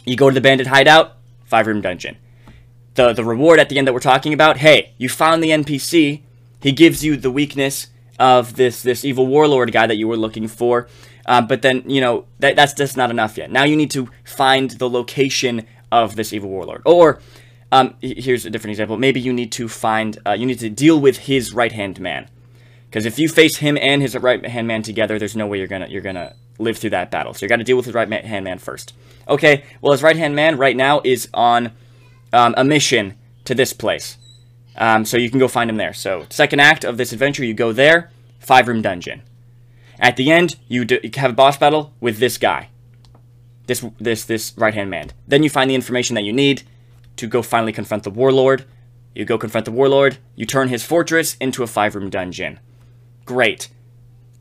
You 0.05 0.15
go 0.15 0.29
to 0.29 0.33
the 0.33 0.41
bandit 0.41 0.67
hideout, 0.67 1.17
five 1.45 1.67
room 1.67 1.81
dungeon 1.81 2.17
the 2.95 3.13
the 3.13 3.23
reward 3.23 3.59
at 3.59 3.69
the 3.69 3.77
end 3.77 3.87
that 3.87 3.93
we're 3.93 3.99
talking 3.99 4.33
about. 4.33 4.57
Hey, 4.57 4.93
you 4.97 5.09
found 5.09 5.43
the 5.43 5.49
NPC. 5.49 6.21
He 6.61 6.71
gives 6.71 7.03
you 7.03 7.17
the 7.17 7.31
weakness 7.31 7.87
of 8.19 8.55
this 8.55 8.83
this 8.83 9.03
evil 9.05 9.27
warlord 9.27 9.71
guy 9.71 9.87
that 9.87 9.95
you 9.95 10.07
were 10.07 10.17
looking 10.17 10.47
for. 10.47 10.87
Uh, 11.25 11.41
but 11.41 11.61
then 11.61 11.83
you 11.89 12.01
know 12.01 12.25
that 12.39 12.55
that's 12.55 12.73
just 12.73 12.97
not 12.97 13.09
enough 13.09 13.37
yet. 13.37 13.51
Now 13.51 13.63
you 13.63 13.75
need 13.75 13.91
to 13.91 14.09
find 14.23 14.71
the 14.71 14.89
location 14.89 15.65
of 15.91 16.15
this 16.15 16.33
evil 16.33 16.49
warlord. 16.49 16.81
Or 16.85 17.19
um, 17.71 17.95
here's 18.01 18.45
a 18.45 18.49
different 18.49 18.71
example. 18.71 18.97
Maybe 18.97 19.19
you 19.19 19.31
need 19.31 19.51
to 19.53 19.67
find 19.67 20.19
uh, 20.25 20.33
you 20.33 20.45
need 20.45 20.59
to 20.59 20.69
deal 20.69 20.99
with 20.99 21.19
his 21.19 21.53
right 21.53 21.71
hand 21.71 21.99
man. 21.99 22.29
Because 22.89 23.05
if 23.05 23.17
you 23.17 23.29
face 23.29 23.57
him 23.57 23.77
and 23.77 24.01
his 24.01 24.17
right 24.17 24.45
hand 24.45 24.67
man 24.67 24.83
together, 24.83 25.17
there's 25.17 25.35
no 25.35 25.47
way 25.47 25.59
you're 25.59 25.67
gonna 25.67 25.87
you're 25.87 26.01
gonna 26.01 26.35
live 26.59 26.77
through 26.77 26.89
that 26.91 27.11
battle. 27.11 27.33
So 27.33 27.45
you 27.45 27.49
got 27.49 27.57
to 27.57 27.63
deal 27.63 27.77
with 27.77 27.85
his 27.85 27.95
right 27.95 28.09
hand 28.09 28.43
man 28.43 28.59
first. 28.59 28.93
Okay. 29.27 29.63
Well, 29.81 29.93
his 29.93 30.03
right 30.03 30.17
hand 30.17 30.35
man 30.35 30.57
right 30.57 30.75
now 30.75 31.01
is 31.03 31.29
on 31.33 31.71
um, 32.33 32.53
a 32.57 32.63
mission 32.63 33.17
to 33.45 33.55
this 33.55 33.73
place. 33.73 34.17
Um, 34.75 35.05
so 35.05 35.17
you 35.17 35.29
can 35.29 35.39
go 35.39 35.47
find 35.47 35.69
him 35.69 35.77
there. 35.77 35.93
So 35.93 36.25
second 36.29 36.59
act 36.59 36.83
of 36.83 36.97
this 36.97 37.11
adventure, 37.11 37.43
you 37.43 37.53
go 37.53 37.71
there, 37.71 38.11
five 38.39 38.67
room 38.67 38.81
dungeon. 38.81 39.21
At 39.99 40.17
the 40.17 40.31
end, 40.31 40.55
you, 40.67 40.85
do, 40.85 40.99
you 41.03 41.11
have 41.17 41.31
a 41.31 41.35
boss 41.35 41.57
battle 41.57 41.93
with 41.99 42.17
this 42.17 42.37
guy, 42.37 42.69
this 43.67 43.85
this 43.99 44.25
this 44.25 44.53
right 44.57 44.73
hand 44.73 44.89
man. 44.89 45.11
Then 45.27 45.43
you 45.43 45.49
find 45.49 45.69
the 45.69 45.75
information 45.75 46.15
that 46.15 46.23
you 46.23 46.33
need 46.33 46.63
to 47.21 47.27
go 47.27 47.43
finally 47.43 47.71
confront 47.71 48.01
the 48.01 48.09
warlord. 48.09 48.65
You 49.13 49.25
go 49.25 49.37
confront 49.37 49.65
the 49.65 49.71
warlord. 49.71 50.17
You 50.35 50.47
turn 50.47 50.69
his 50.69 50.83
fortress 50.83 51.35
into 51.35 51.61
a 51.61 51.67
five 51.67 51.93
room 51.93 52.09
dungeon. 52.09 52.59
Great. 53.25 53.69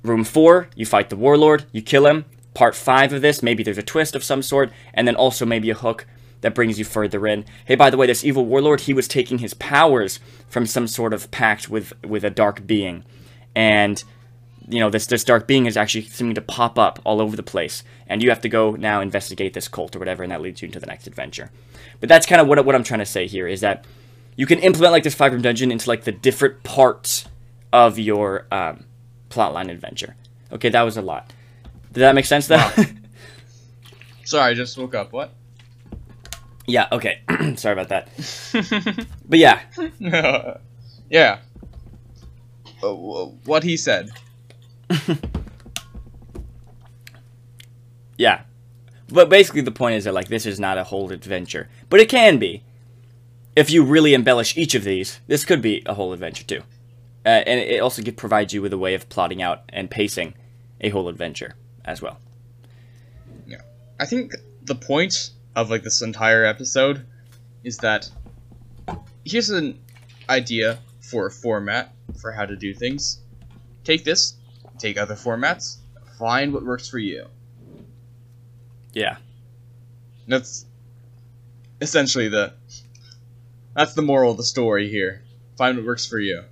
Room 0.03 0.25
four, 0.25 0.71
you 0.75 0.87
fight 0.87 1.11
the 1.11 1.17
warlord. 1.17 1.67
You 1.73 1.83
kill 1.83 2.07
him. 2.07 2.25
Part 2.55 2.75
five 2.75 3.13
of 3.13 3.21
this, 3.21 3.43
maybe 3.43 3.63
there's 3.63 3.77
a 3.77 3.83
twist 3.83 4.15
of 4.15 4.25
some 4.25 4.41
sort, 4.41 4.73
and 4.95 5.07
then 5.07 5.15
also 5.15 5.45
maybe 5.45 5.69
a 5.69 5.75
hook 5.75 6.07
that 6.41 6.55
brings 6.55 6.79
you 6.79 6.87
further 6.87 7.27
in. 7.27 7.45
Hey, 7.67 7.75
by 7.75 7.91
the 7.91 7.99
way, 7.99 8.07
this 8.07 8.25
evil 8.25 8.47
warlord, 8.47 8.81
he 8.81 8.95
was 8.95 9.07
taking 9.07 9.39
his 9.39 9.53
powers 9.53 10.19
from 10.49 10.65
some 10.65 10.89
sort 10.89 11.13
of 11.13 11.31
pact 11.31 11.69
with 11.69 11.93
with 12.03 12.25
a 12.25 12.31
dark 12.31 12.67
being. 12.67 13.05
And 13.55 14.03
you 14.71 14.81
know, 14.81 14.91
this 14.91 15.07
this 15.07 15.25
dark 15.25 15.47
being 15.47 15.67
is 15.67 15.77
actually 15.77 16.03
seeming 16.03 16.35
to 16.35 16.41
pop 16.41 16.79
up 16.79 16.99
all 17.05 17.21
over 17.21 17.37
the 17.37 17.43
place. 17.43 17.83
And 18.07 18.23
you 18.23 18.31
have 18.31 18.41
to 18.43 18.49
go 18.49 18.73
now 18.73 19.01
investigate 19.01 19.55
this 19.55 19.69
cult 19.69 19.95
or 19.95 19.99
whatever, 19.99 20.23
and 20.23 20.33
that 20.33 20.41
leads 20.41 20.63
you 20.63 20.67
into 20.67 20.81
the 20.81 20.87
next 20.87 21.07
adventure. 21.07 21.51
But 22.01 22.09
that's 22.09 22.27
kind 22.27 22.41
of 22.41 22.49
what, 22.49 22.65
what 22.65 22.75
I'm 22.75 22.85
trying 22.85 23.01
to 23.01 23.07
say 23.07 23.27
here 23.27 23.47
is 23.47 23.61
that 23.61 23.85
you 24.37 24.47
can 24.47 24.59
implement 24.61 24.93
like 24.93 25.05
this 25.05 25.15
five 25.15 25.33
room 25.33 25.43
dungeon 25.43 25.71
into 25.71 25.89
like 25.89 26.05
the 26.05 26.13
different 26.13 26.63
parts 26.63 27.27
of 27.73 27.99
your 27.99 28.47
um, 28.51 28.85
plotline 29.29 29.71
adventure. 29.71 30.17
Okay, 30.53 30.69
that 30.69 30.83
was 30.83 30.97
a 30.97 31.03
lot. 31.03 31.33
Did 31.93 32.01
that 32.01 32.15
make 32.15 32.25
sense 32.25 32.47
though? 32.47 32.57
Wow. 32.57 32.85
Sorry, 34.25 34.53
I 34.53 34.55
just 34.55 34.79
woke 34.79 34.95
up. 34.95 35.13
What? 35.13 35.33
Yeah, 36.67 36.87
okay. 36.93 37.21
Sorry 37.57 37.73
about 37.73 37.89
that. 37.89 38.09
but 39.29 39.39
yeah. 39.39 39.61
yeah. 41.11 41.39
Uh, 42.83 42.95
what 43.45 43.63
he 43.63 43.77
said. 43.77 44.11
yeah. 48.17 48.43
But 49.09 49.29
basically 49.29 49.63
the 49.63 49.71
point 49.71 49.97
is 49.97 50.05
that 50.05 50.15
like 50.15 50.29
this 50.29 50.47
is 50.47 50.61
not 50.61 50.79
a 50.79 50.85
whole 50.85 51.11
adventure. 51.11 51.69
But 51.89 52.01
it 52.01 52.09
can 52.09 52.39
be. 52.39 52.63
If 53.57 53.71
you 53.71 53.83
really 53.83 54.15
embellish 54.15 54.57
each 54.57 54.75
of 54.77 54.85
these, 54.85 55.21
this 55.27 55.45
could 55.45 55.61
be 55.61 55.83
a 55.85 55.95
whole 55.95 56.13
adventure 56.13 56.45
too. 56.45 56.63
Uh, 57.27 57.29
and 57.29 57.61
it 57.61 57.81
also 57.81 58.03
provides 58.13 58.55
you 58.55 58.63
with 58.63 58.73
a 58.73 58.79
way 58.79 58.95
of 58.95 59.09
plotting 59.09 59.43
out 59.43 59.63
and 59.69 59.91
pacing 59.91 60.35
a 60.81 60.89
whole 60.89 61.09
adventure 61.09 61.55
as 61.85 62.01
well. 62.01 62.19
Yeah. 63.47 63.61
I 63.99 64.07
think 64.07 64.35
the 64.65 64.75
point 64.75 65.31
of 65.57 65.69
like 65.69 65.83
this 65.83 66.01
entire 66.01 66.45
episode 66.45 67.05
is 67.65 67.79
that 67.79 68.09
here's 69.25 69.51
an 69.51 69.79
idea 70.29 70.79
for 71.01 71.27
a 71.27 71.31
format 71.31 71.93
for 72.21 72.33
how 72.33 72.47
to 72.47 72.57
do 72.57 72.73
things. 72.73 73.21
Take 73.85 74.05
this, 74.05 74.35
take 74.81 74.97
other 74.97 75.15
formats, 75.15 75.77
find 76.19 76.53
what 76.53 76.65
works 76.65 76.89
for 76.89 76.99
you. 76.99 77.27
Yeah. 78.93 79.17
That's 80.27 80.67
essentially 81.81 82.29
the 82.29 82.53
that's 83.75 83.95
the 83.95 84.03
moral 84.03 84.33
of 84.33 84.37
the 84.37 84.45
story 84.45 84.89
here. 84.89 85.23
Find 85.57 85.77
what 85.77 85.87
works 85.87 86.07
for 86.07 86.19
you. 86.19 86.45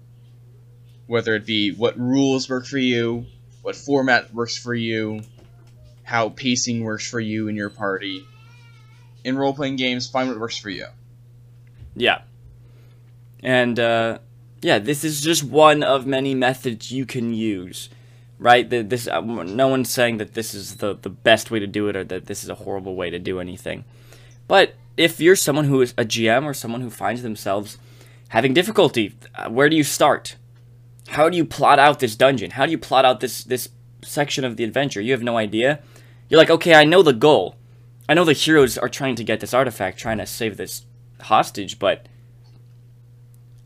Whether 1.07 1.35
it 1.35 1.47
be 1.47 1.73
what 1.73 1.99
rules 1.99 2.49
work 2.49 2.67
for 2.67 2.79
you, 2.79 3.27
what 3.63 3.75
format 3.75 4.33
works 4.33 4.57
for 4.57 4.75
you, 4.75 5.23
how 6.05 6.29
pacing 6.31 6.85
works 6.85 7.09
for 7.09 7.21
you 7.21 7.49
and 7.49 7.57
your 7.57 7.71
party, 7.71 8.25
in 9.25 9.37
role 9.37 9.55
playing 9.55 9.77
games, 9.77 10.09
find 10.09 10.29
what 10.29 10.39
works 10.39 10.59
for 10.59 10.71
you. 10.71 10.87
Yeah. 11.97 12.23
And 13.43 13.79
uh, 13.79 14.19
yeah, 14.61 14.79
this 14.79 15.05
is 15.05 15.21
just 15.21 15.43
one 15.43 15.83
of 15.83 16.07
many 16.07 16.35
methods 16.35 16.91
you 16.91 17.07
can 17.07 17.33
use, 17.33 17.89
right? 18.39 18.69
This 18.69 19.09
uh, 19.09 19.21
no 19.21 19.69
one's 19.69 19.91
saying 19.91 20.19
that 20.19 20.35
this 20.35 20.55
is 20.55 20.77
the 20.77 20.95
the 20.95 21.11
best 21.11 21.51
way 21.51 21.59
to 21.59 21.67
do 21.67 21.89
it 21.89 21.97
or 21.97 22.05
that 22.05 22.27
this 22.27 22.43
is 22.43 22.51
a 22.51 22.57
horrible 22.57 22.95
way 22.95 23.11
to 23.11 23.19
do 23.19 23.41
anything. 23.41 23.85
But 24.47 24.75
if 24.97 25.21
you're 25.21 25.37
someone 25.37 25.67
who 25.67 25.81
is 25.81 25.93
a 25.97 26.05
GM 26.05 26.45
or 26.45 26.55
someone 26.55 26.81
who 26.81 26.91
finds 26.91 27.23
themselves 27.23 27.79
having 28.29 28.55
difficulty, 28.55 29.15
uh, 29.35 29.49
where 29.49 29.69
do 29.69 29.77
you 29.77 29.85
start? 29.85 30.37
How 31.09 31.29
do 31.29 31.37
you 31.37 31.45
plot 31.45 31.79
out 31.79 32.01
this 32.01 32.17
dungeon? 32.17 32.53
How 32.53 32.67
do 32.67 32.73
you 32.73 32.79
plot 32.79 33.05
out 33.05 33.21
this 33.21 33.45
this 33.45 33.69
section 34.03 34.45
of 34.45 34.57
the 34.57 34.65
adventure? 34.65 35.01
You 35.01 35.13
have 35.13 35.23
no 35.23 35.37
idea. 35.37 35.81
You're 36.29 36.39
like, 36.39 36.51
okay, 36.51 36.75
I 36.75 36.85
know 36.85 37.03
the 37.03 37.13
goal. 37.13 37.57
I 38.09 38.15
know 38.15 38.25
the 38.25 38.33
heroes 38.33 38.79
are 38.79 38.89
trying 38.89 39.17
to 39.17 39.25
get 39.25 39.41
this 39.41 39.55
artifact, 39.55 39.99
trying 39.99 40.19
to 40.19 40.27
save 40.27 40.57
this 40.57 40.85
hostage, 41.21 41.79
but 41.79 42.07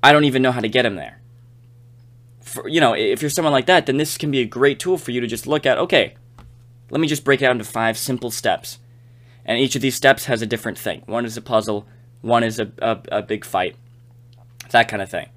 I 0.02 0.12
don't 0.12 0.24
even 0.24 0.42
know 0.42 0.52
how 0.52 0.60
to 0.60 0.68
get 0.68 0.86
him 0.86 0.96
there. 0.96 1.21
For, 2.52 2.68
you 2.68 2.80
know, 2.80 2.94
if 2.94 3.22
you're 3.22 3.30
someone 3.30 3.52
like 3.52 3.66
that, 3.66 3.86
then 3.86 3.96
this 3.96 4.18
can 4.18 4.30
be 4.30 4.40
a 4.40 4.44
great 4.44 4.78
tool 4.78 4.98
for 4.98 5.10
you 5.10 5.20
to 5.20 5.26
just 5.26 5.46
look 5.46 5.64
at, 5.66 5.78
okay, 5.78 6.14
let 6.90 7.00
me 7.00 7.08
just 7.08 7.24
break 7.24 7.40
it 7.40 7.44
down 7.44 7.52
into 7.52 7.64
five 7.64 7.96
simple 7.96 8.30
steps. 8.30 8.78
And 9.44 9.58
each 9.58 9.74
of 9.74 9.82
these 9.82 9.94
steps 9.94 10.26
has 10.26 10.42
a 10.42 10.46
different 10.46 10.78
thing. 10.78 11.02
One 11.06 11.24
is 11.24 11.36
a 11.36 11.42
puzzle, 11.42 11.86
one 12.20 12.44
is 12.44 12.60
a, 12.60 12.70
a, 12.78 13.00
a 13.10 13.22
big 13.22 13.44
fight, 13.44 13.76
that 14.70 14.88
kind 14.88 15.02
of 15.02 15.10
thing. 15.10 15.30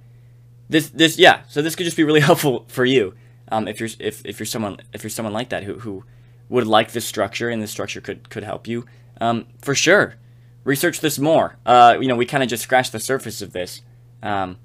This, 0.69 0.89
this, 0.89 1.17
yeah, 1.17 1.43
so 1.47 1.61
this 1.61 1.75
could 1.75 1.85
just 1.85 1.97
be 1.97 2.03
really 2.03 2.19
helpful 2.31 2.65
for 2.67 2.85
you. 2.85 3.15
Um, 3.49 3.67
if 3.67 3.79
you're 3.79 3.89
if, 3.99 4.25
if 4.25 4.39
you're 4.39 4.45
someone 4.45 4.77
if 4.91 5.03
you're 5.03 5.09
someone 5.09 5.33
like 5.33 5.49
that 5.49 5.63
who, 5.63 5.79
who 5.79 6.03
would 6.49 6.65
like 6.65 6.91
this 6.91 7.05
structure 7.05 7.49
and 7.49 7.61
this 7.61 7.71
structure 7.71 8.01
could 8.01 8.29
could 8.29 8.43
help 8.43 8.67
you 8.67 8.85
um, 9.21 9.45
for 9.61 9.75
sure 9.75 10.15
research 10.63 10.99
this 10.99 11.19
more 11.19 11.57
uh, 11.65 11.95
you 11.99 12.07
know 12.07 12.15
we 12.15 12.25
kind 12.25 12.41
of 12.41 12.49
just 12.49 12.63
scratched 12.63 12.91
the 12.91 12.99
surface 12.99 13.41
of 13.41 13.53
this 13.53 13.81
um, 14.23 14.57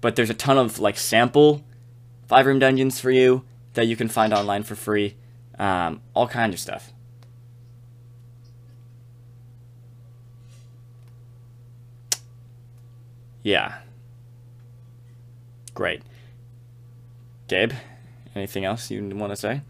but 0.00 0.16
there's 0.16 0.30
a 0.30 0.34
ton 0.34 0.58
of 0.58 0.78
like 0.78 0.96
sample 0.96 1.64
five 2.26 2.46
room 2.46 2.58
dungeons 2.58 3.00
for 3.00 3.10
you 3.10 3.44
that 3.74 3.86
you 3.86 3.96
can 3.96 4.08
find 4.08 4.32
online 4.32 4.62
for 4.62 4.74
free 4.74 5.16
um, 5.58 6.02
all 6.14 6.28
kind 6.28 6.52
of 6.52 6.60
stuff. 6.60 6.92
Yeah. 13.42 13.78
Great. 15.74 16.02
Gabe 17.48 17.72
anything 18.36 18.64
else 18.64 18.90
you 18.90 19.02
want 19.16 19.32
to 19.32 19.36
say? 19.36 19.62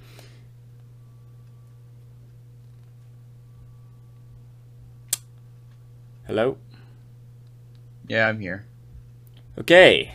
Hello? 6.26 6.58
Yeah, 8.08 8.28
I'm 8.28 8.40
here. 8.40 8.66
Okay. 9.58 10.14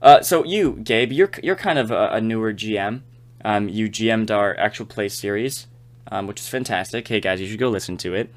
Uh, 0.00 0.20
so 0.22 0.44
you, 0.44 0.72
Gabe, 0.82 1.12
you're 1.12 1.30
you're 1.42 1.56
kind 1.56 1.78
of 1.78 1.90
a, 1.90 2.08
a 2.12 2.20
newer 2.20 2.52
GM. 2.52 3.02
Um, 3.44 3.68
you 3.68 3.88
GM'd 3.88 4.30
our 4.30 4.56
actual 4.58 4.86
play 4.86 5.08
series, 5.08 5.66
um, 6.10 6.26
which 6.26 6.40
is 6.40 6.48
fantastic. 6.48 7.08
Hey 7.08 7.20
guys, 7.20 7.40
you 7.40 7.46
should 7.46 7.58
go 7.58 7.68
listen 7.68 7.96
to 7.98 8.14
it. 8.14 8.32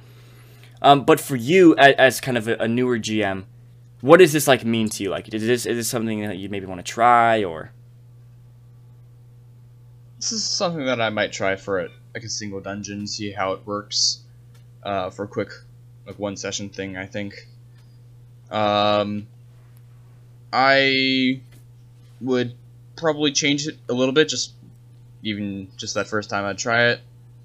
Um, 0.82 1.06
but 1.06 1.20
for 1.20 1.36
you, 1.36 1.76
as, 1.78 1.94
as 1.96 2.22
kind 2.22 2.38
of 2.38 2.48
a, 2.48 2.56
a 2.56 2.68
newer 2.68 2.98
GM, 2.98 3.46
what 4.02 4.18
does 4.18 4.34
this 4.34 4.48
like 4.48 4.66
mean 4.66 4.90
to 4.90 5.04
you? 5.04 5.10
Like, 5.10 5.32
is 5.34 5.46
this 5.46 5.66
is 5.66 5.78
this 5.78 5.88
something 5.88 6.22
that 6.22 6.38
you 6.38 6.50
maybe 6.50 6.66
want 6.66 6.80
to 6.80 6.90
try 6.90 7.44
or? 7.44 7.72
This 10.18 10.32
is 10.32 10.44
something 10.44 10.86
that 10.86 11.02
I 11.02 11.10
might 11.10 11.32
try 11.32 11.56
for 11.56 11.80
a, 11.80 11.90
like 12.14 12.24
a 12.24 12.30
single 12.30 12.62
dungeon, 12.62 13.08
see 13.08 13.32
how 13.32 13.54
it 13.54 13.66
works. 13.66 14.22
Uh, 14.84 15.12
for 15.12 15.26
a 15.26 15.28
quick, 15.28 15.50
like 16.08 16.18
one 16.18 16.36
session 16.36 16.70
thing, 16.70 16.98
I 16.98 17.06
think. 17.06 17.48
Um, 18.52 19.28
I 20.52 21.42
would 22.20 22.54
probably 22.96 23.32
change 23.32 23.68
it 23.68 23.78
a 23.90 23.94
little 23.94 24.14
bit, 24.14 24.28
just 24.28 24.54
even 25.24 25.70
just 25.78 25.96
that 25.96 26.08
first 26.08 26.30
time 26.30 26.46
I'd 26.46 26.58
try 26.58 26.90
it. 26.90 27.00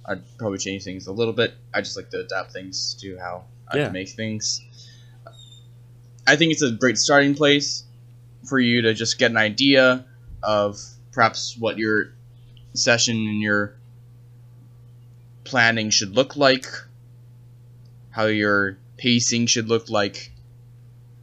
I'd 0.05 0.23
probably 0.39 0.59
change 0.59 0.85
things 0.85 1.07
a 1.07 1.13
little 1.13 1.33
bit. 1.33 1.55
I 1.73 1.81
just 1.81 1.97
like 1.97 2.11
to 2.11 2.21
adapt 2.21 2.53
things 2.53 2.95
to 3.01 3.19
how 3.19 3.45
I 3.69 3.79
Yeah. 3.79 3.85
can 3.85 3.93
make 3.93 4.09
things. 4.11 4.61
I 6.27 6.37
think 6.37 6.53
it's 6.53 6.63
a 6.63 6.73
great 6.73 6.99
starting 6.99 7.35
place 7.35 7.85
for 8.45 8.59
you 8.59 8.83
to 8.83 8.95
just 8.95 9.19
get 9.19 9.31
an 9.31 9.37
idea 9.37 10.05
of 10.43 10.79
perhaps 11.13 11.57
what 11.57 11.79
your 11.79 12.13
session 12.75 13.17
and 13.17 13.41
your 13.41 13.75
planning 15.45 15.91
should 15.91 16.15
look 16.15 16.37
like, 16.37 16.67
how 18.11 18.27
your 18.27 18.79
pacing 18.97 19.47
should 19.47 19.69
look 19.69 19.89
like. 19.89 20.33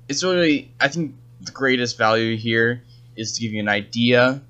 It's 0.07 0.23
really, 0.23 0.71
I 0.79 0.87
think, 0.87 1.15
the 1.41 1.51
greatest 1.51 1.97
value 1.97 2.37
here 2.37 2.83
is 3.15 3.33
to 3.33 3.41
give 3.41 3.51
you 3.51 3.59
an 3.59 3.69
idea 3.69 4.41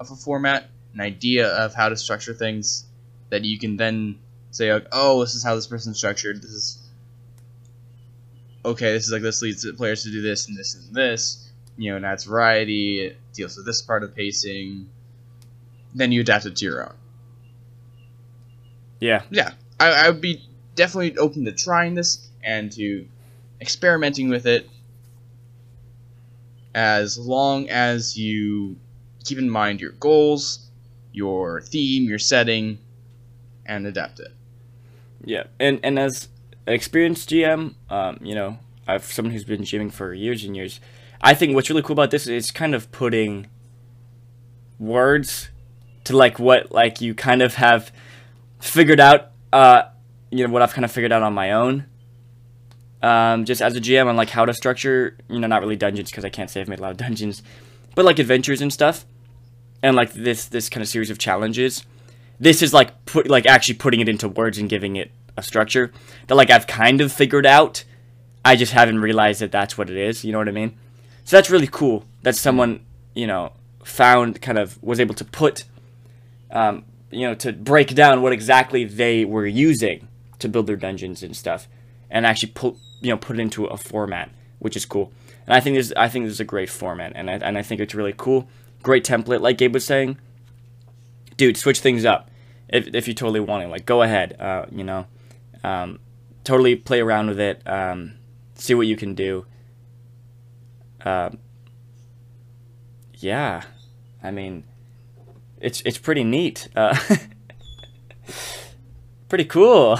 of 0.00 0.10
a 0.10 0.16
format, 0.16 0.68
an 0.94 1.00
idea 1.00 1.48
of 1.48 1.74
how 1.74 1.88
to 1.88 1.96
structure 1.96 2.34
things 2.34 2.84
that 3.30 3.44
you 3.44 3.58
can 3.58 3.76
then 3.76 4.18
say, 4.50 4.72
like, 4.72 4.86
oh, 4.92 5.20
this 5.20 5.34
is 5.34 5.42
how 5.42 5.54
this 5.54 5.66
person's 5.66 5.98
structured. 5.98 6.42
This 6.42 6.50
is 6.50 6.78
okay. 8.64 8.92
This 8.92 9.06
is 9.06 9.12
like 9.12 9.22
this 9.22 9.42
leads 9.42 9.62
the 9.62 9.72
players 9.72 10.02
to 10.04 10.10
do 10.10 10.22
this 10.22 10.48
and 10.48 10.56
this 10.56 10.74
and 10.74 10.94
this. 10.94 11.48
You 11.76 11.90
know, 11.90 11.96
and 11.96 12.06
adds 12.06 12.24
variety. 12.24 13.00
It 13.00 13.16
deals 13.32 13.56
with 13.56 13.64
this 13.64 13.80
part 13.80 14.02
of 14.02 14.14
pacing. 14.14 14.88
Then 15.94 16.12
you 16.12 16.20
adapt 16.20 16.46
it 16.46 16.56
to 16.56 16.64
your 16.64 16.84
own. 16.84 16.94
Yeah, 19.00 19.22
Yeah, 19.30 19.52
I, 19.80 19.90
I 19.90 20.10
would 20.10 20.20
be 20.20 20.44
definitely 20.76 21.18
open 21.18 21.44
to 21.46 21.52
trying 21.52 21.94
this 21.94 22.28
and 22.44 22.70
to 22.72 23.08
experimenting 23.60 24.28
with 24.28 24.46
it 24.46 24.68
as 26.74 27.18
long 27.18 27.68
as 27.68 28.16
you 28.18 28.76
keep 29.24 29.38
in 29.38 29.48
mind 29.48 29.80
your 29.80 29.92
goals, 29.92 30.70
your 31.12 31.60
theme, 31.60 32.08
your 32.08 32.18
setting, 32.18 32.78
and 33.66 33.86
adapt 33.86 34.20
it. 34.20 34.32
yeah, 35.24 35.44
and 35.60 35.80
and 35.82 35.98
as 35.98 36.28
an 36.66 36.74
experienced 36.74 37.30
GM, 37.30 37.74
um, 37.90 38.18
you 38.22 38.34
know, 38.34 38.58
I've 38.86 39.04
someone 39.04 39.32
who's 39.32 39.44
been 39.44 39.62
GMing 39.62 39.92
for 39.92 40.12
years 40.12 40.44
and 40.44 40.56
years. 40.56 40.80
I 41.20 41.34
think 41.34 41.54
what's 41.54 41.70
really 41.70 41.82
cool 41.82 41.94
about 41.94 42.10
this 42.10 42.26
is 42.26 42.50
kind 42.50 42.74
of 42.74 42.90
putting 42.90 43.46
words 44.78 45.50
to 46.04 46.16
like 46.16 46.38
what 46.38 46.72
like 46.72 47.00
you 47.00 47.14
kind 47.14 47.42
of 47.42 47.54
have 47.54 47.92
figured 48.60 49.00
out. 49.00 49.30
Uh, 49.52 49.82
you 50.30 50.46
know 50.46 50.52
what 50.52 50.62
I've 50.62 50.72
kind 50.72 50.84
of 50.84 50.90
figured 50.90 51.12
out 51.12 51.22
on 51.22 51.34
my 51.34 51.52
own. 51.52 51.86
Um, 53.02 53.44
just 53.44 53.60
as 53.60 53.74
a 53.74 53.80
GM 53.80 54.06
on 54.06 54.16
like 54.16 54.30
how 54.30 54.44
to 54.44 54.54
structure, 54.54 55.16
you 55.28 55.40
know, 55.40 55.48
not 55.48 55.60
really 55.60 55.74
dungeons 55.74 56.10
because 56.10 56.24
I 56.24 56.28
can't 56.28 56.48
say 56.48 56.60
I've 56.60 56.68
made 56.68 56.78
a 56.78 56.82
lot 56.82 56.92
of 56.92 56.96
dungeons, 56.98 57.42
but 57.96 58.04
like 58.04 58.20
adventures 58.20 58.60
and 58.60 58.72
stuff, 58.72 59.04
and 59.82 59.96
like 59.96 60.12
this 60.12 60.46
this 60.46 60.68
kind 60.68 60.82
of 60.82 60.88
series 60.88 61.10
of 61.10 61.18
challenges. 61.18 61.84
This 62.38 62.62
is 62.62 62.72
like 62.72 63.04
put 63.04 63.28
like 63.28 63.46
actually 63.46 63.74
putting 63.74 64.00
it 64.00 64.08
into 64.08 64.28
words 64.28 64.56
and 64.58 64.68
giving 64.68 64.96
it 64.96 65.10
a 65.36 65.42
structure 65.42 65.92
that 66.28 66.34
like 66.34 66.50
I've 66.50 66.66
kind 66.66 67.00
of 67.00 67.12
figured 67.12 67.46
out. 67.46 67.84
I 68.44 68.56
just 68.56 68.72
haven't 68.72 69.00
realized 69.00 69.40
that 69.40 69.52
that's 69.52 69.76
what 69.76 69.88
it 69.90 69.96
is. 69.96 70.24
You 70.24 70.32
know 70.32 70.38
what 70.38 70.48
I 70.48 70.52
mean? 70.52 70.76
So 71.24 71.36
that's 71.36 71.50
really 71.50 71.68
cool. 71.68 72.04
That 72.22 72.36
someone 72.36 72.84
you 73.14 73.26
know 73.26 73.52
found 73.84 74.40
kind 74.40 74.58
of 74.58 74.80
was 74.82 75.00
able 75.00 75.14
to 75.16 75.24
put, 75.24 75.64
um, 76.52 76.84
you 77.10 77.26
know, 77.26 77.34
to 77.34 77.52
break 77.52 77.94
down 77.94 78.22
what 78.22 78.32
exactly 78.32 78.84
they 78.84 79.24
were 79.24 79.46
using 79.46 80.06
to 80.38 80.48
build 80.48 80.66
their 80.66 80.76
dungeons 80.76 81.22
and 81.22 81.36
stuff, 81.36 81.68
and 82.10 82.26
actually 82.26 82.52
put 82.52 82.76
you 83.02 83.10
know 83.10 83.16
put 83.16 83.38
it 83.38 83.42
into 83.42 83.66
a 83.66 83.76
format, 83.76 84.30
which 84.58 84.76
is 84.76 84.86
cool. 84.86 85.12
And 85.46 85.54
I 85.54 85.60
think 85.60 85.76
this 85.76 85.92
I 85.96 86.08
think 86.08 86.24
this 86.24 86.34
is 86.34 86.40
a 86.40 86.44
great 86.44 86.70
format, 86.70 87.12
and 87.14 87.28
I, 87.28 87.34
and 87.34 87.58
I 87.58 87.62
think 87.62 87.80
it's 87.80 87.94
really 87.94 88.14
cool. 88.16 88.48
Great 88.82 89.04
template, 89.04 89.40
like 89.40 89.58
Gabe 89.58 89.74
was 89.74 89.84
saying. 89.84 90.18
Dude, 91.36 91.56
switch 91.56 91.80
things 91.80 92.04
up 92.04 92.30
if 92.68 92.94
if 92.94 93.08
you 93.08 93.14
totally 93.14 93.40
want 93.40 93.64
it. 93.64 93.68
Like, 93.68 93.84
go 93.84 94.02
ahead. 94.02 94.40
Uh, 94.40 94.66
you 94.70 94.84
know, 94.84 95.06
um, 95.64 95.98
totally 96.44 96.76
play 96.76 97.00
around 97.00 97.28
with 97.28 97.40
it. 97.40 97.62
Um, 97.66 98.14
see 98.54 98.74
what 98.74 98.86
you 98.86 98.96
can 98.96 99.14
do. 99.14 99.46
Um, 101.04 101.38
yeah, 103.16 103.62
I 104.22 104.30
mean, 104.30 104.64
it's 105.60 105.80
it's 105.82 105.98
pretty 105.98 106.24
neat. 106.24 106.68
Uh, 106.76 106.96
pretty 109.28 109.44
cool. 109.44 109.98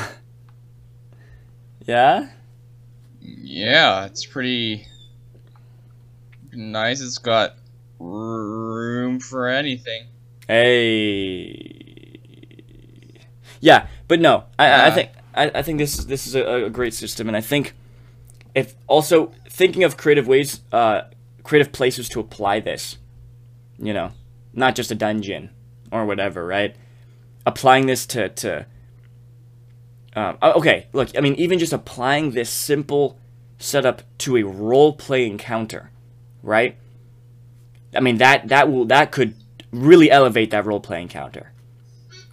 Yeah. 1.86 2.28
Yeah, 3.24 4.06
it's 4.06 4.26
pretty 4.26 4.86
nice. 6.52 7.00
It's 7.00 7.18
got 7.18 7.54
room 7.98 9.20
for 9.20 9.48
anything. 9.48 10.06
Hey. 10.48 11.78
Yeah, 13.60 13.86
but 14.08 14.20
no, 14.20 14.44
I, 14.58 14.66
I 14.66 14.70
I 14.70 14.88
Uh. 14.88 14.90
think 14.94 15.10
I, 15.34 15.50
I 15.54 15.62
think 15.62 15.78
this 15.78 15.98
is 15.98 16.06
this 16.06 16.26
is 16.26 16.34
a, 16.34 16.64
a 16.66 16.70
great 16.70 16.94
system, 16.94 17.28
and 17.28 17.36
I 17.36 17.40
think 17.40 17.74
if 18.54 18.74
also 18.88 19.32
thinking 19.48 19.84
of 19.84 19.96
creative 19.96 20.26
ways, 20.26 20.60
uh, 20.72 21.02
creative 21.44 21.72
places 21.72 22.08
to 22.10 22.20
apply 22.20 22.60
this, 22.60 22.98
you 23.78 23.94
know, 23.94 24.10
not 24.52 24.74
just 24.74 24.90
a 24.90 24.94
dungeon 24.94 25.50
or 25.92 26.04
whatever, 26.04 26.44
right? 26.44 26.74
Applying 27.46 27.86
this 27.86 28.04
to 28.06 28.28
to. 28.30 28.66
Um, 30.14 30.36
okay, 30.42 30.86
look, 30.92 31.08
I 31.16 31.20
mean, 31.20 31.34
even 31.36 31.58
just 31.58 31.72
applying 31.72 32.32
this 32.32 32.50
simple 32.50 33.18
setup 33.58 34.02
to 34.18 34.36
a 34.36 34.42
role 34.42 34.92
play 34.92 35.26
encounter, 35.26 35.90
right? 36.42 36.76
I 37.94 38.00
mean 38.00 38.18
that 38.18 38.48
that 38.48 38.70
will 38.70 38.84
that 38.86 39.12
could 39.12 39.34
really 39.70 40.10
elevate 40.10 40.50
that 40.50 40.66
role 40.66 40.80
play 40.80 41.00
encounter, 41.00 41.52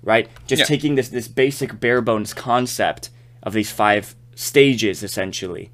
right? 0.04 0.30
Just 0.48 0.62
Yeah. 0.62 0.66
taking 0.66 0.96
this 0.96 1.10
this 1.10 1.28
basic 1.28 1.80
bare 1.80 2.02
bones 2.02 2.34
concept 2.34 3.10
of 3.44 3.54
these 3.54 3.72
five 3.72 4.16
stages 4.36 5.04
essentially, 5.04 5.72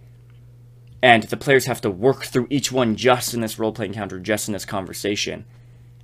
and 1.02 1.24
the 1.24 1.38
players 1.38 1.66
have 1.66 1.82
to 1.82 1.90
work 1.90 2.26
through 2.26 2.48
each 2.50 2.72
one 2.72 2.96
just 2.96 3.34
in 3.34 3.42
this 3.42 3.58
role 3.58 3.72
play 3.72 3.86
encounter, 3.86 4.20
just 4.20 4.48
in 4.48 4.54
this 4.54 4.66
conversation. 4.66 5.46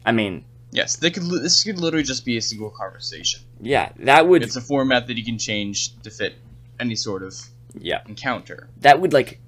I 0.05 0.11
mean, 0.11 0.45
Yes, 0.71 0.95
they 0.95 1.11
could. 1.11 1.23
This 1.23 1.63
could 1.63 1.79
literally 1.79 2.03
just 2.03 2.23
be 2.23 2.37
a 2.37 2.41
single 2.41 2.69
conversation. 2.69 3.41
Yeah, 3.61 3.91
that 3.99 4.27
would 4.27 4.41
It's 4.43 4.55
a 4.55 4.61
format 4.61 5.07
that 5.07 5.17
you 5.17 5.23
can 5.23 5.37
change 5.37 5.95
to 6.01 6.09
fit 6.09 6.35
any 6.79 6.95
sort 6.95 7.23
of 7.23 7.39
yeah 7.79 8.01
encounter. 8.07 8.67
that 8.81 8.99
would 8.99 9.13
like 9.13 9.39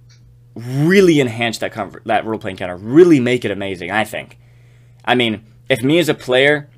really 0.56 1.20
enhance 1.20 1.58
that 1.58 1.74
conver- 1.74 2.04
that 2.06 2.26
role 2.26 2.40
playing 2.40 2.58
counter, 2.58 2.78
really 2.78 3.20
make 3.20 3.44
it 3.44 3.52
amazing. 3.52 3.92
I 3.92 4.04
think. 4.04 4.38
I 5.04 5.16
mean, 5.16 5.44
if 5.68 5.82
me 5.82 6.00
as 6.00 6.10
a 6.10 6.14
player, 6.14 6.70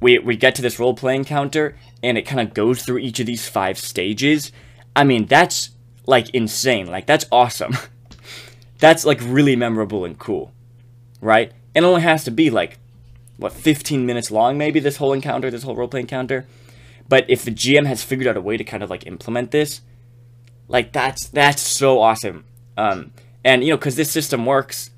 we 0.00 0.18
we 0.18 0.36
get 0.36 0.54
to 0.56 0.62
this 0.62 0.78
role 0.78 0.94
playing 0.94 1.24
counter 1.24 1.76
and 2.02 2.16
it 2.16 2.22
kind 2.22 2.40
of 2.40 2.54
goes 2.54 2.82
through 2.82 2.98
each 2.98 3.20
of 3.20 3.26
these 3.26 3.48
five 3.48 3.78
stages. 3.78 4.50
I 4.96 5.04
mean, 5.04 5.26
that's 5.26 5.70
like 6.06 6.30
insane. 6.30 6.86
Like 6.86 7.06
that's 7.06 7.26
awesome. 7.30 7.76
that's 8.78 9.04
like 9.04 9.20
really 9.22 9.54
memorable 9.54 10.04
and 10.04 10.18
cool, 10.18 10.52
right? 11.20 11.52
And 11.74 11.84
it 11.84 11.88
only 11.88 12.00
has 12.02 12.24
to 12.24 12.30
be 12.30 12.50
like 12.50 12.78
what 13.36 13.52
15 13.52 14.04
minutes 14.06 14.30
long, 14.30 14.58
maybe 14.58 14.80
this 14.80 14.96
whole 14.96 15.12
encounter, 15.12 15.50
this 15.50 15.62
whole 15.62 15.76
role 15.76 15.88
playing 15.88 16.04
encounter. 16.04 16.46
But 17.10 17.28
if 17.28 17.44
the 17.44 17.50
GM 17.50 17.86
has 17.86 18.04
figured 18.04 18.28
out 18.28 18.36
a 18.36 18.40
way 18.40 18.56
to 18.56 18.62
kind 18.62 18.84
of 18.84 18.88
like 18.88 19.04
implement 19.04 19.50
this, 19.50 19.82
like 20.68 20.92
that's 20.92 21.28
that's 21.28 21.60
so 21.60 22.00
awesome. 22.00 22.44
Um, 22.76 23.12
and 23.44 23.64
you 23.64 23.70
know, 23.70 23.76
because 23.76 23.96
this 23.96 24.10
system 24.10 24.46
works, 24.46 24.92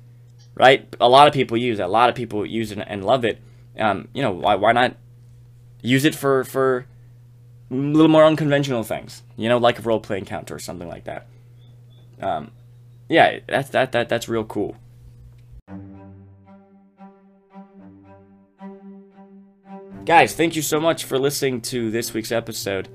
right? 0.53 0.95
A 1.01 1.09
lot 1.09 1.27
of 1.27 1.33
people 1.33 1.57
use 1.57 1.79
it. 1.79 1.81
A 1.81 1.87
lot 1.87 2.09
of 2.09 2.15
people 2.15 2.45
use 2.45 2.71
it 2.71 2.77
and 2.85 3.03
love 3.03 3.25
it. 3.25 3.41
Um, 3.79 4.09
you 4.13 4.21
know, 4.21 4.31
why 4.31 4.53
why 4.53 4.71
not 4.73 4.95
use 5.81 6.05
it 6.05 6.13
for 6.13 6.43
for 6.43 6.85
a 7.71 7.73
little 7.73 8.09
more 8.11 8.25
unconventional 8.25 8.83
things? 8.83 9.23
You 9.35 9.49
know, 9.49 9.57
like 9.57 9.79
a 9.79 9.81
role 9.81 9.99
playing 9.99 10.25
counter 10.25 10.53
or 10.53 10.59
something 10.59 10.87
like 10.87 11.05
that. 11.05 11.25
Um, 12.21 12.51
yeah, 13.09 13.39
that's 13.47 13.69
that 13.71 13.91
that 13.93 14.07
that's 14.07 14.29
real 14.29 14.43
cool. 14.43 14.77
Guys, 20.05 20.35
thank 20.35 20.55
you 20.55 20.61
so 20.61 20.79
much 20.81 21.05
for 21.05 21.17
listening 21.17 21.61
to 21.61 21.89
this 21.89 22.13
week's 22.13 22.31
episode. 22.31 22.89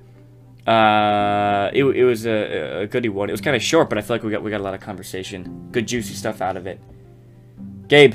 Uh, 0.67 1.71
it, 1.73 1.83
it 1.85 2.05
was 2.05 2.27
a, 2.27 2.83
a 2.83 2.87
goody 2.87 3.09
one. 3.09 3.31
It 3.31 3.33
was 3.33 3.41
kind 3.41 3.57
of 3.57 3.63
short, 3.63 3.89
but 3.89 3.97
I 3.97 4.03
feel 4.03 4.17
like 4.17 4.23
we 4.23 4.31
got 4.31 4.43
we 4.43 4.51
got 4.51 4.61
a 4.61 4.65
lot 4.65 4.75
of 4.75 4.81
conversation, 4.81 5.69
good 5.73 5.89
juicy 5.89 6.13
stuff 6.13 6.43
out 6.43 6.59
of 6.59 6.67
it. 6.67 6.79
Gabe, 7.87 8.15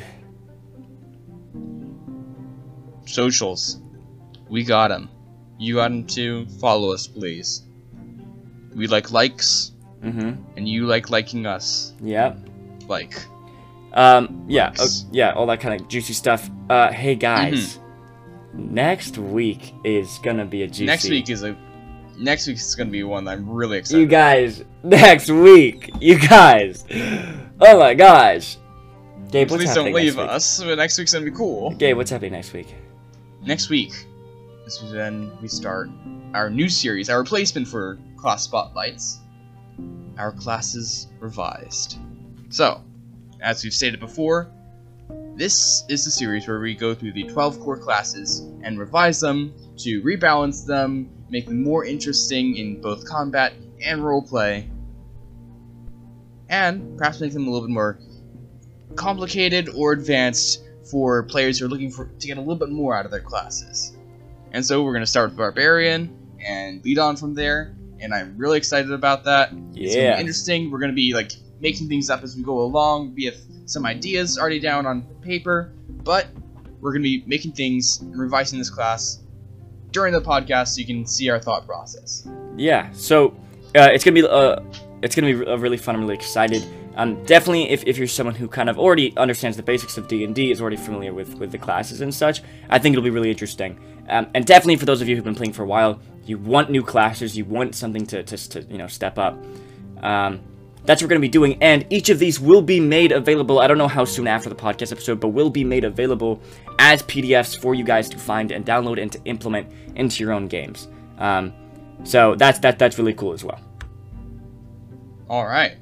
Socials, 3.05 3.81
we 4.47 4.63
got 4.63 4.89
them. 4.89 5.09
You 5.57 5.75
got 5.75 5.89
them 5.89 6.05
too. 6.05 6.45
Follow 6.61 6.91
us, 6.93 7.07
please. 7.07 7.63
We 8.75 8.85
like 8.85 9.11
likes, 9.11 9.71
mm-hmm, 10.03 10.33
and 10.55 10.69
you 10.69 10.85
like 10.85 11.09
liking 11.09 11.47
us. 11.47 11.93
yeah, 12.01 12.35
Like, 12.87 13.19
um, 13.93 14.45
yeah, 14.47 14.73
uh, 14.79 14.87
yeah, 15.11 15.31
all 15.31 15.47
that 15.47 15.59
kind 15.59 15.79
of 15.81 15.87
juicy 15.87 16.13
stuff. 16.13 16.47
Uh, 16.69 16.91
hey 16.91 17.15
guys, 17.15 17.79
next 18.53 19.17
week 19.17 19.73
is 19.83 20.19
gonna 20.23 20.45
be 20.45 20.63
a 20.63 20.67
juicy. 20.67 20.85
next 20.85 21.09
week 21.09 21.29
is 21.29 21.43
a. 21.43 21.55
Next 22.17 22.45
week 22.47 22.57
is 22.57 22.75
gonna 22.75 22.91
be 22.91 23.03
one 23.03 23.25
that 23.25 23.31
I'm 23.31 23.49
really 23.49 23.77
excited. 23.79 24.01
you 24.01 24.07
guys, 24.07 24.63
next 24.83 25.29
week, 25.29 25.89
you 25.99 26.19
guys, 26.19 26.85
oh 27.59 27.79
my 27.79 27.93
gosh, 27.95 28.57
Gabe, 29.31 29.49
what's 29.49 29.63
Please 29.63 29.73
don't 29.73 29.93
leave 29.93 30.17
week? 30.17 30.29
us. 30.29 30.61
But 30.61 30.75
next 30.75 30.97
week's 30.97 31.13
gonna 31.13 31.25
be 31.25 31.31
cool. 31.31 31.71
Gabe, 31.71 31.97
what's 31.97 32.11
happening 32.11 32.33
next 32.33 32.53
week? 32.53 32.75
Next 33.41 33.69
week, 33.69 33.91
this 34.63 34.81
is 34.81 34.93
when 34.93 35.31
we 35.41 35.47
start 35.47 35.89
our 36.33 36.49
new 36.49 36.69
series, 36.69 37.09
our 37.09 37.17
replacement 37.19 37.67
for 37.67 37.97
class 38.15 38.43
spotlights. 38.43 39.19
Our 40.17 40.31
classes 40.31 41.07
revised. 41.19 41.97
So, 42.49 42.83
as 43.41 43.63
we've 43.63 43.73
stated 43.73 43.99
before, 43.99 44.51
this 45.35 45.83
is 45.89 46.05
the 46.05 46.11
series 46.11 46.47
where 46.47 46.59
we 46.59 46.75
go 46.75 46.93
through 46.93 47.13
the 47.13 47.23
12 47.23 47.59
core 47.59 47.77
classes 47.77 48.39
and 48.63 48.79
revise 48.79 49.19
them 49.19 49.53
to 49.77 50.01
rebalance 50.03 50.65
them, 50.65 51.09
make 51.29 51.47
them 51.47 51.63
more 51.63 51.85
interesting 51.85 52.55
in 52.57 52.81
both 52.81 53.05
combat 53.07 53.53
and 53.83 54.01
roleplay, 54.01 54.69
and 56.49 56.97
perhaps 56.97 57.19
make 57.19 57.33
them 57.33 57.47
a 57.47 57.51
little 57.51 57.67
bit 57.67 57.73
more 57.73 57.99
complicated 58.95 59.69
or 59.75 59.91
advanced 59.93 60.61
for 60.89 61.23
players 61.23 61.57
who 61.59 61.65
are 61.65 61.69
looking 61.69 61.89
for 61.89 62.05
to 62.19 62.27
get 62.27 62.37
a 62.37 62.41
little 62.41 62.55
bit 62.55 62.69
more 62.69 62.95
out 62.95 63.05
of 63.05 63.11
their 63.11 63.19
classes. 63.21 63.97
And 64.51 64.63
so 64.63 64.83
we're 64.83 64.93
going 64.93 65.01
to 65.03 65.07
start 65.07 65.31
with 65.31 65.37
Barbarian 65.37 66.15
and 66.45 66.83
lead 66.85 66.99
on 66.99 67.15
from 67.15 67.33
there, 67.33 67.75
and 67.99 68.13
I'm 68.13 68.37
really 68.37 68.57
excited 68.57 68.91
about 68.91 69.23
that. 69.23 69.51
It's 69.73 69.95
gonna 69.95 70.07
Yeah. 70.07 70.15
be 70.15 70.19
interesting. 70.19 70.69
We're 70.69 70.79
gonna 70.79 70.93
be 70.93 71.13
like 71.13 71.31
making 71.63 71.87
things 71.87 72.09
up 72.09 72.21
as 72.21 72.35
we 72.35 72.43
go 72.43 72.59
along. 72.59 73.15
We 73.15 73.23
have 73.23 73.37
some 73.65 73.85
ideas 73.85 74.37
already 74.37 74.59
down 74.59 74.85
on 74.85 75.01
paper, 75.21 75.71
but 76.03 76.27
we're 76.81 76.91
gonna 76.91 77.03
be 77.03 77.23
making 77.25 77.53
things 77.53 78.01
and 78.01 78.19
revising 78.19 78.59
this 78.59 78.69
class 78.69 79.23
during 79.91 80.11
the 80.13 80.21
podcast 80.21 80.75
so 80.75 80.81
you 80.81 80.85
can 80.85 81.07
see 81.07 81.29
our 81.29 81.39
thought 81.39 81.65
process. 81.65 82.27
Yeah, 82.57 82.91
so 82.91 83.29
uh, 83.75 83.89
it's 83.93 84.03
gonna 84.03 84.15
be 84.15 84.27
uh, 84.27 84.59
it's 85.01 85.15
gonna 85.15 85.33
be 85.33 85.47
uh, 85.47 85.55
really 85.55 85.77
fun. 85.77 85.95
I'm 85.95 86.01
really 86.01 86.15
excited. 86.15 86.67
Um, 86.95 87.23
definitely, 87.25 87.71
if, 87.71 87.83
if 87.87 87.97
you're 87.97 88.07
someone 88.07 88.35
who 88.35 88.47
kind 88.47 88.69
of 88.69 88.77
already 88.77 89.17
understands 89.17 89.57
the 89.57 89.63
basics 89.63 89.97
of 89.97 90.07
D 90.07 90.23
and 90.25 90.35
D, 90.35 90.51
is 90.51 90.61
already 90.61 90.75
familiar 90.75 91.13
with 91.13 91.35
with 91.35 91.51
the 91.51 91.57
classes 91.57 92.01
and 92.01 92.13
such, 92.13 92.43
I 92.69 92.77
think 92.77 92.93
it'll 92.93 93.03
be 93.03 93.09
really 93.09 93.31
interesting. 93.31 93.79
Um, 94.09 94.27
and 94.33 94.45
definitely 94.45 94.75
for 94.75 94.85
those 94.85 95.01
of 95.01 95.07
you 95.07 95.15
who've 95.15 95.23
been 95.23 95.33
playing 95.33 95.53
for 95.53 95.63
a 95.63 95.65
while, 95.65 96.01
you 96.25 96.37
want 96.37 96.69
new 96.69 96.83
classes, 96.83 97.37
you 97.37 97.45
want 97.45 97.73
something 97.73 98.05
to 98.07 98.21
to, 98.23 98.49
to 98.49 98.61
you 98.63 98.77
know 98.77 98.87
step 98.87 99.17
up. 99.17 99.41
Um, 100.01 100.41
that's 100.85 101.01
what 101.01 101.05
we're 101.05 101.15
going 101.15 101.21
to 101.21 101.27
be 101.27 101.31
doing, 101.31 101.57
and 101.61 101.85
each 101.89 102.09
of 102.09 102.19
these 102.19 102.39
will 102.39 102.61
be 102.61 102.79
made 102.79 103.11
available. 103.11 103.59
I 103.59 103.67
don't 103.67 103.77
know 103.77 103.87
how 103.87 104.05
soon 104.05 104.27
after 104.27 104.49
the 104.49 104.55
podcast 104.55 104.91
episode, 104.91 105.19
but 105.19 105.29
will 105.29 105.49
be 105.49 105.63
made 105.63 105.83
available 105.83 106.41
as 106.79 107.01
PDFs 107.03 107.57
for 107.57 107.73
you 107.73 107.83
guys 107.83 108.09
to 108.09 108.17
find 108.17 108.51
and 108.51 108.65
download 108.65 109.01
and 109.01 109.11
to 109.11 109.21
implement 109.25 109.71
into 109.95 110.23
your 110.23 110.33
own 110.33 110.47
games. 110.47 110.87
Um, 111.17 111.53
so 112.03 112.35
that's 112.35 112.59
that 112.59 112.79
that's 112.79 112.97
really 112.97 113.13
cool 113.13 113.33
as 113.33 113.43
well. 113.43 113.59
All 115.29 115.45
right. 115.45 115.77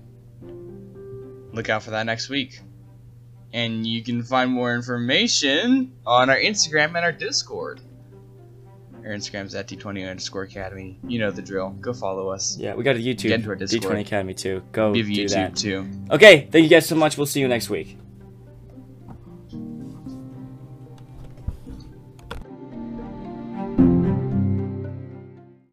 Look 1.51 1.69
out 1.69 1.83
for 1.83 1.91
that 1.91 2.05
next 2.05 2.29
week. 2.29 2.61
And 3.53 3.85
you 3.85 4.03
can 4.03 4.23
find 4.23 4.49
more 4.49 4.73
information 4.73 5.93
on 6.05 6.29
our 6.29 6.37
Instagram 6.37 6.95
and 6.95 6.99
our 6.99 7.11
Discord. 7.11 7.81
Our 9.05 9.11
Instagram's 9.11 9.55
at 9.55 9.67
D20 9.67 10.09
underscore 10.09 10.43
Academy. 10.43 10.97
You 11.07 11.19
know 11.19 11.31
the 11.31 11.41
drill. 11.41 11.71
Go 11.81 11.93
follow 11.93 12.29
us. 12.29 12.57
Yeah, 12.57 12.75
we 12.75 12.83
got 12.83 12.95
a 12.95 12.99
YouTube 12.99 13.23
Get 13.23 13.31
into 13.39 13.49
our 13.49 13.55
Discord. 13.55 13.83
D20 13.95 14.01
Academy 14.01 14.33
too. 14.33 14.63
Go 14.71 14.91
We 14.91 14.99
have 14.99 15.07
do 15.07 15.13
YouTube 15.13 15.29
that. 15.31 15.55
too. 15.55 15.87
Okay, 16.11 16.47
thank 16.51 16.63
you 16.63 16.69
guys 16.69 16.85
so 16.85 16.95
much. 16.95 17.17
We'll 17.17 17.25
see 17.27 17.39
you 17.39 17.47
next 17.47 17.69
week. 17.69 17.97